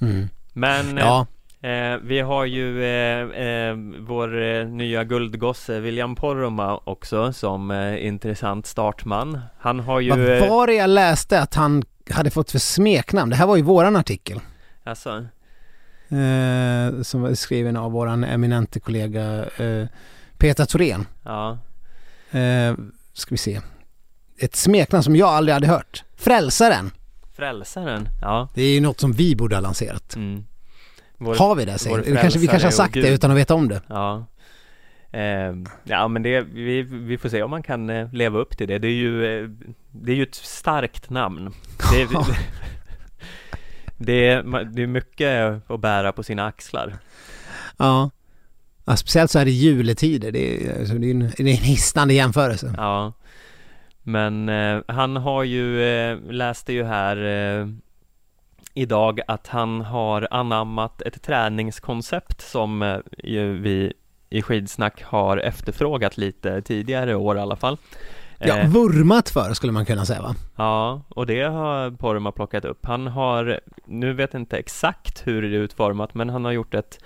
Mm. 0.00 0.28
Men 0.52 0.98
eh, 0.98 1.04
Ja, 1.04 1.26
Eh, 1.64 1.96
vi 2.02 2.20
har 2.20 2.44
ju 2.44 2.84
eh, 2.84 3.46
eh, 3.46 3.76
vår 4.00 4.64
nya 4.64 5.04
guldgosse 5.04 5.80
William 5.80 6.14
Poromaa 6.14 6.80
också 6.84 7.32
som 7.32 7.72
intressant 7.98 8.66
startman. 8.66 9.40
Han 9.58 9.80
har 9.80 10.00
ju... 10.00 10.40
vad 10.40 10.48
var 10.48 10.66
det 10.66 10.74
jag 10.74 10.90
läste 10.90 11.40
att 11.40 11.54
han 11.54 11.82
hade 12.10 12.30
fått 12.30 12.50
för 12.50 12.58
smeknamn? 12.58 13.30
Det 13.30 13.36
här 13.36 13.46
var 13.46 13.56
ju 13.56 13.62
våran 13.62 13.96
artikel. 13.96 14.40
Alltså, 14.84 15.26
som 17.02 17.22
var 17.22 17.34
skriven 17.34 17.76
av 17.76 17.92
våran 17.92 18.24
eminente 18.24 18.80
kollega 18.80 19.44
Peter 20.38 20.64
Thorén. 20.64 21.06
ja, 21.22 21.58
Eh, 22.34 22.74
ska 23.12 23.30
vi 23.30 23.36
se. 23.36 23.60
Ett 24.38 24.56
smeknamn 24.56 25.02
som 25.02 25.16
jag 25.16 25.28
aldrig 25.28 25.54
hade 25.54 25.66
hört. 25.66 26.04
Frälsaren. 26.16 26.90
Frälsaren. 27.36 28.08
Ja. 28.22 28.48
Det 28.54 28.62
är 28.62 28.74
ju 28.74 28.80
något 28.80 29.00
som 29.00 29.12
vi 29.12 29.36
borde 29.36 29.56
ha 29.56 29.60
lanserat. 29.60 30.16
Mm. 30.16 30.44
Vår, 31.18 31.34
Har 31.34 31.54
vi 31.54 31.64
det? 31.64 31.78
Säger. 31.78 31.98
vi? 31.98 32.16
Kanske, 32.16 32.38
vi 32.38 32.46
kanske 32.46 32.66
har 32.66 32.72
sagt 32.72 32.94
det 32.94 33.08
utan 33.08 33.30
att 33.30 33.36
veta 33.36 33.54
om 33.54 33.68
det. 33.68 33.82
Ja. 33.88 34.26
Eh, 35.10 35.54
ja 35.84 36.08
men 36.08 36.22
det, 36.22 36.40
vi, 36.40 36.82
vi 36.82 37.18
får 37.18 37.28
se 37.28 37.42
om 37.42 37.50
man 37.50 37.62
kan 37.62 37.90
eh, 37.90 38.12
leva 38.12 38.38
upp 38.38 38.56
till 38.56 38.68
det. 38.68 38.78
Det 38.78 38.88
är 38.88 38.92
ju, 38.92 39.42
eh, 39.42 39.50
det 39.90 40.12
är 40.12 40.16
ju 40.16 40.22
ett 40.22 40.34
starkt 40.34 41.10
namn. 41.10 41.54
Det 41.92 42.02
är, 42.02 42.08
det, 43.98 44.28
är, 44.28 44.64
det 44.64 44.82
är 44.82 44.86
mycket 44.86 45.70
att 45.70 45.80
bära 45.80 46.12
på 46.12 46.22
sina 46.22 46.46
axlar. 46.46 46.98
Ja. 47.76 48.10
Ja 48.84 48.96
speciellt 48.96 49.30
så 49.30 49.38
här 49.38 49.46
i 49.46 49.50
juletider. 49.50 50.32
Det 50.32 50.66
är, 50.66 50.78
alltså, 50.80 50.94
det 50.94 51.06
är, 51.06 51.10
en, 51.10 51.32
det 51.36 51.42
är 51.42 51.48
en 51.48 51.64
hisnande 51.64 52.14
jämförelse. 52.14 52.74
Ja, 52.76 53.12
men 54.02 54.48
eh, 54.48 54.80
han 54.88 55.16
har 55.16 55.42
ju, 55.42 55.82
eh, 55.82 56.18
läste 56.30 56.72
ju 56.72 56.84
här 56.84 57.16
eh, 57.16 57.68
idag 58.74 59.20
att 59.28 59.46
han 59.46 59.80
har 59.80 60.28
anammat 60.30 61.02
ett 61.02 61.22
träningskoncept 61.22 62.40
som 62.40 62.82
eh, 62.82 62.98
ju 63.18 63.58
vi 63.60 63.92
i 64.30 64.42
skidsnack 64.42 65.02
har 65.02 65.36
efterfrågat 65.36 66.16
lite 66.16 66.62
tidigare 66.62 67.14
år 67.14 67.36
i 67.36 67.40
alla 67.40 67.56
fall. 67.56 67.76
Ja, 68.38 68.58
Eh, 68.58 68.68
vurmat 68.68 69.28
för 69.30 69.54
skulle 69.54 69.72
man 69.72 69.86
kunna 69.86 70.04
säga 70.06 70.22
va? 70.22 70.34
ja, 70.56 71.02
och 71.08 71.26
det 71.26 71.42
har 71.42 71.90
Poromaa 71.90 72.32
plockat 72.32 72.64
upp. 72.64 72.86
Han 72.86 73.06
har, 73.06 73.60
nu 73.86 74.12
vet 74.12 74.32
jag 74.32 74.42
inte 74.42 74.56
exakt 74.56 75.26
hur 75.26 75.42
det 75.42 75.48
är 75.48 75.60
utformat, 75.60 76.14
men 76.14 76.28
han 76.30 76.44
har 76.44 76.52
gjort 76.52 76.74
ett 76.74 76.98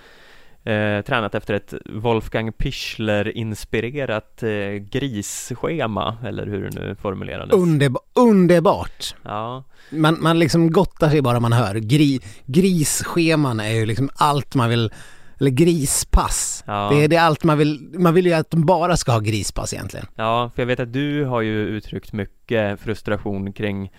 eh, 0.63 1.01
tränat 1.05 1.35
efter 1.35 1.53
ett 1.53 1.73
Wolfgang 1.85 2.51
Pichler-inspirerat 2.51 4.43
eh, 4.43 4.49
grisschema, 4.73 6.17
eller 6.25 6.45
hur 6.45 6.69
det 6.69 6.79
nu 6.81 6.95
formulerades. 6.95 7.55
Underba- 7.55 7.99
underbart! 8.15 9.15
Ja, 9.23 9.63
Man, 9.91 10.17
man 10.21 10.39
liksom 10.39 10.71
gottar 10.71 11.09
sig 11.09 11.21
bara 11.21 11.39
man 11.39 11.53
hör. 11.53 11.75
Gri, 11.75 12.19
grisscheman 12.45 13.59
är 13.59 13.69
ju 13.69 13.85
liksom 13.85 14.09
allt 14.15 14.55
man 14.55 14.69
vill, 14.69 14.91
eller 15.39 15.51
grispass. 15.51 16.63
Ja. 16.67 16.89
Det, 16.91 17.03
är, 17.03 17.07
det 17.07 17.15
är 17.15 17.21
allt 17.21 17.43
man 17.43 17.57
vill, 17.57 17.89
man 17.99 18.13
vill 18.13 18.25
ju 18.25 18.33
att 18.33 18.51
de 18.51 18.65
bara 18.65 18.97
ska 18.97 19.11
ha 19.11 19.19
grispass 19.19 19.73
egentligen. 19.73 20.05
ja, 20.15 20.51
för 20.55 20.61
jag 20.61 20.67
vet 20.67 20.79
att 20.79 20.93
du 20.93 21.25
har 21.25 21.41
ju 21.41 21.65
uttryckt 21.67 22.13
mycket 22.13 22.79
frustration 22.79 23.53
kring, 23.53 23.91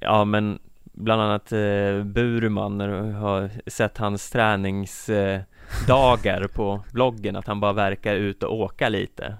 ja 0.00 0.24
men 0.24 0.58
bland 0.96 1.22
annat 1.22 1.52
eh, 1.52 2.04
Burman 2.04 2.78
när 2.78 2.88
du 2.88 3.12
har 3.12 3.50
sett 3.66 3.98
hans 3.98 4.30
träningsdagar 4.30 5.34
eh, 5.34 5.40
dagar 5.86 6.46
på 6.48 6.84
bloggen, 6.92 7.36
att 7.36 7.46
han 7.46 7.60
bara 7.60 7.72
verkar 7.72 8.14
ut 8.14 8.42
och 8.42 8.54
åka 8.60 8.88
lite. 8.88 9.36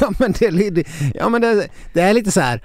Ja 0.00 0.12
men 0.18 0.32
det, 0.32 0.46
är 0.46 0.50
lite- 0.50 0.90
ja, 1.14 1.28
men 1.28 1.40
det, 1.40 1.68
det 1.92 2.00
är 2.00 2.14
lite 2.14 2.30
så 2.30 2.40
här. 2.40 2.60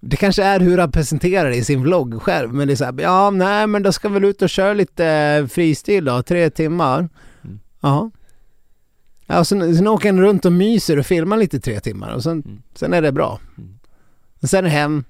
Det 0.00 0.16
kanske 0.16 0.44
är 0.44 0.60
hur 0.60 0.78
han 0.78 0.92
presenterar 0.92 1.50
det 1.50 1.56
i 1.56 1.64
sin 1.64 1.82
vlogg 1.82 2.22
själv, 2.22 2.54
men 2.54 2.66
det 2.66 2.74
är 2.74 2.76
så 2.76 2.84
här, 2.84 2.94
ja 3.00 3.30
nej 3.30 3.66
men 3.66 3.82
då 3.82 3.92
ska 3.92 4.08
väl 4.08 4.24
ut 4.24 4.42
och 4.42 4.48
köra 4.50 4.72
lite 4.72 5.06
eh, 5.06 5.46
fristil 5.46 6.04
då, 6.04 6.22
tre 6.22 6.50
timmar. 6.50 7.08
Mm. 7.44 7.60
Ja. 7.80 8.10
Ja, 9.26 9.38
och 9.38 9.46
sen, 9.46 9.76
sen 9.76 9.88
åker 9.88 10.08
han 10.08 10.20
runt 10.20 10.44
och 10.44 10.52
myser 10.52 10.98
och 10.98 11.06
filmar 11.06 11.36
lite 11.36 11.60
tre 11.60 11.80
timmar 11.80 12.14
och 12.14 12.22
sen, 12.22 12.42
Mm. 12.46 12.62
sen 12.74 12.94
är 12.94 13.02
det 13.02 13.12
bra. 13.12 13.40
Mm. 13.58 13.78
Sen 14.42 14.64
hem, 14.66 15.04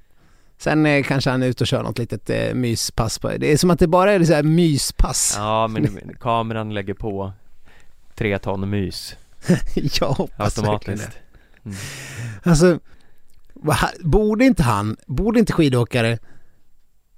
sen 0.58 0.86
eh, 0.86 1.02
kanske 1.04 1.30
han 1.30 1.42
är 1.42 1.46
ute 1.46 1.64
och 1.64 1.68
kör 1.68 1.82
något 1.82 1.98
litet 1.98 2.30
eh, 2.30 2.54
myspass 2.54 3.18
på 3.18 3.28
Det 3.28 3.52
är 3.52 3.56
som 3.56 3.70
att 3.70 3.78
det 3.78 3.86
bara 3.86 4.12
är 4.12 4.24
så 4.24 4.34
här 4.34 4.42
myspass. 4.42 5.34
Ja, 5.36 5.68
men 5.68 5.98
kameran 6.20 6.74
lägger 6.74 6.94
på 6.94 7.32
tre 8.14 8.38
ton 8.38 8.70
mys 8.70 9.16
Jag 9.74 10.08
hoppas 10.08 10.58
verkligen 10.58 10.98
det. 10.98 11.10
Mm. 11.64 11.76
Alltså, 12.42 12.78
borde 14.00 14.44
inte 14.44 14.62
han, 14.62 14.96
borde 15.06 15.38
inte 15.38 15.52
skidåkare, 15.52 16.18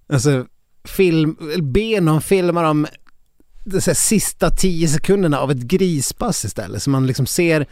alltså 0.09 0.47
film, 0.85 1.37
be 1.61 2.01
någon 2.01 2.23
filma 2.23 2.63
de 2.63 2.87
de 3.65 3.81
här 3.87 3.95
sista 3.95 4.51
tio 4.51 4.89
sekunderna 4.89 5.39
av 5.39 5.51
ett 5.51 5.63
grispass 5.63 6.45
istället 6.45 6.83
så 6.83 6.91
man 6.91 7.07
liksom 7.07 7.27
ser 7.27 7.67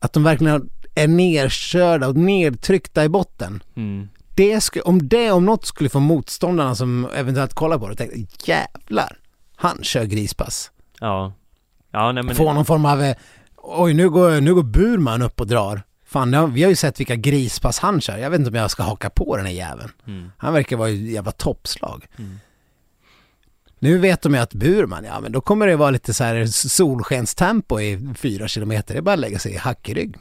att 0.00 0.12
de 0.12 0.22
verkligen 0.22 0.70
är 0.94 1.08
nerkörda 1.08 2.08
och 2.08 2.16
nedtryckta 2.16 3.04
i 3.04 3.08
botten. 3.08 3.62
Mm. 3.76 4.08
Det 4.36 4.60
sku, 4.60 4.80
om 4.80 5.08
det 5.08 5.30
om 5.30 5.44
något 5.44 5.66
skulle 5.66 5.88
få 5.88 6.00
motståndarna 6.00 6.74
som 6.74 7.08
eventuellt 7.14 7.54
kollar 7.54 7.78
på 7.78 7.88
det 7.88 7.96
tänka 7.96 8.14
jävlar, 8.44 9.18
han 9.56 9.78
kör 9.82 10.04
grispass. 10.04 10.70
Ja. 11.00 11.32
Ja, 11.90 12.12
nej 12.12 12.22
men... 12.22 12.34
Få 12.34 12.52
någon 12.52 12.64
form 12.64 12.84
av, 12.84 13.02
eh, 13.02 13.16
oj 13.56 13.94
nu 13.94 14.10
går, 14.10 14.40
nu 14.40 14.54
går 14.54 14.62
Burman 14.62 15.22
upp 15.22 15.40
och 15.40 15.46
drar. 15.46 15.82
Fan, 16.06 16.52
vi 16.52 16.62
har 16.62 16.70
ju 16.70 16.76
sett 16.76 17.00
vilka 17.00 17.16
grispass 17.16 17.78
han 17.78 18.00
kör. 18.00 18.16
Jag 18.18 18.30
vet 18.30 18.38
inte 18.38 18.50
om 18.50 18.54
jag 18.56 18.70
ska 18.70 18.82
haka 18.82 19.10
på 19.10 19.36
den 19.36 19.46
här 19.46 19.52
jäveln. 19.52 19.90
Mm. 20.06 20.30
Han 20.38 20.52
verkar 20.52 20.76
vara 20.76 20.88
ett 20.88 20.96
jävla 20.96 21.32
toppslag. 21.32 22.06
Mm. 22.18 22.38
Nu 23.78 23.98
vet 23.98 24.22
de 24.22 24.34
ju 24.34 24.40
att 24.40 24.54
Burman, 24.54 25.04
ja 25.04 25.20
men 25.20 25.32
då 25.32 25.40
kommer 25.40 25.66
det 25.66 25.76
vara 25.76 25.90
lite 25.90 26.14
så 26.14 26.24
här 26.24 26.46
solskenstempo 26.46 27.80
i 27.80 28.14
fyra 28.16 28.48
kilometer. 28.48 28.94
Det 28.94 28.98
är 28.98 29.02
bara 29.02 29.12
att 29.12 29.18
lägga 29.18 29.38
sig 29.38 29.52
i 29.52 29.56
hackrygg. 29.56 30.16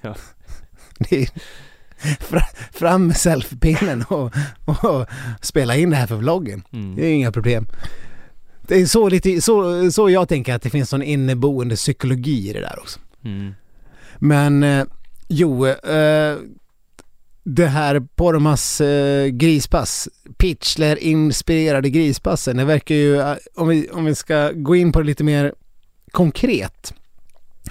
Ja. 0.00 0.14
Det 0.98 1.22
är, 1.22 1.28
fram 2.72 3.06
med 3.06 3.16
selfiepinnen 3.16 4.04
och, 4.08 4.32
och 4.64 5.06
spela 5.40 5.76
in 5.76 5.90
det 5.90 5.96
här 5.96 6.06
för 6.06 6.16
vloggen. 6.16 6.62
Mm. 6.72 6.96
Det 6.96 7.06
är 7.06 7.12
inga 7.12 7.32
problem. 7.32 7.66
Det 8.68 8.80
är 8.80 8.86
så, 8.86 9.08
lite, 9.08 9.40
så, 9.40 9.90
så 9.92 10.10
jag 10.10 10.28
tänker 10.28 10.54
att 10.54 10.62
det 10.62 10.70
finns 10.70 10.92
någon 10.92 11.02
inneboende 11.02 11.76
psykologi 11.76 12.50
i 12.50 12.52
det 12.52 12.60
där 12.60 12.78
också. 12.78 13.00
Mm. 13.24 13.54
Men 14.18 14.62
eh, 14.62 14.84
jo, 15.28 15.66
eh, 15.66 16.36
det 17.44 17.66
här 17.66 18.00
Poromas 18.00 18.80
eh, 18.80 19.26
grispass, 19.26 20.08
Pitchler-inspirerade 20.36 21.88
grispassen, 21.88 22.56
det 22.56 22.64
verkar 22.64 22.94
ju, 22.94 23.36
om 23.54 23.68
vi, 23.68 23.88
om 23.90 24.04
vi 24.04 24.14
ska 24.14 24.50
gå 24.54 24.76
in 24.76 24.92
på 24.92 25.00
det 25.00 25.06
lite 25.06 25.24
mer 25.24 25.54
konkret, 26.10 26.94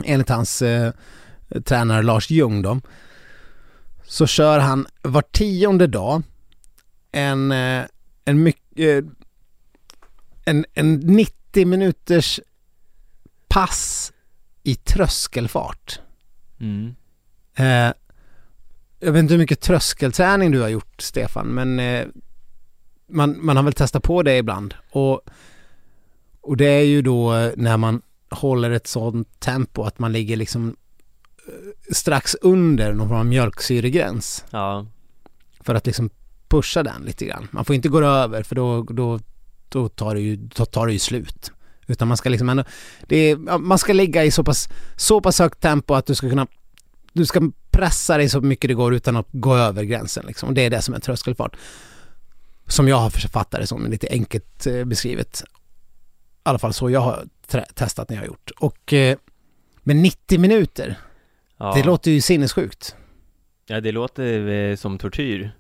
enligt 0.04 0.30
hans 0.30 0.62
eh, 0.62 0.92
tränare 1.66 2.04
Lars 2.04 2.30
Ljung 2.30 2.62
då, 2.62 2.82
så 4.12 4.28
kör 4.28 4.60
han 4.60 4.88
var 5.02 5.22
tionde 5.22 5.88
dag 5.88 6.24
en, 7.12 7.52
eh, 7.52 7.86
en, 8.26 8.44
mycket, 8.44 9.04
eh, 9.04 9.12
en, 10.46 10.66
en 10.74 10.96
90 10.96 11.66
minuters 11.66 12.40
pass 13.48 14.14
i 14.64 14.76
tröskelfart. 14.76 16.00
Mm. 16.60 16.96
Eh, 17.56 17.94
jag 19.00 19.12
vet 19.12 19.20
inte 19.20 19.34
hur 19.34 19.40
mycket 19.40 19.62
tröskelträning 19.62 20.52
du 20.52 20.62
har 20.62 20.70
gjort 20.70 21.02
Stefan, 21.02 21.48
men 21.48 21.80
eh, 21.80 22.08
man, 23.08 23.46
man 23.46 23.56
har 23.56 23.64
väl 23.64 23.74
testat 23.74 24.04
på 24.04 24.24
det 24.24 24.38
ibland. 24.38 24.74
Och, 24.90 25.22
och 26.42 26.58
det 26.58 26.70
är 26.70 26.86
ju 26.86 27.02
då 27.02 27.36
eh, 27.36 27.52
när 27.58 27.78
man 27.78 28.02
håller 28.30 28.72
ett 28.72 28.88
sådant 28.88 29.40
tempo 29.40 29.84
att 29.84 30.00
man 30.00 30.12
ligger 30.12 30.36
liksom 30.36 30.76
strax 31.92 32.36
under 32.42 32.94
någon 32.94 33.08
form 33.08 33.18
av 33.20 33.26
mjölksyregräns 33.26 34.46
Ja. 34.50 34.86
för 35.60 35.76
att 35.76 35.86
liksom 35.86 36.10
pusha 36.48 36.84
den 36.84 37.02
lite 37.02 37.26
grann. 37.26 37.48
Man 37.52 37.66
får 37.66 37.76
inte 37.76 37.90
gå 37.90 38.04
över 38.04 38.44
för 38.44 38.56
då, 38.56 38.84
då, 38.84 39.20
då, 39.70 39.90
tar, 39.90 40.16
det 40.16 40.22
ju, 40.22 40.36
då 40.36 40.66
tar 40.66 40.88
det 40.88 40.94
ju 40.94 41.00
slut. 41.00 41.52
Utan 41.88 42.08
man 42.08 42.18
ska 42.18 42.30
liksom 42.30 42.50
ändå, 42.50 42.64
det 43.08 43.16
är, 43.16 43.58
man 43.58 43.78
ska 43.78 43.94
ligga 43.94 44.24
i 44.26 44.32
så 44.32 44.44
pass, 44.44 44.70
så 44.96 45.22
pass 45.22 45.40
högt 45.40 45.60
tempo 45.60 45.94
att 45.94 46.06
du 46.06 46.16
ska 46.16 46.30
kunna, 46.30 46.48
du 47.14 47.26
ska 47.26 47.52
pressa 47.72 48.18
dig 48.18 48.30
så 48.30 48.42
mycket 48.42 48.68
det 48.68 48.74
går 48.74 48.96
utan 48.96 49.16
att 49.16 49.28
gå 49.32 49.56
över 49.56 49.84
gränsen 49.84 50.26
liksom. 50.28 50.50
Och 50.50 50.56
det 50.56 50.62
är 50.62 50.70
det 50.70 50.82
som 50.82 50.94
är 50.94 51.00
tröskelfart. 51.00 51.56
Som 52.68 52.88
jag 52.88 52.98
har 52.98 53.10
författat 53.10 53.62
det 53.62 53.68
som, 53.68 53.92
lite 53.92 54.08
enkelt 54.12 54.68
eh, 54.68 54.84
beskrivet. 54.84 55.44
I 55.44 55.46
alla 56.44 56.60
fall 56.60 56.74
så 56.74 56.90
jag 56.90 57.00
har 57.00 57.26
testat 57.74 58.10
när 58.10 58.16
jag 58.16 58.22
har 58.22 58.28
gjort. 58.28 58.52
Och 58.60 58.94
eh, 58.94 59.18
med 59.84 59.96
90 59.96 60.40
minuter, 60.40 61.00
ja. 61.62 61.74
det 61.76 61.84
låter 61.84 62.12
ju 62.12 62.22
sinnessjukt. 62.22 62.96
Ja, 63.68 63.82
det 63.82 63.92
låter 63.92 64.48
eh, 64.50 64.76
som 64.76 64.98
tortyr. 64.98 65.52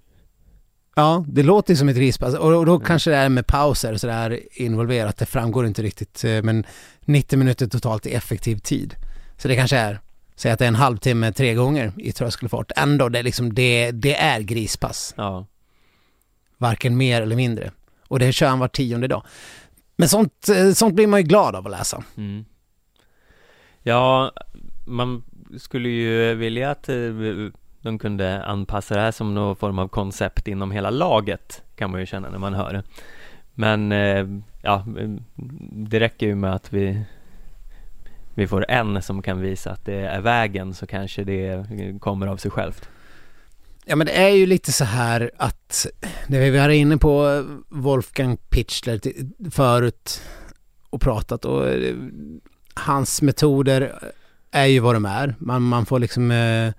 Ja, 0.96 1.26
det 1.28 1.44
låter 1.44 1.74
ju 1.74 1.78
som 1.78 1.90
ett 1.90 1.98
rispass 1.98 2.36
och 2.36 2.58
och 2.58 2.66
då 2.66 2.76
Mm. 2.76 2.86
kanske 2.86 3.10
det 3.12 3.18
är 3.18 3.30
med 3.30 3.48
pauser 3.48 3.96
så 3.98 4.08
där 4.08 4.40
involverat, 4.52 5.18
det 5.18 5.26
framgår 5.26 5.66
inte 5.66 5.82
riktigt 5.84 6.24
eh, 6.24 6.42
men 6.44 6.66
90 7.02 7.40
minuter 7.40 7.68
totalt 7.68 8.06
i 8.06 8.14
effektiv 8.14 8.58
tid. 8.58 8.96
Så 9.38 9.48
det 9.48 9.56
kanske 9.56 9.78
är, 9.78 10.00
säg 10.36 10.52
att 10.52 10.60
det 10.60 10.66
är 10.66 10.68
en 10.68 10.76
halvtimme 10.76 11.32
tre 11.34 11.54
gånger 11.54 11.94
i 11.98 12.12
tröskelfart. 12.12 12.72
Ändå, 12.76 13.10
det 13.10 13.20
är 13.20 13.24
liksom, 13.24 13.54
det, 13.54 13.92
det 13.92 14.16
är 14.16 14.40
grispass. 14.42 15.14
Ja. 15.18 15.46
Varken 16.58 16.98
mer 16.98 17.22
eller 17.22 17.36
mindre. 17.36 17.72
Och 18.08 18.20
det 18.20 18.32
kör 18.32 18.48
han 18.48 18.60
var 18.60 18.68
tionde 18.68 19.08
dag. 19.08 19.24
Men 19.96 20.10
sånt, 20.10 20.50
eh, 20.50 20.72
sånt 20.72 20.96
blir 20.96 21.08
man 21.08 21.20
ju 21.20 21.28
glad 21.28 21.56
av 21.56 21.66
att 21.66 21.72
läsa. 21.72 22.04
Mm. 22.18 22.46
Ja, 23.84 24.32
man 24.86 25.24
skulle 25.58 25.90
ju 25.90 26.36
vilja 26.36 26.72
att 26.72 26.90
eh, 26.90 26.96
de 27.82 28.00
kunde 28.00 28.44
anpassa 28.44 28.96
det 28.96 29.02
här 29.02 29.12
som 29.12 29.34
någon 29.34 29.56
form 29.56 29.80
av 29.80 29.88
koncept 29.88 30.48
inom 30.48 30.72
hela 30.72 30.90
laget, 30.90 31.64
kan 31.76 31.92
man 31.92 32.00
ju 32.00 32.06
känna 32.06 32.30
när 32.30 32.40
man 32.40 32.54
hör 32.54 32.74
det. 32.74 32.84
Men 33.54 33.92
eh, 33.92 34.28
ja, 34.62 34.86
det 35.72 36.00
räcker 36.00 36.28
ju 36.28 36.36
med 36.36 36.54
att 36.54 36.74
vi 36.74 37.04
vi 38.36 38.48
får 38.48 38.72
en 38.72 39.02
som 39.02 39.22
kan 39.22 39.42
visa 39.42 39.72
att 39.72 39.86
det 39.86 39.96
är 39.96 40.22
vägen 40.22 40.74
så 40.74 40.88
kanske 40.88 41.24
det 41.24 41.66
kommer 42.00 42.28
av 42.28 42.38
sig 42.38 42.52
självt. 42.52 42.90
Ja 43.86 43.96
men 43.96 44.08
det 44.08 44.14
är 44.14 44.30
ju 44.30 44.46
lite 44.46 44.72
så 44.72 44.86
här 44.86 45.32
att, 45.38 45.88
det 46.28 46.40
vi 46.40 46.58
var 46.60 46.70
inne 46.70 46.98
på 46.98 47.46
Wolfgang 47.70 48.38
Pichler, 48.38 49.00
förut 49.52 50.22
och 50.90 51.02
pratat 51.02 51.46
och 51.46 51.68
eh, 51.70 51.96
hans 52.74 53.22
metoder 53.22 54.12
är 54.52 54.66
ju 54.66 54.80
vad 54.80 54.96
de 54.96 55.06
är. 55.06 55.36
Man, 55.40 55.62
man 55.62 55.86
får 55.86 56.00
liksom, 56.00 56.32
eh, 56.32 56.74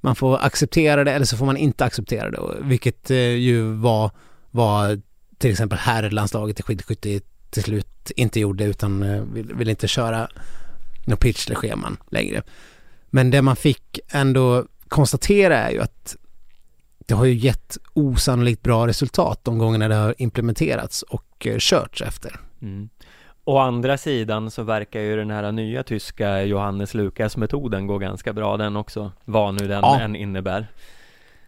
man 0.00 0.16
får 0.16 0.38
acceptera 0.38 1.04
det 1.04 1.12
eller 1.12 1.26
så 1.26 1.36
får 1.36 1.46
man 1.46 1.56
inte 1.56 1.84
acceptera 1.84 2.30
det. 2.30 2.40
Vilket 2.60 3.10
eh, 3.10 3.16
ju 3.18 3.72
var, 3.72 4.10
var 4.50 5.00
till 5.38 5.50
exempel 5.50 5.78
herrlandslaget 5.78 6.60
i 6.60 6.62
skidskytte 6.62 7.20
till 7.50 7.62
slut 7.62 8.10
inte 8.16 8.40
gjorde 8.40 8.64
utan 8.64 9.02
eh, 9.02 9.22
ville 9.22 9.54
vill 9.54 9.68
inte 9.68 9.88
köra 9.88 10.28
några 11.04 11.16
Pitchler-scheman 11.16 11.96
längre. 12.10 12.42
Men 13.10 13.30
det 13.30 13.42
man 13.42 13.56
fick 13.56 14.00
ändå 14.08 14.66
konstatera 14.88 15.58
är 15.58 15.70
ju 15.70 15.80
att 15.80 16.16
det 16.98 17.14
har 17.14 17.24
ju 17.24 17.34
gett 17.34 17.78
osannolikt 17.92 18.62
bra 18.62 18.86
resultat 18.86 19.44
de 19.44 19.58
gångerna 19.58 19.88
det 19.88 19.94
har 19.94 20.14
implementerats 20.18 21.02
och 21.02 21.46
eh, 21.46 21.58
körts 21.58 22.02
efter. 22.02 22.40
Mm. 22.62 22.88
Å 23.44 23.58
andra 23.58 23.98
sidan 23.98 24.50
så 24.50 24.62
verkar 24.62 25.00
ju 25.00 25.16
den 25.16 25.30
här 25.30 25.52
nya 25.52 25.82
tyska 25.82 26.42
Johannes 26.42 26.94
Lukas-metoden 26.94 27.86
gå 27.86 27.98
ganska 27.98 28.32
bra 28.32 28.56
den 28.56 28.76
också, 28.76 29.12
vad 29.24 29.54
nu 29.54 29.68
den 29.68 29.80
Ja. 29.82 30.00
än 30.00 30.16
innebär. 30.16 30.66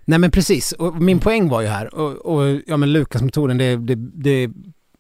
Nej 0.05 0.19
men 0.19 0.31
precis, 0.31 0.73
och 0.73 0.95
min 1.03 1.21
poäng 1.21 1.49
var 1.49 1.61
ju 1.61 1.67
här, 1.69 1.95
och, 1.95 2.13
och 2.13 2.61
ja 2.67 2.77
men 2.77 2.93
Lukas-metoden 2.93 3.59
det, 3.59 3.77
det, 3.77 3.95
det, 3.95 4.51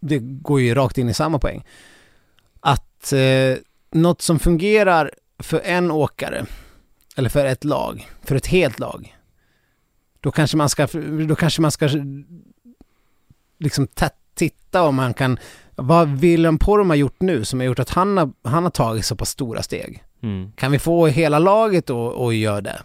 det 0.00 0.18
går 0.18 0.60
ju 0.60 0.74
rakt 0.74 0.98
in 0.98 1.08
i 1.08 1.14
samma 1.14 1.38
poäng. 1.38 1.64
Att 2.60 3.12
eh, 3.12 3.56
något 3.90 4.22
som 4.22 4.38
fungerar 4.38 5.10
för 5.38 5.60
en 5.64 5.90
åkare, 5.90 6.46
eller 7.16 7.28
för 7.28 7.44
ett 7.44 7.64
lag, 7.64 8.08
för 8.22 8.36
ett 8.36 8.46
helt 8.46 8.78
lag, 8.78 9.16
då 10.20 10.30
kanske 10.30 10.56
man 10.56 10.68
ska, 10.68 10.88
då 11.28 11.34
kanske 11.34 11.62
man 11.62 11.70
ska 11.70 11.88
liksom 13.58 13.86
titta 14.34 14.82
om 14.82 14.94
man 14.94 15.14
kan, 15.14 15.38
vad 15.76 16.08
William 16.08 16.58
Porum 16.58 16.90
har 16.90 16.96
gjort 16.96 17.20
nu 17.20 17.44
som 17.44 17.60
har 17.60 17.66
gjort 17.66 17.78
att 17.78 17.90
han 17.90 18.16
har, 18.16 18.32
han 18.42 18.62
har 18.62 18.70
tagit 18.70 19.04
så 19.04 19.16
pass 19.16 19.30
stora 19.30 19.62
steg. 19.62 20.02
Mm. 20.22 20.52
Kan 20.52 20.72
vi 20.72 20.78
få 20.78 21.06
hela 21.06 21.38
laget 21.38 21.90
att 21.90 22.34
göra 22.34 22.60
det? 22.60 22.82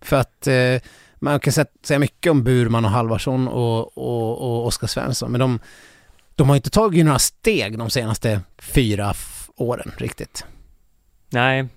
För 0.00 0.16
att 0.16 0.46
eh, 0.46 0.80
man 1.16 1.40
kan 1.40 1.50
sä- 1.50 1.66
säga 1.82 1.98
mycket 1.98 2.30
om 2.30 2.44
Burman 2.44 2.84
och 2.84 2.90
Halvarsson 2.90 3.48
och, 3.48 3.98
och, 3.98 4.40
och 4.40 4.66
Oskar 4.66 4.86
Svensson, 4.86 5.32
men 5.32 5.40
de, 5.40 5.58
de 6.34 6.48
har 6.48 6.56
inte 6.56 6.70
tagit 6.70 7.04
några 7.04 7.18
steg 7.18 7.78
de 7.78 7.90
senaste 7.90 8.40
fyra 8.58 9.14
åren 9.56 9.92
riktigt. 9.96 10.44
Nej, 11.30 11.68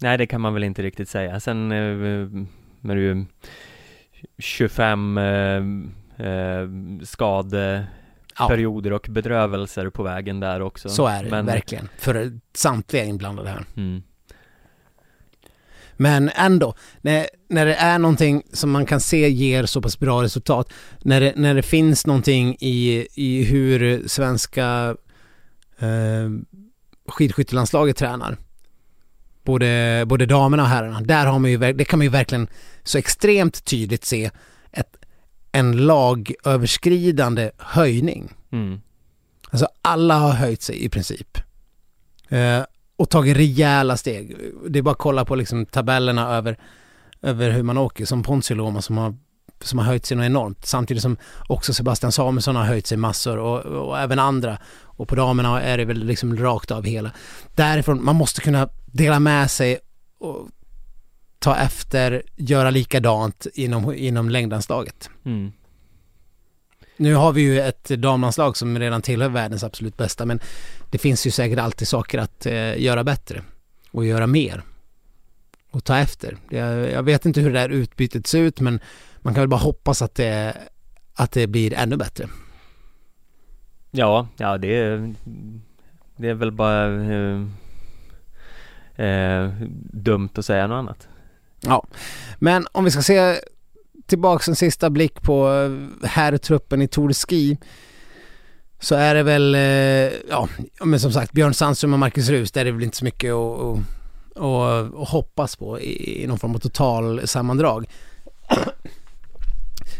nej 0.00 0.18
det 0.18 0.26
kan 0.26 0.40
man 0.40 0.54
väl 0.54 0.64
inte 0.64 0.82
riktigt 0.82 1.08
säga. 1.08 1.40
Sen 1.40 1.72
eh, 1.72 1.78
är 2.90 2.94
det 2.94 3.00
ju 3.00 3.24
25 4.38 5.18
eh, 5.18 5.24
eh, 6.26 6.68
skadeperioder 8.34 8.92
och 8.92 9.06
bedrövelser 9.10 9.90
på 9.90 10.02
vägen 10.02 10.40
där 10.40 10.62
också. 10.62 10.88
Så 10.88 11.06
är 11.06 11.24
det 11.24 11.30
Men- 11.30 11.46
verkligen, 11.46 11.88
för 11.98 12.38
samtliga 12.54 13.04
inblandade 13.04 13.48
här. 13.48 13.64
Mm. 13.76 14.02
Men 15.96 16.30
ändå, 16.34 16.74
när, 17.00 17.26
när 17.48 17.66
det 17.66 17.74
är 17.74 17.98
någonting 17.98 18.42
som 18.52 18.70
man 18.70 18.86
kan 18.86 19.00
se 19.00 19.28
ger 19.28 19.66
så 19.66 19.82
pass 19.82 19.98
bra 19.98 20.22
resultat, 20.22 20.72
när 21.02 21.20
det, 21.20 21.32
när 21.36 21.54
det 21.54 21.62
finns 21.62 22.06
någonting 22.06 22.56
i, 22.60 23.06
i 23.14 23.44
hur 23.44 24.08
svenska 24.08 24.96
eh, 25.78 26.30
skidskyttelandslaget 27.08 27.96
tränar, 27.96 28.36
både, 29.44 30.04
både 30.06 30.26
damerna 30.26 30.62
och 30.62 30.68
herrarna, 30.68 31.00
där 31.00 31.26
har 31.26 31.38
man 31.38 31.50
ju, 31.50 31.58
det 31.58 31.84
kan 31.84 31.98
man 31.98 32.04
ju 32.04 32.10
verkligen 32.10 32.48
så 32.82 32.98
extremt 32.98 33.64
tydligt 33.64 34.04
se 34.04 34.30
ett, 34.72 34.96
en 35.52 35.86
lagöverskridande 35.86 37.50
höjning. 37.58 38.32
Mm. 38.52 38.80
Alltså 39.50 39.68
alla 39.82 40.18
har 40.18 40.30
höjt 40.30 40.62
sig 40.62 40.84
i 40.84 40.88
princip. 40.88 41.38
Eh, 42.28 42.62
och 42.96 43.10
tagit 43.10 43.36
rejäla 43.36 43.96
steg. 43.96 44.36
Det 44.68 44.78
är 44.78 44.82
bara 44.82 44.90
att 44.90 44.98
kolla 44.98 45.24
på 45.24 45.34
liksom 45.34 45.66
tabellerna 45.66 46.28
över, 46.28 46.58
över 47.22 47.50
hur 47.50 47.62
man 47.62 47.78
åker, 47.78 48.04
som 48.04 48.22
Ponsi 48.22 48.54
Loma 48.54 48.82
som 48.82 48.98
har, 48.98 49.16
som 49.60 49.78
har 49.78 49.86
höjt 49.86 50.06
sig 50.06 50.16
något 50.16 50.26
enormt. 50.26 50.66
Samtidigt 50.66 51.02
som 51.02 51.16
också 51.48 51.74
Sebastian 51.74 52.12
Samuelsson 52.12 52.56
har 52.56 52.64
höjt 52.64 52.86
sig 52.86 52.98
massor 52.98 53.38
och, 53.38 53.60
och 53.60 53.98
även 53.98 54.18
andra. 54.18 54.58
Och 54.82 55.08
på 55.08 55.14
damerna 55.14 55.62
är 55.62 55.78
det 55.78 55.84
väl 55.84 56.04
liksom 56.04 56.36
rakt 56.36 56.70
av 56.70 56.84
hela. 56.84 57.10
Därifrån, 57.54 58.04
man 58.04 58.16
måste 58.16 58.40
kunna 58.40 58.68
dela 58.86 59.20
med 59.20 59.50
sig 59.50 59.78
och 60.18 60.48
ta 61.40 61.56
efter, 61.56 62.22
göra 62.36 62.70
likadant 62.70 63.46
inom, 63.54 63.94
inom 63.94 64.30
längdanslaget. 64.30 65.10
Mm. 65.24 65.52
Nu 66.96 67.14
har 67.14 67.32
vi 67.32 67.40
ju 67.40 67.60
ett 67.60 67.88
damlandslag 67.88 68.56
som 68.56 68.78
redan 68.78 69.02
tillhör 69.02 69.28
världens 69.28 69.64
absolut 69.64 69.96
bästa 69.96 70.26
men 70.26 70.40
det 70.90 70.98
finns 70.98 71.26
ju 71.26 71.30
säkert 71.30 71.58
alltid 71.58 71.88
saker 71.88 72.18
att 72.18 72.46
eh, 72.46 72.80
göra 72.82 73.04
bättre 73.04 73.42
och 73.90 74.06
göra 74.06 74.26
mer 74.26 74.62
och 75.70 75.84
ta 75.84 75.98
efter. 75.98 76.36
Jag, 76.50 76.90
jag, 76.90 77.02
vet 77.02 77.26
inte 77.26 77.40
hur 77.40 77.52
det 77.52 77.58
där 77.58 77.68
utbytet 77.68 78.26
ser 78.26 78.38
ut 78.38 78.60
men 78.60 78.80
man 79.18 79.34
kan 79.34 79.40
väl 79.40 79.48
bara 79.48 79.60
hoppas 79.60 80.02
att 80.02 80.14
det, 80.14 80.56
att 81.14 81.32
det 81.32 81.46
blir 81.46 81.74
ännu 81.74 81.96
bättre. 81.96 82.28
Ja, 83.90 84.28
ja 84.36 84.58
det 84.58 84.76
är, 84.76 85.14
det 86.16 86.28
är 86.28 86.34
väl 86.34 86.52
bara 86.52 86.86
eh, 86.86 87.46
eh, 89.06 89.52
dumt 89.92 90.30
att 90.34 90.44
säga 90.44 90.66
något 90.66 90.76
annat. 90.76 91.08
Ja, 91.60 91.86
men 92.38 92.66
om 92.72 92.84
vi 92.84 92.90
ska 92.90 93.02
se 93.02 93.40
tillbaks 94.06 94.48
en 94.48 94.56
sista 94.56 94.90
blick 94.90 95.22
på 95.22 95.48
herrtruppen 96.04 96.82
i 96.82 96.88
Tour 96.88 97.08
de 97.08 97.14
Ski 97.14 97.58
så 98.80 98.94
är 98.94 99.14
det 99.14 99.22
väl, 99.22 99.54
eh, 99.54 99.60
ja 100.28 100.48
men 100.84 101.00
som 101.00 101.12
sagt 101.12 101.32
Björn 101.32 101.54
Sandström 101.54 101.92
och 101.92 101.98
Marcus 101.98 102.28
Rus, 102.28 102.52
där 102.52 102.60
är 102.60 102.64
det 102.64 102.72
väl 102.72 102.82
inte 102.82 102.96
så 102.96 103.04
mycket 103.04 103.32
att, 103.32 103.78
att, 104.36 104.94
att, 104.94 105.08
hoppas 105.08 105.56
på 105.56 105.80
i, 105.80 106.22
i 106.22 106.26
någon 106.26 106.38
form 106.38 106.54
av 106.54 106.58
total 106.58 107.28
sammandrag. 107.28 107.86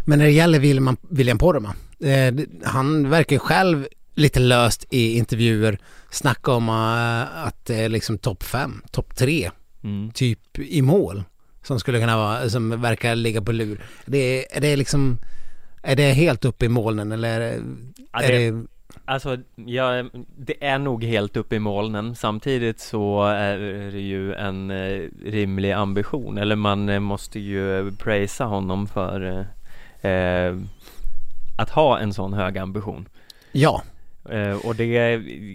Men 0.04 0.18
när 0.18 0.26
det 0.26 0.32
gäller 0.32 0.58
William, 0.58 0.96
William 1.08 1.38
Poromaa, 1.38 1.74
eh, 2.00 2.34
han 2.64 3.11
verkar 3.11 3.36
ju 3.36 3.40
själv 3.40 3.86
lite 4.14 4.40
löst 4.40 4.86
i 4.90 5.16
intervjuer 5.16 5.78
snacka 6.11 6.52
om 6.52 6.68
uh, 6.68 7.46
att 7.46 7.66
det 7.66 7.76
är 7.76 7.88
liksom 7.88 8.18
topp 8.18 8.42
fem, 8.42 8.82
topp 8.90 9.16
tre, 9.16 9.50
mm. 9.82 10.11
typ 10.11 10.58
i 10.58 10.82
mål 10.82 11.24
som 11.62 11.80
skulle 11.80 12.00
kunna 12.00 12.16
vara, 12.16 12.48
som 12.48 12.80
verkar 12.80 13.14
ligga 13.14 13.42
på 13.42 13.52
lur. 13.52 13.80
Det 14.06 14.56
är, 14.56 14.61
det 14.61 14.76
liksom, 14.76 15.18
är 15.82 15.96
det 15.96 16.12
helt 16.12 16.44
uppe 16.44 16.64
i 16.64 16.68
molnen 16.68 17.12
eller 17.12 17.40
är, 17.40 17.62
ja, 18.12 18.18
det, 18.18 18.26
är 18.26 18.52
det 18.52 18.66
Alltså, 19.04 19.38
ja, 19.54 20.04
det 20.36 20.66
är 20.66 20.78
nog 20.78 21.04
helt 21.04 21.36
uppe 21.36 21.56
i 21.56 21.58
molnen. 21.58 22.14
Samtidigt 22.14 22.80
så 22.80 23.24
är 23.24 23.58
det 23.92 24.00
ju 24.00 24.34
en 24.34 24.70
eh, 24.70 25.08
rimlig 25.24 25.72
ambition 25.72 26.38
Eller 26.38 26.56
man 26.56 26.88
eh, 26.88 27.00
måste 27.00 27.40
ju 27.40 27.92
prisa 27.92 28.44
honom 28.44 28.86
för 28.86 29.46
eh, 30.00 30.56
att 31.58 31.70
ha 31.70 31.98
en 31.98 32.14
sån 32.14 32.32
hög 32.32 32.58
ambition. 32.58 33.08
Ja. 33.52 33.82
Eh, 33.84 33.99
och 34.64 34.76
det 34.76 34.97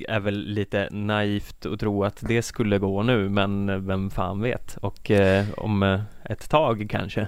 är 0.07 0.19
väl 0.19 0.45
lite 0.47 0.89
naivt 0.91 1.65
att 1.65 1.79
tro 1.79 2.03
att 2.03 2.17
det 2.19 2.41
skulle 2.41 2.79
gå 2.79 3.03
nu 3.03 3.29
men 3.29 3.85
vem 3.87 4.09
fan 4.09 4.41
vet 4.41 4.77
och 4.77 5.11
eh, 5.11 5.45
om 5.57 5.83
eh, 5.83 6.01
ett 6.25 6.49
tag 6.49 6.87
kanske. 6.89 7.27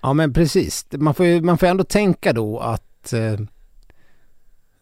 Ja 0.00 0.12
men 0.12 0.32
precis, 0.32 0.86
man 0.92 1.14
får 1.14 1.26
ju 1.26 1.40
man 1.40 1.58
får 1.58 1.66
ändå 1.66 1.84
tänka 1.84 2.32
då 2.32 2.58
att 2.58 3.12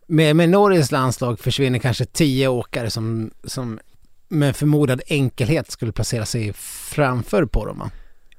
med, 0.07 0.37
med 0.37 0.49
Norges 0.49 0.93
landslag 0.93 1.39
försvinner 1.39 1.78
kanske 1.78 2.05
tio 2.05 2.49
åkare 2.49 2.91
som, 2.91 3.30
som 3.45 3.80
med 4.28 4.57
förmodad 4.57 5.03
enkelhet 5.07 5.70
skulle 5.70 5.93
placera 5.93 6.26
sig 6.26 6.53
framför 6.53 7.47
Poromaa 7.47 7.91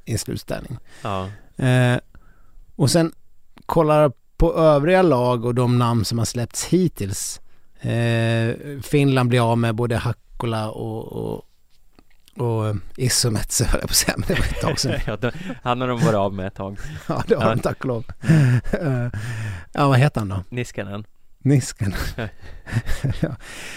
i 0.05 0.11
en 0.11 0.19
slutställning. 0.19 0.77
Ja. 1.01 1.29
Eh, 1.65 1.99
och 2.75 2.91
sen 2.91 3.11
kollar 3.65 4.11
på 4.43 4.53
övriga 4.53 5.01
lag 5.01 5.45
och 5.45 5.55
de 5.55 5.79
namn 5.79 6.05
som 6.05 6.17
har 6.17 6.25
släppts 6.25 6.65
hittills. 6.65 7.41
Eh, 7.81 8.55
Finland 8.81 9.29
blir 9.29 9.51
av 9.51 9.57
med 9.57 9.75
både 9.75 9.97
Hakkola 9.97 10.69
och, 10.69 11.13
och, 11.13 11.45
och 12.37 12.75
Isometse 12.97 13.65
höll 13.65 13.79
jag 13.79 13.89
på 13.89 13.91
att 13.91 13.95
säga, 13.95 14.15
men 14.17 14.27
det 14.27 14.33
var 14.33 14.45
ett 14.45 14.61
tag 14.61 14.79
sedan. 14.79 14.99
ja, 15.21 15.31
han 15.63 15.81
har 15.81 15.87
de 15.87 15.99
varit 15.99 16.15
av 16.15 16.33
med 16.33 16.47
ett 16.47 16.55
tag. 16.55 16.77
ja, 17.07 17.23
det 17.27 17.35
har 17.35 17.49
de 17.55 17.59
tack 17.59 17.79
och 17.79 17.85
lov. 17.85 18.05
ja, 19.73 19.87
vad 19.87 19.99
heter 19.99 20.21
han 20.21 20.29
då? 20.29 20.43
Niskanen. 20.49 21.05
Niskanen. 21.37 21.97
ja. 23.21 23.35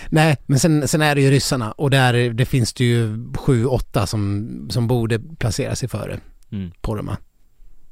Nej, 0.09 0.37
men 0.47 0.59
sen, 0.59 0.89
sen 0.89 1.03
är 1.03 1.15
det 1.15 1.21
ju 1.21 1.31
ryssarna 1.31 1.73
och 1.73 1.91
där 1.91 2.31
det 2.31 2.47
finns 2.47 2.73
det 2.73 2.85
ju 2.85 3.33
sju, 3.37 3.67
åtta 3.67 4.07
som, 4.07 4.49
som 4.71 4.87
borde 4.87 5.19
placera 5.19 5.77
sig 5.77 5.89
före 5.89 6.21
mm. 6.53 6.71
Poromaa 6.81 7.17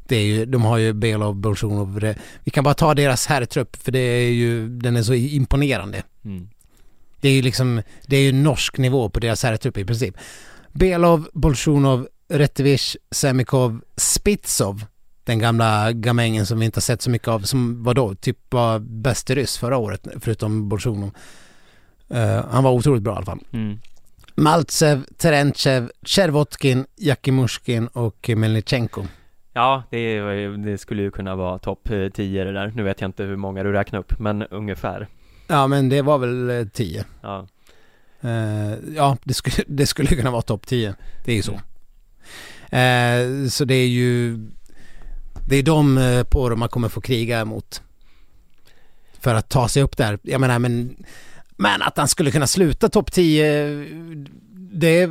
det 0.08 0.16
är 0.16 0.24
ju, 0.24 0.46
de 0.46 0.62
har 0.64 0.78
ju 0.78 0.92
Belov, 0.92 1.34
Bolsjunov. 1.34 2.14
Vi 2.44 2.50
kan 2.50 2.64
bara 2.64 2.74
ta 2.74 2.94
deras 2.94 3.26
herrtrupp 3.26 3.76
för 3.76 3.92
det 3.92 3.98
är 3.98 4.30
ju, 4.30 4.68
den 4.68 4.96
är 4.96 5.02
så 5.02 5.14
imponerande. 5.14 6.02
Mm. 6.24 6.48
Det 7.20 7.28
är 7.28 7.32
ju 7.32 7.42
liksom, 7.42 7.82
det 8.06 8.16
är 8.16 8.20
ju 8.20 8.32
norsk 8.32 8.78
nivå 8.78 9.08
på 9.08 9.20
deras 9.20 9.42
herrtrupp 9.42 9.78
i 9.78 9.84
princip. 9.84 10.14
Belov, 10.72 11.28
Bolsjunov, 11.32 12.08
Retevich, 12.28 12.96
Semikov, 13.10 13.80
Spitsov. 13.96 14.84
Den 15.24 15.38
gamla 15.38 15.92
gamängen 15.92 16.46
som 16.46 16.58
vi 16.58 16.64
inte 16.64 16.76
har 16.76 16.82
sett 16.82 17.02
så 17.02 17.10
mycket 17.10 17.28
av, 17.28 17.40
som 17.40 17.82
var 17.82 17.94
då 17.94 18.14
typ 18.14 18.38
var 18.50 18.78
bäst 18.78 19.30
i 19.30 19.34
ryss 19.34 19.58
förra 19.58 19.76
året, 19.76 20.06
förutom 20.20 20.68
Bolsjunov. 20.68 21.10
Uh, 22.14 22.46
han 22.50 22.64
var 22.64 22.70
otroligt 22.70 23.02
bra 23.02 23.12
i 23.12 23.16
alla 23.16 23.26
fall. 23.26 23.40
Mm. 23.52 23.78
Maltsev, 24.34 25.04
Terentjev, 25.16 25.90
Chervotkin, 26.02 26.86
Jakimushkin 26.96 27.86
och 27.86 28.30
Melnichenko. 28.36 29.06
Ja, 29.56 29.82
det, 29.90 30.20
det, 30.56 30.78
skulle 30.78 31.02
ju 31.02 31.10
kunna 31.10 31.36
vara 31.36 31.58
topp 31.58 31.88
10 32.14 32.40
eh, 32.40 32.46
det 32.46 32.52
där. 32.52 32.72
Nu 32.74 32.82
vet 32.82 33.00
jag 33.00 33.08
inte 33.08 33.22
hur 33.24 33.36
många 33.36 33.62
du 33.62 33.72
räknar 33.72 33.98
upp, 33.98 34.18
men 34.18 34.42
ungefär. 34.42 35.08
Ja, 35.46 35.66
men 35.66 35.88
det 35.88 36.02
var 36.02 36.18
väl 36.18 36.70
10. 36.72 36.98
Eh, 36.98 37.04
ja. 37.22 37.46
Uh, 38.24 38.94
ja, 38.96 39.16
det 39.24 39.34
skulle, 39.34 39.64
det 39.66 39.86
skulle 39.86 40.08
kunna 40.08 40.30
vara 40.30 40.42
topp 40.42 40.66
10. 40.66 40.94
Det 41.24 41.32
är 41.32 41.36
ju 41.36 41.42
så. 41.42 41.52
Uh, 41.52 43.48
så 43.48 43.64
det 43.64 43.74
är 43.74 43.88
ju 43.88 44.38
det 45.48 45.56
är 45.56 45.62
de 45.62 46.24
på 46.30 46.48
dem 46.48 46.58
man 46.58 46.68
kommer 46.68 46.88
få 46.88 47.00
kriga 47.00 47.40
emot. 47.40 47.82
För 49.20 49.34
att 49.34 49.48
ta 49.48 49.68
sig 49.68 49.82
upp 49.82 49.96
där. 49.96 50.18
Jag 50.22 50.40
menar, 50.40 50.58
men, 50.58 51.04
men 51.56 51.82
att 51.82 51.96
han 51.96 52.08
skulle 52.08 52.30
kunna 52.30 52.46
sluta 52.46 52.88
topp 52.88 53.12
10, 53.12 53.86
det 54.72 55.08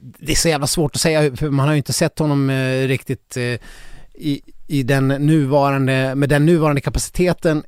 det 0.00 0.32
är 0.32 0.36
så 0.36 0.48
jävla 0.48 0.66
svårt 0.66 0.94
att 0.94 1.00
säga 1.00 1.36
för 1.36 1.50
man 1.50 1.66
har 1.66 1.74
ju 1.74 1.78
inte 1.78 1.92
sett 1.92 2.18
honom 2.18 2.50
eh, 2.50 2.86
riktigt 2.86 3.36
eh, 3.36 3.58
i, 4.14 4.42
i 4.66 4.82
den 4.82 5.08
nuvarande, 5.08 6.14
med 6.14 6.28
den 6.28 6.46
nuvarande 6.46 6.80
kapaciteten 6.80 7.62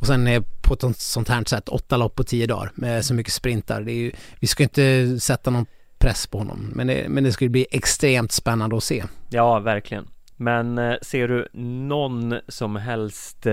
och 0.00 0.06
sen 0.06 0.44
på 0.62 0.74
ett 0.74 0.96
sånt 0.96 1.28
här 1.28 1.44
sätt, 1.44 1.68
åtta 1.68 1.96
lopp 1.96 2.14
på 2.14 2.24
tio 2.24 2.46
dagar 2.46 2.72
med 2.74 3.04
så 3.04 3.14
mycket 3.14 3.32
sprintar. 3.32 3.80
Det 3.80 3.92
är 3.92 3.96
ju, 3.96 4.12
vi 4.40 4.46
ska 4.46 4.62
inte 4.62 5.20
sätta 5.20 5.50
någon 5.50 5.66
press 5.98 6.26
på 6.26 6.38
honom, 6.38 6.70
men 6.74 6.86
det, 6.86 7.06
men 7.08 7.24
det 7.24 7.32
skulle 7.32 7.50
bli 7.50 7.66
extremt 7.70 8.32
spännande 8.32 8.76
att 8.76 8.84
se. 8.84 9.04
Ja, 9.28 9.58
verkligen. 9.58 10.08
Men 10.36 10.78
eh, 10.78 10.94
ser 11.02 11.28
du 11.28 11.48
någon 11.52 12.34
som 12.48 12.76
helst 12.76 13.46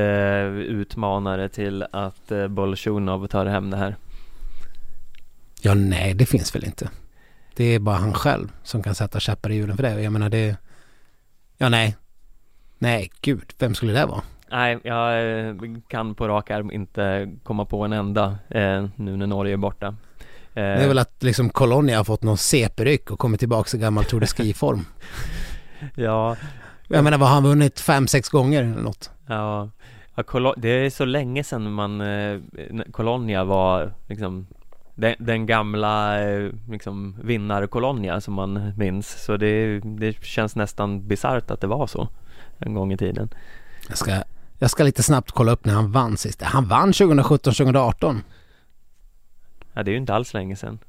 utmanare 0.68 1.50
till 1.50 1.86
att 1.92 2.32
eh, 2.32 2.48
Bolsjunov 2.48 3.28
tar 3.28 3.46
hem 3.46 3.70
det 3.70 3.78
här? 3.78 3.96
Ja, 5.62 5.74
nej, 5.74 6.14
det 6.14 6.26
finns 6.26 6.56
väl 6.56 6.66
inte. 6.66 6.90
Det 7.56 7.64
är 7.64 7.80
bara 7.80 7.96
han 7.96 8.14
själv 8.14 8.52
som 8.64 8.84
kan 8.84 8.96
sätta 8.96 9.20
käppar 9.20 9.50
i 9.50 9.56
hjulen 9.56 9.76
för 9.76 9.84
det. 9.84 10.02
Jag 10.02 10.14
menar 10.14 10.30
det... 10.30 10.58
Ja, 11.58 11.70
nej. 11.70 11.96
Nej, 12.78 13.12
gud. 13.22 13.54
Vem 13.60 13.76
skulle 13.76 13.94
det 13.94 14.06
vara? 14.06 14.22
Nej, 14.52 14.80
jag 14.84 15.40
eh, 15.40 15.56
kan 15.88 16.16
på 16.16 16.28
rak 16.28 16.52
arm 16.52 16.72
inte 16.72 17.32
komma 17.44 17.66
på 17.66 17.84
en 17.84 17.94
enda 17.94 18.38
eh, 18.50 18.86
nu 18.96 19.18
när 19.18 19.28
Norge 19.28 19.54
är 19.54 19.58
borta. 19.58 19.88
Eh, 19.88 19.96
det 20.54 20.62
är 20.62 20.88
väl 20.88 21.00
att 21.00 21.24
liksom 21.24 21.50
Colonia 21.50 21.98
har 21.98 22.04
fått 22.04 22.24
någon 22.24 22.38
CP-ryck 22.38 23.12
och 23.12 23.20
kommit 23.20 23.40
tillbaka 23.40 23.78
i 23.78 23.80
gammal 23.80 24.04
Tour 24.06 24.20
de 24.20 24.28
Ski-form. 24.28 24.86
ja. 25.96 26.36
Jag 26.88 27.04
menar, 27.04 27.18
vad 27.18 27.28
har 27.30 27.36
han 27.36 27.44
vunnit? 27.44 27.80
Fem, 27.80 28.08
sex 28.08 28.30
gånger 28.30 28.64
eller 28.64 28.82
något? 28.82 29.12
Ja, 29.28 29.70
ja 30.16 30.54
det 30.58 30.70
är 30.70 30.90
så 30.90 31.06
länge 31.06 31.44
sedan 31.44 31.74
man, 31.74 32.02
eh, 32.02 32.40
Colonia 32.92 33.44
var 33.44 33.94
liksom 34.08 34.48
den, 34.96 35.16
den 35.20 35.46
gamla 35.46 36.22
eh, 36.22 36.50
liksom, 36.70 37.16
vinnarkolonia 37.24 38.22
som 38.22 38.34
man 38.34 38.74
minns 38.78 39.24
så 39.24 39.38
det, 39.38 39.80
det 39.80 40.24
känns 40.24 40.56
nästan 40.56 41.08
bisarrt 41.08 41.52
att 41.52 41.62
det 41.62 41.68
var 41.68 41.88
så 41.88 42.08
en 42.60 42.74
gång 42.74 42.94
i 42.94 42.98
tiden. 42.98 43.30
Jag 43.90 43.98
ska, 43.98 44.24
jag 44.60 44.70
ska 44.70 44.84
lite 44.84 45.04
snabbt 45.04 45.32
kolla 45.32 45.52
upp 45.52 45.66
när 45.66 45.74
han 45.74 45.92
vann 45.92 46.18
sist. 46.18 46.42
Han 46.42 46.68
vann 46.68 46.94
2017, 46.94 47.54
2018. 47.54 48.24
Ja, 49.74 49.84
det 49.84 49.92
är 49.92 49.94
ju 49.94 49.98
inte 49.98 50.14
alls 50.14 50.34
länge 50.34 50.56
sedan. 50.56 50.80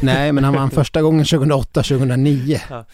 Nej, 0.00 0.32
men 0.32 0.44
han 0.44 0.54
vann 0.54 0.70
första 0.80 1.02
gången 1.02 1.24
2008, 1.24 1.82
2009. 1.82 2.60
Ja. 2.70 2.84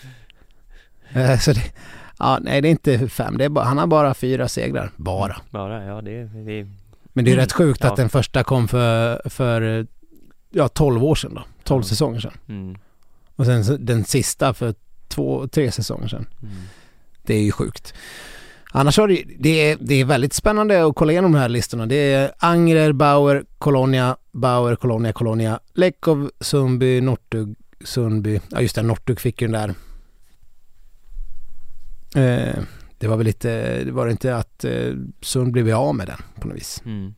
Eh, 1.13 1.39
så 1.39 1.53
det, 1.53 1.73
ja, 2.19 2.39
nej 2.43 2.61
det 2.61 2.69
är 2.69 2.71
inte 2.71 3.09
fem, 3.09 3.39
det 3.39 3.45
är 3.45 3.49
bara, 3.49 3.65
han 3.65 3.79
har 3.79 3.87
bara 3.87 4.15
fyra 4.15 4.49
segrar. 4.49 4.91
Bara. 4.97 5.37
Bara, 5.51 5.85
ja 5.85 6.01
det, 6.01 6.25
det 6.25 6.67
Men 7.13 7.25
det 7.25 7.33
är 7.33 7.37
rätt 7.37 7.53
sjukt 7.53 7.81
ja. 7.85 7.91
att 7.91 7.97
den 7.97 8.09
första 8.09 8.45
kom 8.45 8.69
för, 8.69 9.23
för 9.29 9.87
ja, 10.53 10.69
12 10.69 11.05
år 11.05 11.15
sedan 11.15 11.35
då. 11.35 11.43
12 11.65 11.83
Ja. 11.83 11.89
säsonger 11.89 12.21
sedan. 12.21 12.33
Mm. 12.49 12.77
Och 13.37 13.47
sen 13.47 13.87
den 13.87 14.05
sista 14.05 14.55
för 14.55 14.75
två, 15.09 15.49
tre 15.49 15.73
säsonger 15.73 16.09
sedan. 16.09 16.27
Mm. 16.43 16.55
Det 17.23 17.35
är 17.35 17.43
ju 17.43 17.53
sjukt. 17.53 17.95
Annars 18.75 18.99
har 18.99 19.09
det, 19.09 19.25
det, 19.39 19.71
är, 19.71 19.77
det 19.81 19.95
är 19.95 20.05
väldigt 20.05 20.33
spännande 20.33 20.87
att 20.87 20.95
kolla 20.97 21.13
igenom 21.13 21.33
de 21.33 21.39
här 21.39 21.49
listorna. 21.49 21.87
Det 21.87 22.13
är 22.13 22.33
Angrer, 22.39 22.93
Bauer, 22.93 23.45
Colonia, 23.59 24.17
Bauer, 24.33 24.77
Colonia, 24.77 25.13
Colonia, 25.13 25.61
Lekov, 25.75 26.31
Sundby, 26.41 27.01
Nortug, 27.01 27.55
Sundby. 27.85 28.41
Ja 28.51 28.61
just 28.61 28.75
det, 28.75 28.83
Nortug 28.83 29.21
fick 29.21 29.43
ju 29.43 29.49
den 29.49 29.61
där. 29.61 29.75
Eh, 32.15 32.63
det 32.99 33.09
var 33.09 33.17
väl 33.17 33.27
lite, 33.27 33.85
det 33.85 33.93
var 33.93 34.07
det 34.07 34.13
inte 34.13 34.37
att 34.37 34.65
eh, 34.65 34.93
Sund 35.21 35.53
blev 35.53 35.71
av 35.71 35.95
med 35.95 36.07
den 36.07 36.19
på 36.41 36.49
något 36.49 36.57
vis. 36.57 36.83
Mm. 36.85 37.15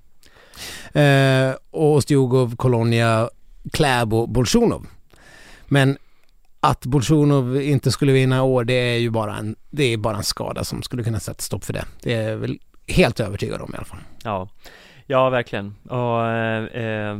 Eh, 0.92 1.54
och 1.70 2.08
Stjugov, 2.08 2.56
Colonia, 2.56 3.30
Kläbo, 3.72 4.26
Bolsjunov. 4.26 4.86
Men 5.66 5.98
att 6.60 6.86
Bolsjunov 6.86 7.62
inte 7.62 7.90
skulle 7.92 8.12
vinna 8.12 8.36
i 8.36 8.40
år, 8.40 8.64
det 8.64 8.74
är 8.74 8.98
ju 8.98 9.10
bara 9.10 9.36
en, 9.36 9.56
det 9.70 9.84
är 9.84 9.96
bara 9.96 10.16
en 10.16 10.22
skada 10.22 10.64
som 10.64 10.82
skulle 10.82 11.02
kunna 11.04 11.20
sätta 11.20 11.42
stopp 11.42 11.64
för 11.64 11.72
det. 11.72 11.84
Det 12.02 12.14
är 12.14 12.36
väl 12.36 12.58
helt 12.88 13.20
övertygad 13.20 13.60
om 13.60 13.70
i 13.74 13.76
alla 13.76 13.84
fall. 13.86 13.98
Ja, 14.24 14.48
ja 15.06 15.30
verkligen. 15.30 15.74
Och, 15.88 16.26
eh, 16.26 16.64
eh, 16.64 17.16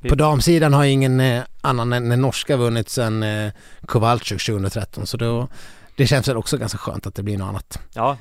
vi- 0.00 0.08
På 0.08 0.14
damsidan 0.14 0.72
har 0.72 0.84
ingen 0.84 1.20
eh, 1.20 1.42
annan 1.60 1.92
än 1.92 2.08
den 2.08 2.22
norska 2.22 2.56
vunnit 2.56 2.88
sedan 2.88 3.22
eh, 3.22 3.52
Kowalczyk 3.86 4.40
2013, 4.46 5.06
så 5.06 5.16
då, 5.16 5.48
det 5.96 6.06
känns 6.06 6.28
väl 6.28 6.36
också 6.36 6.58
ganska 6.58 6.78
skönt 6.78 7.06
att 7.06 7.14
det 7.14 7.22
blir 7.22 7.38
något 7.38 7.48
annat. 7.48 7.78
Ja, 7.94 8.16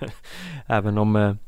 även 0.66 0.98
om 0.98 1.38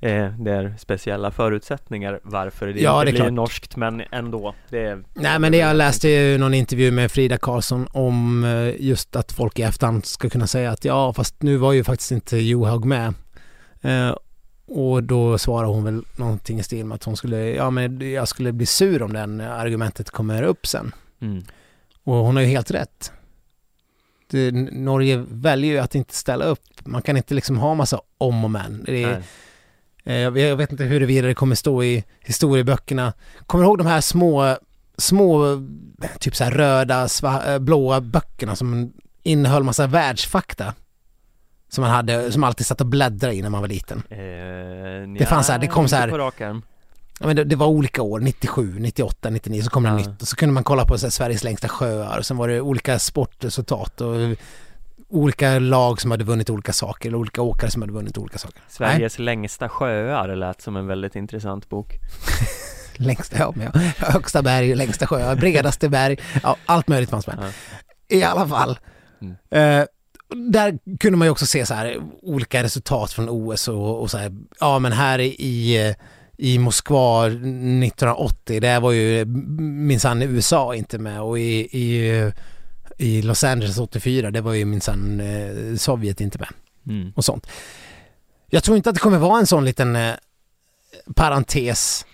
eh, 0.00 0.32
det 0.38 0.50
är 0.52 0.74
speciella 0.78 1.30
förutsättningar 1.30 2.20
varför 2.22 2.66
det 2.66 2.80
Ja, 2.80 3.00
inte 3.00 3.04
det 3.04 3.08
är 3.10 3.12
blir 3.12 3.20
klart. 3.20 3.32
norskt, 3.32 3.76
men 3.76 4.02
ändå. 4.12 4.54
Det 4.70 4.78
är, 4.84 5.02
Nej 5.14 5.38
men 5.38 5.52
det, 5.52 5.58
jag 5.58 5.76
läste 5.76 6.08
ju 6.08 6.38
någon 6.38 6.54
intervju 6.54 6.90
med 6.90 7.12
Frida 7.12 7.38
Karlsson 7.38 7.88
om 7.92 8.44
eh, 8.44 8.74
just 8.86 9.16
att 9.16 9.32
folk 9.32 9.58
i 9.58 9.62
efterhand 9.62 10.06
ska 10.06 10.28
kunna 10.30 10.46
säga 10.46 10.70
att 10.70 10.84
ja 10.84 11.12
fast 11.12 11.42
nu 11.42 11.56
var 11.56 11.72
ju 11.72 11.84
faktiskt 11.84 12.10
inte 12.10 12.36
Johaug 12.36 12.84
med. 12.84 13.14
Eh, 13.82 14.14
och 14.70 15.02
då 15.02 15.38
svarar 15.38 15.66
hon 15.66 15.84
väl 15.84 16.02
någonting 16.16 16.58
i 16.58 16.62
stil 16.62 16.84
med 16.86 16.94
att 16.94 17.04
hon 17.04 17.16
skulle, 17.16 17.38
ja 17.38 17.70
men 17.70 18.12
jag 18.12 18.28
skulle 18.28 18.52
bli 18.52 18.66
sur 18.66 19.02
om 19.02 19.12
den 19.12 19.40
argumentet 19.40 20.10
kommer 20.10 20.42
upp 20.42 20.66
sen. 20.66 20.92
Mm. 21.20 21.42
Och 22.04 22.14
hon 22.14 22.36
har 22.36 22.42
ju 22.42 22.48
helt 22.48 22.70
rätt. 22.70 23.12
Det, 24.30 24.50
Norge 24.72 25.24
väljer 25.30 25.72
ju 25.72 25.78
att 25.78 25.94
inte 25.94 26.14
ställa 26.14 26.44
upp. 26.44 26.60
Man 26.84 27.02
kan 27.02 27.16
inte 27.16 27.34
liksom 27.34 27.58
ha 27.58 27.74
massa 27.74 28.00
om 28.18 28.44
och 28.44 28.50
men. 28.50 28.82
Det 28.86 29.02
är, 29.04 29.12
Nej. 29.12 29.22
Eh, 30.08 30.16
Jag 30.16 30.56
vet 30.56 30.70
inte 30.72 30.84
huruvida 30.84 31.26
det 31.28 31.34
kommer 31.34 31.54
stå 31.54 31.82
i 31.84 32.04
historieböckerna. 32.20 33.12
Kommer 33.46 33.64
du 33.64 33.68
ihåg 33.68 33.78
de 33.78 33.86
här 33.86 34.00
små, 34.00 34.56
små, 34.98 35.44
typ 36.20 36.36
så 36.36 36.44
röda, 36.44 37.06
sva- 37.06 37.52
eh, 37.52 37.58
blåa 37.58 38.00
böckerna 38.00 38.56
som 38.56 38.92
innehöll 39.22 39.62
massa 39.62 39.86
världsfakta? 39.86 40.74
Som 41.70 41.82
man 41.82 41.90
hade, 41.90 42.32
som 42.32 42.44
alltid 42.44 42.66
satt 42.66 42.80
och 42.80 42.86
bläddrade 42.86 43.34
i 43.34 43.42
när 43.42 43.50
man 43.50 43.60
var 43.60 43.68
liten. 43.68 44.02
Eh, 44.10 45.18
Det 45.18 45.26
fanns 45.28 45.46
så 45.46 45.52
här, 45.52 45.58
det 45.58 45.66
kom 45.66 45.88
så 45.88 45.96
här-. 45.96 46.08
Ja, 47.20 47.26
men 47.26 47.36
det, 47.36 47.44
det 47.44 47.56
var 47.56 47.66
olika 47.66 48.02
år, 48.02 48.20
97, 48.20 48.76
98, 48.78 49.30
99, 49.30 49.62
så 49.62 49.70
kom 49.70 49.82
det 49.82 49.88
Ja. 49.88 49.96
nytt. 49.96 50.22
Och 50.22 50.28
så 50.28 50.36
kunde 50.36 50.52
man 50.52 50.64
kolla 50.64 50.84
på 50.84 50.98
så 50.98 51.06
här, 51.06 51.10
Sveriges 51.10 51.44
längsta 51.44 51.68
sjöar 51.68 52.18
och 52.18 52.26
sen 52.26 52.36
var 52.36 52.48
det 52.48 52.60
olika 52.60 52.98
sportresultat 52.98 54.00
och 54.00 54.14
olika 55.08 55.58
lag 55.58 56.00
som 56.00 56.10
hade 56.10 56.24
vunnit 56.24 56.50
olika 56.50 56.72
saker, 56.72 57.08
eller 57.08 57.18
olika 57.18 57.42
åkare 57.42 57.70
som 57.70 57.82
hade 57.82 57.92
vunnit 57.92 58.18
olika 58.18 58.38
saker. 58.38 58.62
Sveriges 58.68 59.18
längsta 59.18 59.68
sjöar 59.68 60.36
lät 60.36 60.60
som 60.60 60.76
en 60.76 60.86
väldigt 60.86 61.16
intressant 61.16 61.68
bok. 61.68 61.92
Längsta, 62.96 63.38
ja, 63.38 63.52
men 63.56 63.70
ja, 63.74 63.80
högsta 63.96 64.42
berg, 64.42 64.74
längsta 64.74 65.06
sjö, 65.06 65.34
bredaste 65.36 65.88
berg, 65.88 66.18
ja, 66.42 66.56
allt 66.66 66.88
möjligt 66.88 67.10
fanns 67.10 67.26
med. 67.26 67.38
Ja. 67.40 68.16
I 68.16 68.22
alla 68.22 68.48
fall. 68.48 68.78
Mm. 69.20 69.36
Eh, 69.50 69.86
där 70.34 70.78
kunde 71.00 71.18
man 71.18 71.26
ju 71.26 71.30
också 71.30 71.46
se 71.46 71.66
så 71.66 71.74
här 71.74 71.96
olika 72.22 72.62
resultat 72.62 73.12
från 73.12 73.28
OS 73.28 73.68
och, 73.68 74.00
och 74.00 74.10
så 74.10 74.18
här, 74.18 74.32
ja 74.60 74.78
men 74.78 74.92
här 74.92 75.18
i, 75.20 75.94
i 76.36 76.58
Moskva 76.58 77.26
1980, 77.26 78.60
där 78.60 78.80
var 78.80 78.92
ju 78.92 79.24
minsann 79.60 80.22
USA 80.22 80.74
inte 80.74 80.98
med 80.98 81.20
och 81.20 81.38
i, 81.38 81.78
i, 81.78 82.32
i 82.98 83.22
Los 83.22 83.44
Angeles 83.44 83.78
84, 83.78 84.30
det 84.30 84.40
var 84.40 84.52
ju 84.52 84.64
minsann 84.64 85.20
eh, 85.20 85.76
Sovjet 85.76 86.20
inte 86.20 86.38
med 86.38 86.48
Mm. 86.86 87.12
och 87.16 87.24
sånt. 87.24 87.46
Jag 88.50 88.64
tror 88.64 88.76
inte 88.76 88.88
att 88.90 88.94
det 88.94 89.00
kommer 89.00 89.18
vara 89.18 89.38
en 89.40 89.46
sån 89.46 89.64
liten 89.64 89.96
eh, 89.96 90.14
parentes 91.14 92.06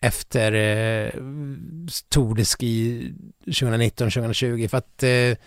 efter 0.00 0.52
eh, 0.52 1.10
Tour 2.08 2.34
de 2.34 2.44
Ski 2.44 3.12
2019-2020 3.46 4.68
för 4.68 4.78
att 4.78 5.02
eh, 5.02 5.38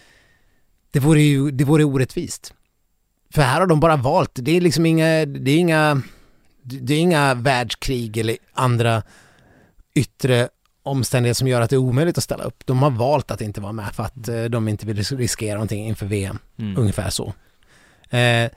det 0.91 0.99
vore 0.99 1.21
ju 1.21 1.51
det 1.51 1.63
vore 1.63 1.83
orättvist. 1.83 2.53
För 3.33 3.41
här 3.41 3.59
har 3.59 3.67
de 3.67 3.79
bara 3.79 3.95
valt, 3.95 4.31
det 4.33 4.57
är 4.57 4.61
liksom 4.61 4.85
inga, 4.85 5.25
det 5.25 5.51
är 5.51 5.57
inga, 5.57 6.01
det 6.63 6.93
är 6.93 6.99
inga 6.99 7.33
världskrig 7.33 8.17
eller 8.17 8.37
andra 8.53 9.03
yttre 9.95 10.49
omständigheter 10.83 11.37
som 11.37 11.47
gör 11.47 11.61
att 11.61 11.69
det 11.69 11.75
är 11.75 11.77
omöjligt 11.77 12.17
att 12.17 12.23
ställa 12.23 12.43
upp. 12.43 12.65
De 12.65 12.83
har 12.83 12.89
valt 12.89 13.31
att 13.31 13.41
inte 13.41 13.61
vara 13.61 13.71
med 13.73 13.91
för 13.93 14.03
att 14.03 14.27
eh, 14.27 14.43
de 14.43 14.67
inte 14.67 14.85
vill 14.85 14.97
riskera 15.03 15.53
någonting 15.53 15.87
inför 15.87 16.05
VM. 16.05 16.39
Mm. 16.59 16.77
Ungefär 16.81 17.09
så. 17.09 17.33
Eh, 18.09 18.49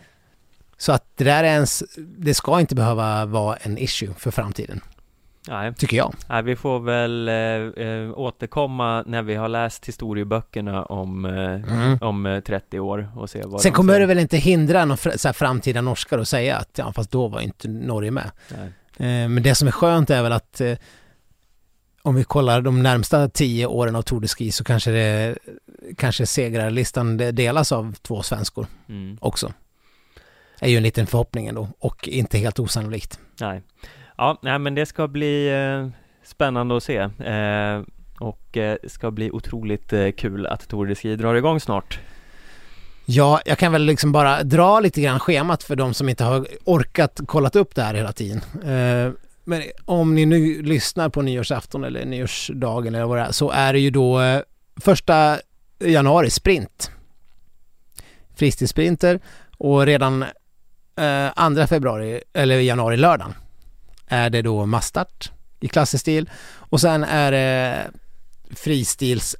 så 0.76 0.92
att 0.92 1.04
det 1.16 1.24
där 1.24 1.44
är 1.44 1.48
ens, 1.48 1.82
det 2.18 2.34
ska 2.34 2.60
inte 2.60 2.74
behöva 2.74 3.24
vara 3.24 3.56
en 3.56 3.78
issue 3.78 4.14
för 4.18 4.30
framtiden, 4.30 4.80
Nej. 5.48 5.74
tycker 5.74 5.96
jag. 5.96 6.14
Nej, 6.28 6.42
vi 6.42 6.56
får 6.56 6.80
väl 6.80 7.28
eh, 7.28 7.86
eh, 7.86 8.18
återkomma 8.18 9.02
när 9.06 9.22
vi 9.22 9.34
har 9.34 9.48
läst 9.48 9.88
historieböckerna 9.88 10.84
om, 10.84 11.24
eh, 11.24 11.32
Mm. 11.72 11.98
om 12.00 12.26
eh, 12.26 12.40
30 12.40 12.80
år 12.80 13.08
och 13.16 13.30
se 13.30 13.42
vad 13.46 13.60
Sen 13.60 13.72
de 13.72 13.76
kommer 13.76 14.00
det 14.00 14.06
väl 14.06 14.18
inte 14.18 14.36
hindra 14.36 14.84
någon 14.84 14.96
fr- 14.96 15.16
så 15.16 15.28
här 15.28 15.32
framtida 15.32 15.80
norskar 15.80 16.18
att 16.18 16.28
säga 16.28 16.56
att 16.56 16.70
ja, 16.78 16.92
fast 16.92 17.10
då 17.10 17.28
var 17.28 17.40
inte 17.40 17.68
Norge 17.68 18.10
med. 18.10 18.30
Eh, 18.96 19.06
men 19.06 19.42
det 19.42 19.54
som 19.54 19.68
är 19.68 19.72
skönt 19.72 20.10
är 20.10 20.22
väl 20.22 20.32
att 20.32 20.60
om 22.02 22.14
vi 22.14 22.24
kollar 22.24 22.60
de 22.60 22.82
närmsta 22.82 23.28
tio 23.28 23.66
åren 23.66 23.96
av 23.96 24.02
Tour 24.02 24.20
de 24.20 24.28
Ski 24.28 24.52
så 24.52 24.64
kanske 24.64 24.90
det 24.90 25.38
kanske 25.96 26.26
segrarlistan 26.26 27.16
delas 27.16 27.72
av 27.72 27.94
två 28.02 28.22
svenskor 28.22 28.66
Mm. 28.88 29.18
också. 29.20 29.52
är 30.60 30.68
ju 30.68 30.76
en 30.76 30.82
liten 30.82 31.06
förhoppning 31.06 31.46
ändå 31.46 31.68
och 31.78 32.08
inte 32.08 32.38
helt 32.38 32.58
osannolikt. 32.58 33.18
Nej. 33.40 33.62
Ja, 34.16 34.38
nej, 34.42 34.58
men 34.58 34.74
det 34.74 34.86
ska 34.86 35.08
bli 35.08 35.48
eh, 35.48 35.88
spännande 36.28 36.76
att 36.76 36.82
se. 36.82 36.96
Eh, 36.96 37.82
och 38.20 38.56
eh, 38.56 38.76
ska 38.88 39.10
bli 39.10 39.30
otroligt 39.30 39.92
eh, 39.92 40.10
kul 40.10 40.46
att 40.46 40.68
Tour 40.68 40.86
de 40.86 40.94
Ski 40.94 41.16
drar 41.16 41.34
igång 41.34 41.60
snart. 41.60 42.00
Ja, 43.04 43.40
jag 43.44 43.58
kan 43.58 43.72
väl 43.72 43.82
liksom 43.84 44.12
bara 44.12 44.42
dra 44.42 44.80
lite 44.80 45.00
grann 45.00 45.20
schemat 45.20 45.62
för 45.62 45.76
de 45.76 45.94
som 45.94 46.08
inte 46.08 46.24
har 46.24 46.46
orkat 46.64 47.20
kollat 47.26 47.56
upp 47.56 47.74
det 47.74 47.82
här 47.82 47.94
hela 47.94 48.12
tiden. 48.12 48.40
Men 49.44 49.62
om 49.84 50.14
ni 50.14 50.26
nu 50.26 50.62
lyssnar 50.62 51.08
på 51.08 51.22
nyårsafton 51.22 51.84
eller 51.84 52.04
nyårsdagen 52.04 52.94
eller 52.94 53.06
vad 53.06 53.18
det 53.18 53.22
är 53.22 53.32
så 53.32 53.50
är 53.50 53.72
det 53.72 53.78
ju 53.78 53.90
då 53.90 54.20
eh, 54.20 54.40
första 54.76 55.38
januari 55.78 56.30
sprint. 56.30 56.90
Fristilssprinter 58.34 59.20
och 59.58 59.86
redan 59.86 60.22
eh, 60.96 61.30
andra 61.36 61.66
februari 61.66 62.20
eller 62.32 62.60
januari 62.60 62.96
lördagen 62.96 63.34
är 64.06 64.30
det 64.30 64.42
då 64.42 64.66
massstart 64.66 65.30
i 65.60 65.68
klassisk 65.68 66.00
stil 66.00 66.30
och 66.56 66.80
sen 66.80 67.04
är 67.04 67.32
det 67.32 67.90
fristils 68.50 69.36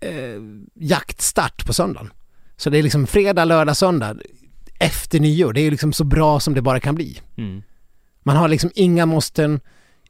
eh, 0.00 0.40
jaktstart 0.74 1.66
på 1.66 1.72
söndagen. 1.72 2.12
Så 2.56 2.70
det 2.70 2.78
är 2.78 2.82
liksom 2.82 3.06
fredag, 3.06 3.44
lördag, 3.44 3.76
söndag 3.76 4.16
efter 4.78 5.20
nyår. 5.20 5.52
Det 5.52 5.60
är 5.60 5.70
liksom 5.70 5.92
så 5.92 6.04
bra 6.04 6.40
som 6.40 6.54
det 6.54 6.62
bara 6.62 6.80
kan 6.80 6.94
bli. 6.94 7.20
Mm. 7.36 7.62
Man 8.22 8.36
har 8.36 8.48
liksom 8.48 8.70
inga 8.74 9.06
måsten, 9.06 9.60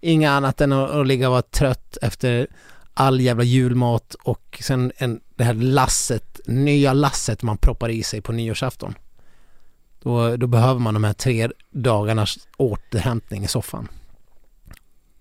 inga 0.01 0.31
annat 0.31 0.61
än 0.61 0.73
att, 0.73 0.91
att 0.91 1.07
ligga 1.07 1.29
och 1.29 1.33
vara 1.33 1.43
trött 1.43 1.97
efter 2.03 2.47
all 2.95 3.21
jävla 3.21 3.45
julmat 3.45 4.15
och 4.15 4.59
sen 4.63 4.93
en, 4.97 5.21
det 5.35 5.45
här 5.45 5.55
lasset, 5.55 6.41
nya 6.47 6.93
lasset 6.93 7.43
man 7.43 7.59
proppar 7.59 7.89
i 7.89 8.03
sig 8.03 8.21
på 8.21 8.33
nyårsafton. 8.33 8.95
Då, 10.03 10.37
då 10.37 10.47
behöver 10.47 10.81
man 10.81 10.95
de 10.95 11.05
här 11.05 11.13
tre 11.13 11.49
dagarnas 11.71 12.49
återhämtning 12.57 13.45
i 13.45 13.49
soffan. 13.49 13.89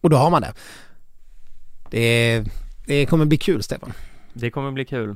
Och 0.02 0.10
då 0.10 0.18
har 0.18 0.30
man 0.30 0.42
det. 0.42 0.54
Det, 1.90 2.44
det 2.86 3.06
kommer 3.06 3.26
bli 3.26 3.38
kul 3.38 3.64
Stefan. 3.64 3.94
Det 4.34 4.52
kommer 4.52 4.72
bli 4.72 4.86
kul. 4.86 5.16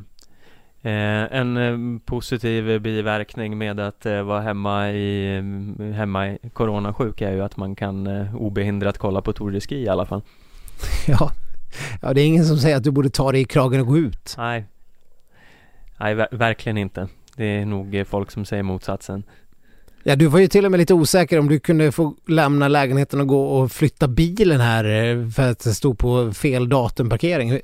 Eh, 0.85 1.37
en 1.39 1.57
eh, 1.57 1.99
positiv 2.05 2.81
biverkning 2.81 3.57
med 3.57 3.79
att 3.79 4.05
eh, 4.05 4.21
vara 4.23 4.41
hemma 4.41 4.91
i, 4.91 5.37
mm, 5.37 5.93
hemma 5.93 6.27
i 6.27 6.37
coronasjuk 6.53 7.21
är 7.21 7.31
ju 7.31 7.41
att 7.41 7.57
man 7.57 7.75
kan 7.75 8.07
eh, 8.07 8.35
obehindrat 8.35 8.97
kolla 8.97 9.21
på 9.21 9.33
Tour 9.33 9.51
de 9.51 9.61
Ski 9.61 9.75
i 9.75 9.89
alla 9.89 10.05
fall. 10.05 10.21
Ja. 11.07 11.31
ja, 12.01 12.13
det 12.13 12.21
är 12.21 12.25
ingen 12.25 12.45
som 12.45 12.57
säger 12.57 12.77
att 12.77 12.83
du 12.83 12.91
borde 12.91 13.09
ta 13.09 13.31
dig 13.31 13.41
i 13.41 13.45
kragen 13.45 13.81
och 13.81 13.87
gå 13.87 13.97
ut. 13.97 14.35
Nej, 14.37 14.65
Nej 15.97 16.15
ver- 16.15 16.37
verkligen 16.37 16.77
inte. 16.77 17.07
Det 17.35 17.45
är 17.45 17.65
nog 17.65 17.95
eh, 17.95 18.03
folk 18.03 18.31
som 18.31 18.45
säger 18.45 18.63
motsatsen. 18.63 19.23
Ja, 20.03 20.15
du 20.15 20.27
var 20.27 20.39
ju 20.39 20.47
till 20.47 20.65
och 20.65 20.71
med 20.71 20.77
lite 20.77 20.93
osäker 20.93 21.39
om 21.39 21.47
du 21.49 21.59
kunde 21.59 21.91
få 21.91 22.15
lämna 22.27 22.67
lägenheten 22.67 23.21
och 23.21 23.27
gå 23.27 23.45
och 23.45 23.71
flytta 23.71 24.07
bilen 24.07 24.61
här 24.61 24.83
för 25.31 25.51
att 25.51 25.59
det 25.59 25.73
stod 25.73 25.97
på 25.97 26.33
fel 26.33 26.69
datumparkering. 26.69 27.59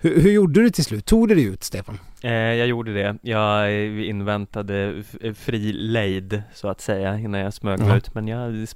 Hur- 0.00 0.20
Hur, 0.20 0.30
gjorde 0.32 0.62
du 0.62 0.70
till 0.70 0.84
slut? 0.84 1.06
Tog 1.06 1.28
du 1.28 1.34
dig 1.34 1.44
ut, 1.44 1.64
Stefan? 1.64 1.98
Eh, 2.22 2.32
jag 2.32 2.66
gjorde 2.66 2.94
det. 2.94 3.16
Jag 3.22 3.64
eh, 3.68 4.08
inväntade 4.08 4.94
f- 5.00 5.36
fri 5.38 5.72
lejd 5.72 6.42
så 6.54 6.68
att 6.68 6.80
säga 6.80 7.18
innan 7.18 7.40
jag 7.40 7.54
smög 7.54 7.80
Ja. 7.80 7.96
ut. 7.96 8.14
Men 8.14 8.28
jag 8.28 8.66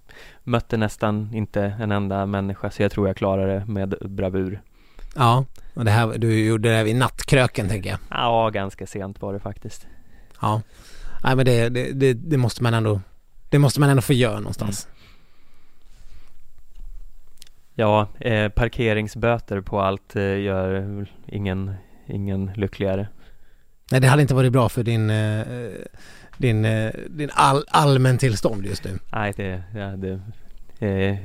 mötte 0.45 0.77
nästan 0.77 1.31
inte 1.35 1.63
en 1.81 1.93
enda 1.93 2.27
människa 2.27 2.71
så 2.71 2.83
jag 2.83 2.93
tror 2.93 3.07
jag 3.07 3.17
klarade 3.17 3.53
det 3.59 3.67
med 3.67 3.95
bravur. 4.01 4.61
Ja, 5.17 5.45
och 5.75 5.85
det 5.85 5.91
här, 5.91 6.19
du 6.19 6.45
gjorde 6.47 6.69
det 6.69 6.77
här 6.77 6.85
vid 6.85 6.97
nattkröken 6.97 7.69
tänker 7.69 7.91
jag. 7.91 7.99
Ja, 8.11 8.51
ganska 8.51 8.87
sent 8.87 9.23
var 9.23 9.33
det 9.33 9.41
faktiskt. 9.41 9.87
Ja. 10.41 10.63
Nej 11.25 11.37
men 11.37 11.45
det, 11.47 11.69
det, 11.69 11.93
det, 11.93 12.13
det 12.15 12.37
måste 12.37 12.63
man 12.63 12.75
ändå, 12.75 13.01
det 13.51 13.59
måste 13.59 13.81
man 13.81 13.89
ändå 13.91 14.03
få 14.03 14.13
göra 14.13 14.37
någonstans. 14.41 14.89
Ja, 17.81 18.09
eh, 18.21 18.49
parkeringsböter 18.49 19.61
på 19.61 19.81
allt 19.81 20.17
eh, 20.17 20.39
gör 20.41 21.07
ingen, 21.27 21.75
ingen 22.07 22.51
lyckligare. 22.57 23.09
Nej 23.91 24.01
det 24.01 24.07
hade 24.09 24.23
inte 24.23 24.35
varit 24.35 24.53
bra 24.53 24.69
för 24.69 24.83
din, 24.83 25.11
eh, 25.11 25.47
din, 26.37 26.65
eh, 26.65 26.93
din 27.09 27.31
all, 27.33 27.65
allmäntillstånd 27.69 28.67
just 28.67 28.85
nu. 28.85 28.99
Nej, 29.13 29.33
det, 29.37 29.63
det 29.75 29.83
hade 29.83 30.21
eh, 30.79 31.17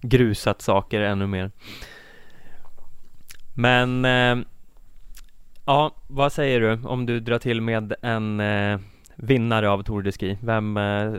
grusat 0.00 0.62
saker 0.62 1.00
ännu 1.00 1.26
mer. 1.26 1.50
Men 3.54 4.04
eh, 4.04 4.36
ja, 5.64 5.94
vad 6.06 6.32
säger 6.32 6.60
du 6.60 6.88
om 6.88 7.06
du 7.06 7.20
drar 7.20 7.38
till 7.38 7.60
med 7.60 7.94
en 8.02 8.42
vinnare 9.16 9.70
av 9.70 9.82
Tour 9.82 10.02
de 10.02 10.12
Ski? 10.12 10.38
Vem, 10.42 10.74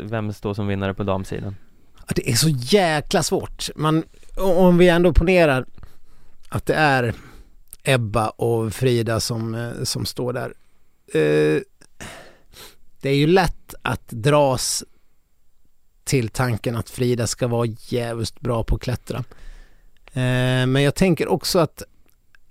vem 0.09 0.33
står 0.33 0.53
som 0.53 0.67
vinnare 0.67 0.93
på 0.93 1.03
damsidan? 1.03 1.55
Ja, 1.97 2.13
Det 2.15 2.29
är 2.29 2.35
så 2.35 2.49
jäkla 2.49 3.23
svårt. 3.23 3.69
Man, 3.75 4.03
om 4.37 4.77
vi 4.77 4.89
ändå 4.89 5.13
ponerar 5.13 5.65
att 6.49 6.65
det 6.65 6.73
är 6.75 7.13
Ebba 7.83 8.29
och 8.29 8.73
Frida 8.73 9.19
som, 9.19 9.55
eh, 9.55 9.83
som 9.83 10.05
står 10.05 10.33
där. 10.33 10.53
Eh, 11.13 11.61
Det 13.01 13.09
är 13.09 13.15
ju 13.15 13.27
lätt 13.27 13.73
att 13.81 14.07
dras 14.09 14.83
till 16.03 16.29
tanken 16.29 16.75
att 16.75 16.89
Frida 16.89 17.27
ska 17.27 17.47
vara 17.47 17.67
jävligt 17.79 18.39
bra 18.39 18.63
på 18.63 18.75
att 18.75 18.81
klättra. 18.81 19.17
Eh, 20.13 20.65
Men 20.67 20.83
jag 20.83 20.95
tänker 20.95 21.27
också 21.27 21.59
att 21.59 21.83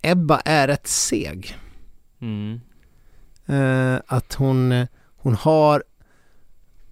Ebba 0.02 0.40
är 0.44 0.66
rätt 0.68 0.86
seg. 0.86 1.58
Mm. 2.20 2.60
Eh, 3.46 4.00
Att 4.06 4.34
hon, 4.34 4.86
hon 5.16 5.34
har 5.34 5.84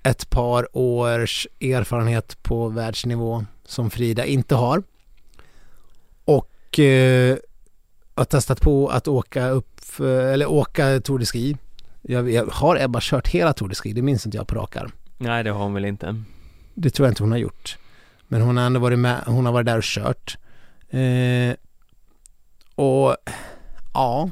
ett 0.03 0.30
par 0.30 0.76
års 0.76 1.47
erfarenhet 1.61 2.43
på 2.43 2.68
världsnivå 2.68 3.45
som 3.69 3.91
Frida 3.91 4.25
inte 4.25 4.55
har. 4.55 4.83
Och 6.25 6.79
eh, 6.79 7.37
har 8.14 8.25
testat 8.25 8.61
på 8.61 8.89
att 8.89 9.09
åka 9.09 9.49
upp, 9.49 10.01
eller 10.01 10.47
åka 10.51 11.01
Tour 11.01 11.19
de 11.19 11.27
Ski. 11.27 11.57
Jag, 12.03 12.31
jag, 12.31 12.47
har 12.47 12.83
Ebba 12.83 12.99
kört 13.03 13.29
hela 13.29 13.53
Tour 13.53 13.69
de 13.69 13.75
Ski? 13.75 13.93
Det 13.93 14.03
minns 14.03 14.27
inte 14.27 14.39
jag 14.39 14.47
på 14.47 14.55
rak 14.55 14.77
arm. 14.77 14.93
Nej, 15.19 15.45
det 15.45 15.51
har 15.51 15.62
hon 15.62 15.75
väl 15.75 15.85
inte. 15.85 16.23
Det 16.75 16.91
tror 16.91 17.07
jag 17.07 17.11
inte 17.11 17.23
hon 17.23 17.33
har 17.33 17.39
gjort. 17.39 17.79
Men 18.29 18.41
hon 18.41 18.57
har 18.57 18.64
ändå 18.64 18.81
varit 18.81 18.99
med, 18.99 19.23
hon 19.27 19.47
har 19.47 19.53
varit 19.53 19.67
där 19.67 19.77
och 19.77 19.85
kört. 19.85 20.39
Eh, 20.91 21.55
och 22.75 23.17
ja, 23.95 24.31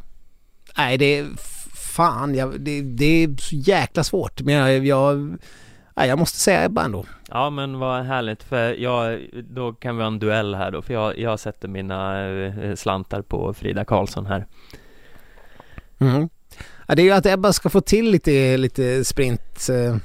nej 0.76 0.98
det 0.98 1.18
är 1.18 1.26
fan, 1.74 2.34
jag, 2.34 2.60
det, 2.60 2.82
det 2.82 3.24
är 3.24 3.36
så 3.40 3.56
jäkla 3.56 4.04
svårt. 4.04 4.40
Men 4.40 4.54
jag, 4.54 4.86
jag, 4.86 5.38
nej, 5.94 6.08
jag 6.08 6.18
måste 6.18 6.38
säga 6.38 6.64
Ebba 6.64 6.84
ändå. 6.84 7.04
Ja, 7.28 7.50
men 7.50 7.78
vad 7.78 8.04
härligt, 8.04 8.42
för 8.42 8.74
jag, 8.74 9.20
då 9.50 9.72
kan 9.72 9.96
vi 9.96 10.02
ha 10.02 10.08
en 10.08 10.18
duell 10.18 10.54
här 10.54 10.70
då, 10.70 10.82
för 10.82 10.94
jag, 10.94 11.18
jag 11.18 11.40
sätter 11.40 11.68
mina 11.68 12.28
eh, 12.28 12.74
slantar 12.74 13.22
på 13.22 13.54
Frida 13.54 13.84
Karlsson 13.84 14.26
här. 14.26 14.46
Mm. 15.98 16.28
Ja, 16.86 16.94
det 16.94 17.02
är 17.02 17.04
ju 17.04 17.12
att 17.12 17.26
Ebba 17.26 17.52
ska 17.52 17.68
få 17.68 17.80
till 17.80 18.10
lite, 18.10 18.56
lite 18.56 19.04
sprint 19.04 19.68
eh, 19.70 19.96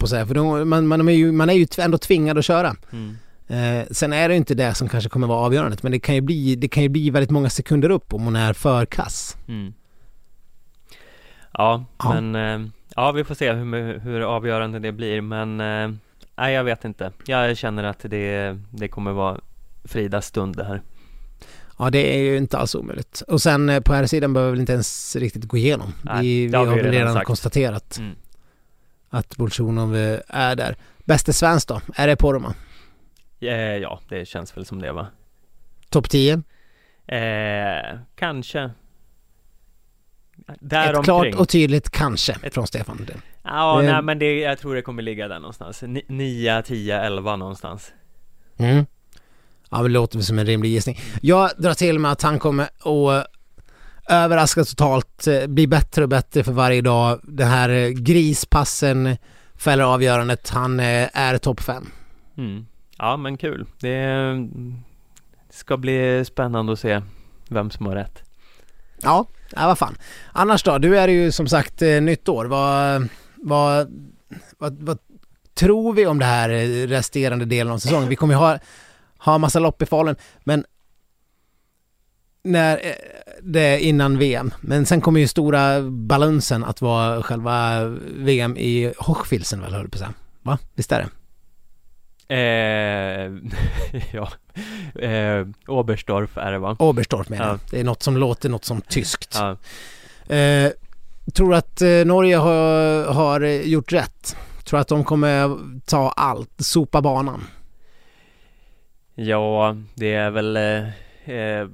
och 0.00 0.08
så 0.08 0.16
här, 0.16 0.26
för 0.26 0.34
då, 0.34 0.64
man, 0.64 0.86
man, 0.86 1.08
är 1.08 1.12
ju, 1.12 1.32
man 1.32 1.50
är 1.50 1.54
ju 1.54 1.66
ändå 1.78 1.98
tvingad 1.98 2.38
att 2.38 2.44
köra. 2.44 2.76
Mm. 2.92 3.16
Eh, 3.48 3.86
sen 3.90 4.12
är 4.12 4.28
det 4.28 4.34
ju 4.34 4.38
inte 4.38 4.54
det 4.54 4.74
som 4.74 4.88
kanske 4.88 5.10
kommer 5.10 5.26
vara 5.26 5.38
avgörandet, 5.38 5.82
men 5.82 5.92
det 5.92 5.98
kan 6.00 6.14
ju 6.14 6.20
bli, 6.20 6.56
det 6.56 6.68
kan 6.68 6.82
ju 6.82 6.88
bli 6.88 7.10
väldigt 7.10 7.30
många 7.30 7.50
sekunder 7.50 7.90
upp 7.90 8.14
om 8.14 8.22
hon 8.24 8.36
är 8.36 8.52
för 8.52 8.86
kass. 8.86 9.36
Mm. 9.48 9.74
Ja, 11.52 11.84
Ja. 11.98 12.20
men 12.20 12.34
eh, 12.34 12.68
ja, 12.96 13.12
vi 13.12 13.24
får 13.24 13.34
se 13.34 13.52
hur, 13.52 13.98
hur 13.98 14.20
avgörande 14.20 14.78
det 14.78 14.92
blir, 14.92 15.20
men 15.20 15.60
eh, 15.60 15.90
nej, 16.36 16.54
jag 16.54 16.64
vet 16.64 16.84
inte. 16.84 17.12
Jag 17.26 17.56
känner 17.56 17.84
att 17.84 17.98
det, 18.02 18.58
det 18.70 18.88
kommer 18.88 19.12
vara 19.12 19.40
Fridas 19.84 20.26
stund 20.26 20.56
det 20.56 20.64
här. 20.64 20.82
Ja, 21.78 21.90
det 21.90 22.14
är 22.14 22.18
ju 22.18 22.36
inte 22.36 22.58
alls 22.58 22.74
omöjligt. 22.74 23.22
Och 23.28 23.42
sen 23.42 23.68
eh, 23.68 23.80
på 23.80 23.92
här 23.92 24.06
sidan 24.06 24.32
behöver 24.32 24.52
vi 24.52 24.60
inte 24.60 24.72
ens 24.72 25.16
riktigt 25.16 25.44
gå 25.44 25.56
igenom. 25.56 25.94
Nej, 26.02 26.22
vi 26.22 26.46
vi 26.46 26.56
har 26.56 26.66
väl 26.66 26.74
redan 26.76 26.92
redan 26.92 27.24
konstaterat 27.24 27.98
Mm. 27.98 28.14
att 29.10 29.36
Bolsjunov 29.36 29.96
eh, 29.96 30.18
är 30.28 30.56
där. 30.56 30.76
Bäste 31.04 31.32
svensk 31.32 31.68
då? 31.68 31.80
Är 31.94 32.06
det 32.06 32.16
Poromaa? 32.16 32.54
Ja, 33.38 34.00
det 34.08 34.28
känns 34.28 34.56
väl 34.56 34.66
som 34.66 34.82
det 34.82 34.92
va? 34.92 35.06
Topp 35.90 36.10
10? 36.10 36.42
Eh, 37.06 37.98
kanske. 38.14 38.70
Ett 40.48 40.54
Däromkring. 40.60 41.02
klart 41.04 41.34
och 41.34 41.48
tydligt 41.48 41.90
kanske 41.90 42.36
Ett- 42.42 42.54
från 42.54 42.66
Stefan. 42.66 43.06
Ja, 43.42 43.82
Eh. 43.82 43.92
nej 43.92 44.02
men 44.02 44.18
det, 44.18 44.38
jag 44.40 44.58
tror 44.58 44.74
det 44.74 44.82
kommer 44.82 45.02
ligga 45.02 45.28
där 45.28 45.38
någonstans. 45.38 45.82
9, 46.08 46.62
10, 46.62 47.00
11 47.00 47.36
någonstans. 47.36 47.92
Mm. 48.58 48.86
Ja, 49.70 49.82
det 49.82 49.88
låter 49.88 50.20
som 50.20 50.38
en 50.38 50.46
rimlig 50.46 50.70
gissning. 50.70 50.98
Jag 51.22 51.50
drar 51.58 51.74
till 51.74 51.98
med 51.98 52.12
att 52.12 52.22
han 52.22 52.38
kommer 52.38 52.64
att 52.64 53.26
överraska 54.08 54.64
totalt, 54.64 55.26
eh, 55.26 55.46
bli 55.46 55.66
bättre 55.66 56.02
och 56.02 56.08
bättre 56.08 56.44
för 56.44 56.52
varje 56.52 56.80
dag. 56.80 57.20
Den 57.22 57.48
här 57.48 57.68
eh, 57.68 57.88
grispassen 57.88 59.16
fäller 59.56 59.84
avgörandet. 59.84 60.48
Han 60.50 60.80
eh, 60.80 61.08
är 61.18 61.38
topp 61.38 61.60
5. 61.60 61.86
Mm. 62.38 62.66
Ja, 62.98 63.16
men 63.16 63.36
kul. 63.36 63.66
Det 63.80 64.34
ska 65.50 65.76
bli 65.76 66.24
spännande 66.24 66.72
att 66.72 66.80
se 66.80 67.02
vem 67.48 67.70
som 67.70 67.86
har 67.86 67.94
rätt. 67.94 68.22
Ja, 69.02 69.26
ja 69.56 69.66
vad 69.66 69.78
fan. 69.78 69.96
Annars 70.32 70.62
då? 70.62 70.78
Du 70.78 70.98
är 70.98 71.06
det 71.06 71.12
ju 71.12 71.32
som 71.32 71.46
sagt 71.48 71.82
eh, 71.82 72.00
nytt 72.00 72.28
år. 72.28 72.44
Vad, 72.44 73.08
vad, 73.36 73.88
vad, 74.58 74.82
vad 74.82 74.98
tror 75.54 75.92
vi 75.92 76.06
om 76.06 76.18
det 76.18 76.24
här 76.24 76.50
eh, 76.50 76.86
resterande 76.86 77.44
delen 77.44 77.72
av 77.72 77.78
säsongen? 77.78 78.08
Vi 78.08 78.16
kommer 78.16 78.34
ju 78.34 78.38
ha, 78.38 78.58
ha 79.18 79.38
massa 79.38 79.58
lopp 79.58 79.82
i 79.82 79.86
Falun, 79.86 80.16
men 80.44 80.64
när 82.44 82.86
eh, 82.86 82.92
det 83.42 83.60
är 83.60 83.78
innan 83.78 84.18
VM. 84.18 84.54
Men 84.60 84.86
sen 84.86 85.00
kommer 85.00 85.20
ju 85.20 85.28
stora 85.28 85.82
balansen 85.82 86.64
att 86.64 86.80
vara 86.80 87.22
själva 87.22 87.84
VM 88.16 88.56
i 88.56 88.92
Hochfilzen 88.98 89.60
väl, 89.60 89.72
höll 89.72 89.82
jag 89.82 89.90
på 89.90 89.96
att 89.96 90.00
säga. 90.00 90.14
Va? 90.42 90.58
Visst 90.74 90.92
är 90.92 90.98
det? 90.98 91.08
Eh, 92.32 93.32
ja, 94.12 94.28
eh, 95.02 95.46
Oberstdorf 95.66 96.36
är 96.38 96.52
det 96.52 96.58
va? 96.58 96.76
Oberstdorf 96.78 97.28
menar 97.28 97.46
jag. 97.46 97.54
Ja. 97.54 97.58
Det 97.70 97.80
är 97.80 97.84
något 97.84 98.02
som 98.02 98.16
låter 98.16 98.48
något 98.48 98.64
som 98.64 98.80
tyskt. 98.80 99.38
Ja. 99.38 99.56
Eh, 100.36 100.72
tror 101.34 101.54
att 101.54 101.82
eh, 101.82 102.04
Norge 102.04 102.36
har, 102.36 103.04
har 103.12 103.40
eh, 103.40 103.60
gjort 103.60 103.92
rätt? 103.92 104.36
Tror 104.64 104.80
att 104.80 104.88
de 104.88 105.04
kommer 105.04 105.58
ta 105.84 106.10
allt, 106.10 106.50
sopa 106.58 107.02
banan? 107.02 107.44
Ja, 109.14 109.76
det 109.94 110.14
är 110.14 110.30
väl 110.30 110.56
eh, 110.56 111.34
eh, 111.36 111.68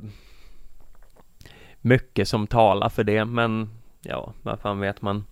mycket 1.81 2.29
som 2.29 2.47
talar 2.47 2.89
för 2.89 3.05
det, 3.05 3.25
men 3.25 3.71
ja, 4.03 4.33
vad 4.43 4.61
fan 4.61 4.81
vet 4.81 5.03
man. 5.03 5.25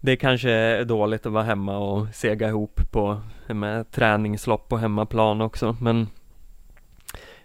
Det 0.00 0.16
kanske 0.16 0.50
är 0.50 0.84
dåligt 0.84 1.26
att 1.26 1.32
vara 1.32 1.44
hemma 1.44 1.78
och 1.78 2.06
sega 2.14 2.48
ihop 2.48 2.80
på 2.90 3.20
med 3.48 3.90
träningslopp 3.90 4.68
på 4.68 4.76
hemmaplan 4.76 5.40
också, 5.40 5.76
men 5.80 6.08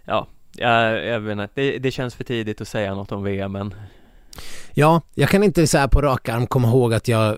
ja, 0.05 0.27
jag, 0.55 1.05
jag 1.05 1.19
vet 1.19 1.31
inte, 1.31 1.49
det, 1.53 1.77
det 1.77 1.91
känns 1.91 2.15
för 2.15 2.23
tidigt 2.23 2.61
att 2.61 2.67
säga 2.67 2.95
något 2.95 3.11
om 3.11 3.23
VM 3.23 3.51
men 3.51 3.73
Ja, 4.73 5.01
jag 5.13 5.29
kan 5.29 5.43
inte 5.43 5.67
så 5.67 5.87
på 5.87 6.01
rak 6.01 6.29
arm 6.29 6.47
komma 6.47 6.67
ihåg 6.67 6.93
att 6.93 7.07
jag... 7.07 7.37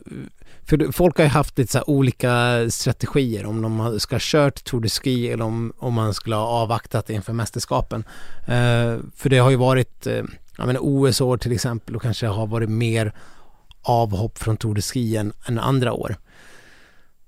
För 0.65 0.91
folk 0.91 1.17
har 1.17 1.23
ju 1.23 1.29
haft 1.29 1.57
lite 1.57 1.71
så 1.71 1.77
här 1.77 1.89
olika 1.89 2.65
strategier 2.69 3.45
om 3.45 3.61
de 3.61 3.99
ska 3.99 4.15
ha 4.15 4.19
kört 4.21 4.63
Tour 4.63 4.81
de 4.81 4.89
Ski 4.89 5.29
eller 5.31 5.43
om, 5.43 5.73
om 5.77 5.93
man 5.93 6.13
skulle 6.13 6.35
ha 6.35 6.47
avvaktat 6.47 7.09
inför 7.09 7.33
mästerskapen. 7.33 8.03
Eh, 8.47 8.97
för 9.15 9.29
det 9.29 9.37
har 9.37 9.49
ju 9.49 9.55
varit, 9.55 10.07
eh, 10.07 10.23
jag 10.57 10.67
menar 10.67 10.79
OS-år 10.83 11.37
till 11.37 11.51
exempel 11.51 11.95
och 11.95 12.01
kanske 12.01 12.27
har 12.27 12.47
varit 12.47 12.69
mer 12.69 13.13
avhopp 13.89 14.37
från 14.37 14.57
Tour 14.57 14.75
de 14.75 14.81
Ski 14.81 15.15
än, 15.15 15.33
än 15.47 15.59
andra 15.59 15.93
år. 15.93 16.15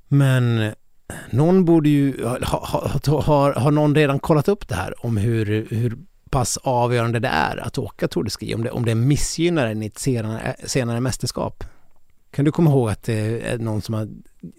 Men 0.08 0.74
någon 1.30 1.66
borde 1.66 1.90
ju, 1.90 2.26
ha, 2.26 2.66
ha, 2.66 3.00
ha, 3.22 3.54
har, 3.60 3.72
någon 3.72 3.96
redan 3.96 4.20
kollat 4.20 4.48
upp 4.48 4.68
det 4.68 4.76
här 4.76 5.06
om 5.06 5.18
hur, 5.18 5.68
hur 5.70 5.98
pass 6.30 6.58
avgörande 6.58 7.20
det 7.20 7.28
är 7.28 7.58
att 7.58 7.78
åka 7.78 8.08
Tour 8.08 8.24
de 8.24 8.30
Ski, 8.30 8.56
om 8.56 8.64
det, 8.64 8.72
om 8.72 8.86
det 8.86 8.96
missgynnar 8.96 9.68
en 9.68 9.84
i 9.84 9.86
ett 9.86 10.00
senare, 10.00 10.56
senare 10.66 11.00
mästerskap. 11.00 11.64
Kan 12.32 12.46
du 12.46 12.52
komma 12.52 12.70
ihåg 12.70 12.90
att 12.90 13.04
det 13.04 13.42
är 13.42 13.58
någon 13.58 13.82
som 13.82 13.94
har 13.94 14.08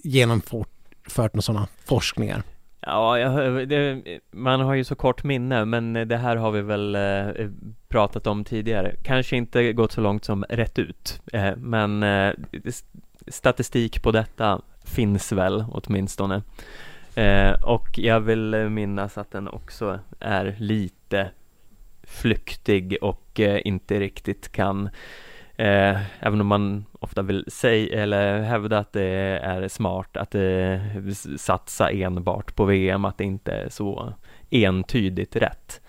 genomfört 0.05 0.69
några 1.17 1.43
sådana 1.43 1.69
forskningar? 1.85 2.43
Ja, 2.81 3.19
jag, 3.19 3.69
det, 3.69 4.03
man 4.31 4.61
har 4.61 4.75
ju 4.75 4.85
så 4.85 4.95
kort 4.95 5.25
minne, 5.25 5.65
men 5.65 5.93
det 5.93 6.17
här 6.17 6.37
har 6.37 6.51
vi 6.51 6.63
väl 6.63 6.95
eh, 6.95 7.49
pratat 7.89 8.27
om 8.27 8.45
tidigare. 8.45 8.95
Kanske 9.03 9.37
inte 9.37 9.73
gått 9.73 9.93
så 9.93 10.01
långt 10.01 10.25
som 10.25 10.45
rätt 10.49 10.79
ut, 10.79 11.23
eh, 11.33 11.57
men 11.57 12.03
eh, 12.03 12.33
statistik 13.27 14.03
på 14.03 14.13
detta 14.13 14.61
finns 14.85 15.33
väl 15.33 15.65
åtminstone. 15.73 16.43
Eh, 17.15 17.53
och 17.63 17.99
jag 17.99 18.21
vill 18.21 18.69
minnas 18.71 19.19
att 19.19 19.31
den 19.31 19.49
också 19.49 20.01
är 20.21 20.57
lite 20.59 21.31
flyktig 22.03 22.97
och 23.03 23.41
eh, 23.41 23.61
inte 23.65 24.01
riktigt 24.01 24.53
kan 24.53 24.89
Eh, 25.61 26.01
även 26.21 26.41
om 26.41 26.47
man 26.47 26.85
ofta 26.93 27.23
vill 27.23 27.45
säga 27.49 28.03
eller 28.03 28.43
hävda 28.43 28.79
att 28.79 28.93
det 28.93 29.05
är 29.43 29.69
smart 29.69 30.17
att 30.17 30.35
eh, 30.35 30.81
satsa 31.37 31.91
enbart 31.91 32.55
på 32.55 32.65
VM, 32.65 33.05
att 33.05 33.19
det 33.19 33.25
inte 33.25 33.53
är 33.53 33.69
så 33.69 34.15
entydigt 34.51 35.37
rätt. 35.37 35.81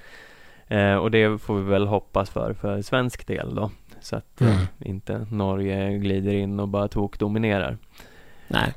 Eh, 0.68 0.96
och 0.96 1.12
det 1.12 1.42
får 1.42 1.56
vi 1.56 1.72
väl 1.72 1.88
hoppas 1.88 2.30
för, 2.30 2.54
för 2.54 2.82
svensk 2.82 3.28
del 3.28 3.56
då. 3.56 3.72
Så 4.02 4.16
att 4.16 4.42
eh, 4.42 4.56
mm. 4.56 4.68
inte 4.80 5.28
Norge 5.32 5.98
glider 5.98 6.34
in 6.34 6.60
och 6.60 6.68
bara 6.68 6.88
tokdominerar. 6.88 7.78
Nej. 8.48 8.74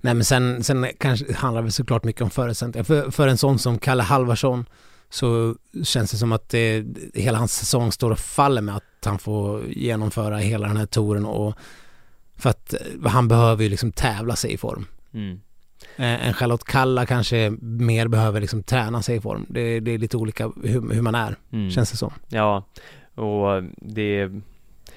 Nej 0.00 0.14
men 0.14 0.24
sen, 0.24 0.64
sen 0.64 0.86
kanske 0.98 1.34
handlar 1.34 1.62
det 1.62 1.70
såklart 1.70 2.04
mycket 2.04 2.22
om 2.22 2.30
förutsättningar. 2.30 2.84
För, 2.84 3.10
för 3.10 3.28
en 3.28 3.38
sån 3.38 3.58
som 3.58 3.78
Kalle 3.78 4.02
Halvarsson 4.02 4.66
så 5.16 5.54
känns 5.84 6.10
det 6.10 6.16
som 6.16 6.32
att 6.32 6.48
det, 6.48 6.84
hela 7.14 7.38
hans 7.38 7.54
säsong 7.54 7.92
står 7.92 8.10
och 8.10 8.18
faller 8.18 8.62
med 8.62 8.76
att 8.76 9.04
han 9.04 9.18
får 9.18 9.64
genomföra 9.66 10.36
hela 10.36 10.68
den 10.68 10.76
här 10.76 10.86
touren 10.86 11.26
och 11.26 11.54
för 12.36 12.50
att 12.50 12.74
han 13.04 13.28
behöver 13.28 13.62
ju 13.62 13.68
liksom 13.68 13.92
tävla 13.92 14.36
sig 14.36 14.52
i 14.52 14.56
form. 14.56 14.86
Mm. 15.14 15.40
Eh, 15.96 16.28
en 16.28 16.34
Charlotte 16.34 16.64
Kalla 16.64 17.06
kanske 17.06 17.50
mer 17.60 18.08
behöver 18.08 18.40
liksom 18.40 18.62
träna 18.62 19.02
sig 19.02 19.16
i 19.16 19.20
form. 19.20 19.46
Det, 19.48 19.80
det 19.80 19.90
är 19.90 19.98
lite 19.98 20.16
olika 20.16 20.50
hur, 20.62 20.94
hur 20.94 21.02
man 21.02 21.14
är, 21.14 21.36
mm. 21.52 21.70
känns 21.70 21.90
det 21.90 21.96
som. 21.96 22.12
Ja, 22.28 22.64
och 23.14 23.62
det 23.76 24.30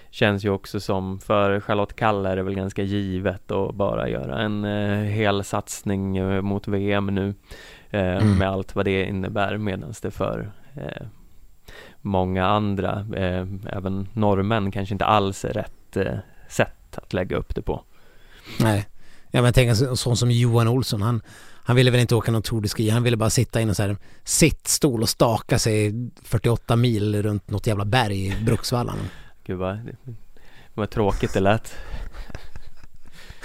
känns 0.09 0.45
ju 0.45 0.49
också 0.49 0.79
som 0.79 1.19
för 1.19 1.59
Charlotte 1.59 1.95
Kalla 1.95 2.29
är 2.29 2.35
det 2.35 2.43
väl 2.43 2.55
ganska 2.55 2.83
givet 2.83 3.51
att 3.51 3.75
bara 3.75 4.09
göra 4.09 4.39
en 4.39 4.65
eh, 4.65 5.03
hel 5.03 5.43
satsning 5.43 6.17
eh, 6.17 6.41
mot 6.41 6.67
VM 6.67 7.05
nu 7.05 7.27
eh, 7.29 7.33
mm. 7.91 8.37
med 8.37 8.49
allt 8.49 8.75
vad 8.75 8.85
det 8.85 9.05
innebär 9.05 9.57
medan 9.57 9.93
det 10.01 10.11
för 10.11 10.51
eh, 10.75 11.07
många 12.01 12.47
andra, 12.47 13.05
eh, 13.15 13.45
även 13.69 14.07
norrmän, 14.13 14.71
kanske 14.71 14.95
inte 14.95 15.05
alls 15.05 15.45
är 15.45 15.53
rätt 15.53 15.97
eh, 15.97 16.17
sätt 16.49 16.97
att 16.97 17.13
lägga 17.13 17.37
upp 17.37 17.55
det 17.55 17.61
på. 17.61 17.83
Nej, 18.59 18.87
ja, 19.31 19.41
men 19.41 19.53
tänk 19.53 19.69
en 19.69 19.97
sån 19.97 20.17
som 20.17 20.31
Johan 20.31 20.67
Olsson, 20.67 21.01
han, 21.01 21.21
han 21.63 21.75
ville 21.75 21.91
väl 21.91 21.99
inte 21.99 22.15
åka 22.15 22.31
någon 22.31 22.41
Tour 22.41 22.61
de 22.61 22.67
Ski, 22.67 22.89
han 22.89 23.03
ville 23.03 23.17
bara 23.17 23.29
sitta 23.29 23.59
i 23.59 23.63
en 23.63 23.75
så 23.75 23.83
här 23.83 23.97
sittstol 24.23 25.01
och 25.01 25.09
staka 25.09 25.59
sig 25.59 25.93
48 26.23 26.75
mil 26.75 27.23
runt 27.23 27.49
något 27.49 27.67
jävla 27.67 27.85
berg 27.85 28.27
i 28.27 28.35
Bruksvallarna. 28.45 29.01
Gud 29.43 29.57
vad, 29.57 29.79
vad 30.73 30.89
tråkigt 30.89 31.33
det 31.33 31.39
lät. 31.39 31.75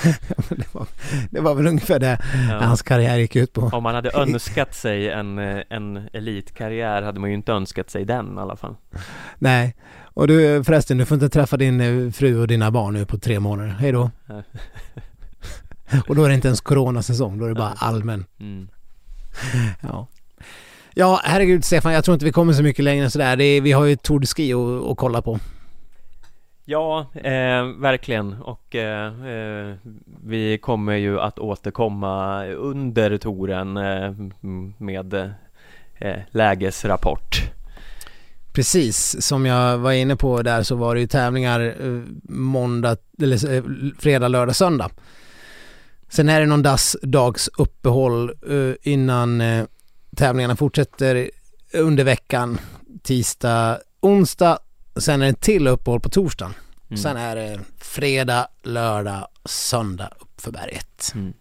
det, 0.49 0.75
var, 0.75 0.87
det 1.31 1.41
var 1.41 1.55
väl 1.55 1.67
ungefär 1.67 1.99
det 1.99 2.19
ja. 2.51 2.59
hans 2.59 2.83
karriär 2.83 3.17
gick 3.17 3.37
ut 3.37 3.53
på. 3.53 3.61
Om 3.61 3.83
man 3.83 3.95
hade 3.95 4.11
önskat 4.15 4.75
sig 4.75 5.11
en, 5.11 5.39
en 5.39 6.09
elitkarriär 6.13 7.03
hade 7.03 7.21
man 7.21 7.31
ju 7.31 7.37
inte 7.37 7.53
önskat 7.53 7.91
sig 7.91 8.05
den 8.05 8.39
i 8.39 8.41
alla 8.41 8.57
fall. 8.57 8.77
Nej, 9.39 9.75
och 10.05 10.29
du 10.29 10.65
förresten, 10.65 10.99
du 10.99 11.05
får 11.05 11.15
inte 11.15 11.29
träffa 11.29 11.57
din 11.57 11.81
eh, 11.81 12.11
fru 12.11 12.41
och 12.41 12.47
dina 12.47 12.71
barn 12.71 12.95
nu 12.95 13.07
på 13.07 13.19
tre 13.19 13.41
månader. 13.41 13.71
Hej 13.71 13.93
då. 13.93 14.11
och 16.09 16.17
då 16.17 16.25
är 16.25 16.29
det 16.29 16.35
inte 16.35 16.49
ens 16.49 16.61
coronasäsong, 16.61 17.39
då 17.39 17.45
är 17.45 17.49
det 17.49 17.55
bara 17.55 17.75
allmän. 17.77 18.25
Mm. 18.41 18.69
Ja. 19.81 20.07
Ja, 20.97 21.21
herregud 21.25 21.65
Stefan, 21.65 21.93
jag 21.93 22.05
tror 22.05 22.15
inte 22.15 22.25
vi 22.25 22.33
kommer 22.33 22.53
så 22.53 22.63
mycket 22.63 22.85
längre 22.85 23.11
sådär. 23.11 23.37
Det 23.37 23.45
är, 23.45 23.61
vi 23.61 23.73
har 23.73 23.85
ju 23.85 23.97
Tour 23.97 24.21
de 24.21 24.27
Ski 24.27 24.53
att, 24.53 24.91
att 24.91 24.97
kolla 24.97 25.23
på. 25.23 25.39
Ja, 26.67 27.07
eh, 27.15 27.65
verkligen 27.79 28.43
och 28.43 28.75
eh, 28.75 29.27
eh, 29.27 29.77
vi 30.25 30.59
kommer 30.59 30.95
ju 30.95 31.21
att 31.21 31.39
återkomma 31.39 32.47
under 32.47 33.19
touren 33.19 33.77
eh, 33.77 34.13
med 34.79 35.15
eh, 35.99 36.17
lägesrapport. 36.31 37.43
Precis, 38.53 39.27
som 39.27 39.47
jag 39.47 39.79
var 39.79 39.93
inne 39.93 40.17
på 40.17 40.43
där 40.43 40.63
så 40.63 40.77
var 40.77 40.95
det 40.95 41.01
ju 41.01 41.07
tävlingar 41.07 41.61
eh, 41.61 42.03
måndag, 42.29 42.97
eller 43.23 43.55
eh, 43.55 43.63
fredag, 43.99 44.29
lördag, 44.29 44.57
söndag. 44.57 44.91
Sen 46.09 46.29
är 46.29 46.41
det 46.41 46.47
någon 46.47 46.65
dags 47.03 47.49
uppehåll 47.59 48.31
eh, 48.51 48.93
innan 48.93 49.43
tävlingarna 50.17 50.57
fortsätter 50.57 51.31
under 51.73 52.05
veckan, 52.05 52.59
tisdag, 53.03 53.79
onsdag 54.01 54.59
Sen 54.97 55.23
är 55.23 55.25
det 55.25 55.29
en 55.29 55.35
till 55.35 55.67
uppehåll 55.67 56.01
på 56.01 56.09
torsdagen. 56.09 56.55
Mm. 56.89 56.97
Sen 56.97 57.17
är 57.17 57.37
det 57.37 57.61
fredag, 57.79 58.49
lördag, 58.63 59.29
söndag 59.45 60.11
upp 60.21 60.41
för 60.41 60.53
berget. 60.53 61.13
Mm. 61.15 61.33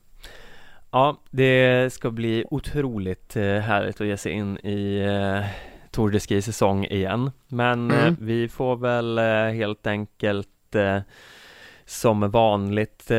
Ja, 0.91 1.18
det 1.32 1.93
ska 1.93 2.12
bli 2.12 2.45
otroligt 2.51 3.36
eh, 3.36 3.43
härligt 3.43 4.01
att 4.01 4.08
ge 4.08 4.18
sig 4.18 4.32
in 4.32 4.58
i 4.58 4.99
eh, 4.99 5.45
Tour 5.91 6.12
de 6.12 6.20
Ski 6.20 6.41
säsong 6.41 6.86
igen. 6.86 7.32
Men 7.47 7.91
eh, 7.91 8.04
mm. 8.04 8.16
vi 8.20 8.49
får 8.49 8.76
väl 8.76 9.20
helt 9.54 9.88
enkelt 9.88 10.49
som 11.86 12.32
vanligt 12.32 13.12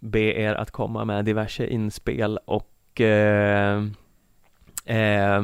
be 0.00 0.20
er 0.20 0.54
att 0.54 0.70
komma 0.70 1.04
med 1.04 1.24
diverse 1.24 1.66
inspel 1.66 2.38
och 2.44 3.00
eh, 3.00 3.82
eh, 4.84 5.42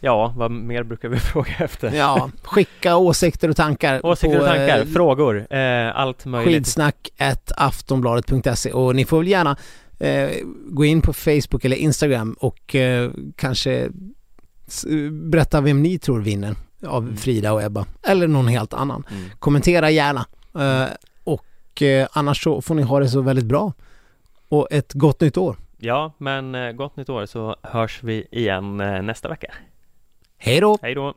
Ja, 0.00 0.34
vad 0.36 0.50
mer 0.50 0.82
brukar 0.82 1.08
vi 1.08 1.18
fråga 1.18 1.54
efter? 1.58 1.92
Ja, 1.92 2.30
skicka 2.42 2.96
åsikter 2.96 3.48
och 3.48 3.56
tankar. 3.56 4.06
Åsikter 4.06 4.38
på, 4.38 4.42
och 4.44 4.48
tankar, 4.48 4.78
eh, 4.78 4.84
frågor, 4.84 5.46
eh, 5.50 5.96
allt 5.96 6.24
möjligt. 6.24 6.54
Skidsnack 6.54 7.10
aftonbladet.se 7.56 8.72
och 8.72 8.96
ni 8.96 9.04
får 9.04 9.18
väl 9.18 9.28
gärna 9.28 9.56
eh, 9.98 10.30
gå 10.66 10.84
in 10.84 11.02
på 11.02 11.12
Facebook 11.12 11.64
eller 11.64 11.76
Instagram 11.76 12.36
och 12.40 12.74
eh, 12.74 13.10
kanske 13.36 13.88
berätta 15.10 15.60
vem 15.60 15.82
ni 15.82 15.98
tror 15.98 16.20
vinner 16.20 16.54
av 16.86 17.02
mm. 17.02 17.16
Frida 17.16 17.52
och 17.52 17.62
Ebba 17.62 17.86
eller 18.02 18.26
någon 18.26 18.48
helt 18.48 18.74
annan. 18.74 19.04
Mm. 19.10 19.30
Kommentera 19.38 19.90
gärna 19.90 20.26
eh, 20.54 20.88
och 21.24 21.82
eh, 21.82 22.08
annars 22.12 22.42
så 22.42 22.62
får 22.62 22.74
ni 22.74 22.82
ha 22.82 23.00
det 23.00 23.08
så 23.08 23.20
väldigt 23.20 23.46
bra 23.46 23.72
och 24.48 24.68
ett 24.70 24.92
gott 24.92 25.20
nytt 25.20 25.36
år. 25.36 25.56
Ja, 25.78 26.12
men 26.18 26.76
gott 26.76 26.96
nytt 26.96 27.08
år 27.08 27.26
så 27.26 27.56
hörs 27.62 28.02
vi 28.02 28.26
igen 28.30 28.76
nästa 28.76 29.28
vecka. 29.28 29.54
Hej 30.40 30.60
då! 30.60 30.78
Hej 30.82 30.94
då! 30.94 31.14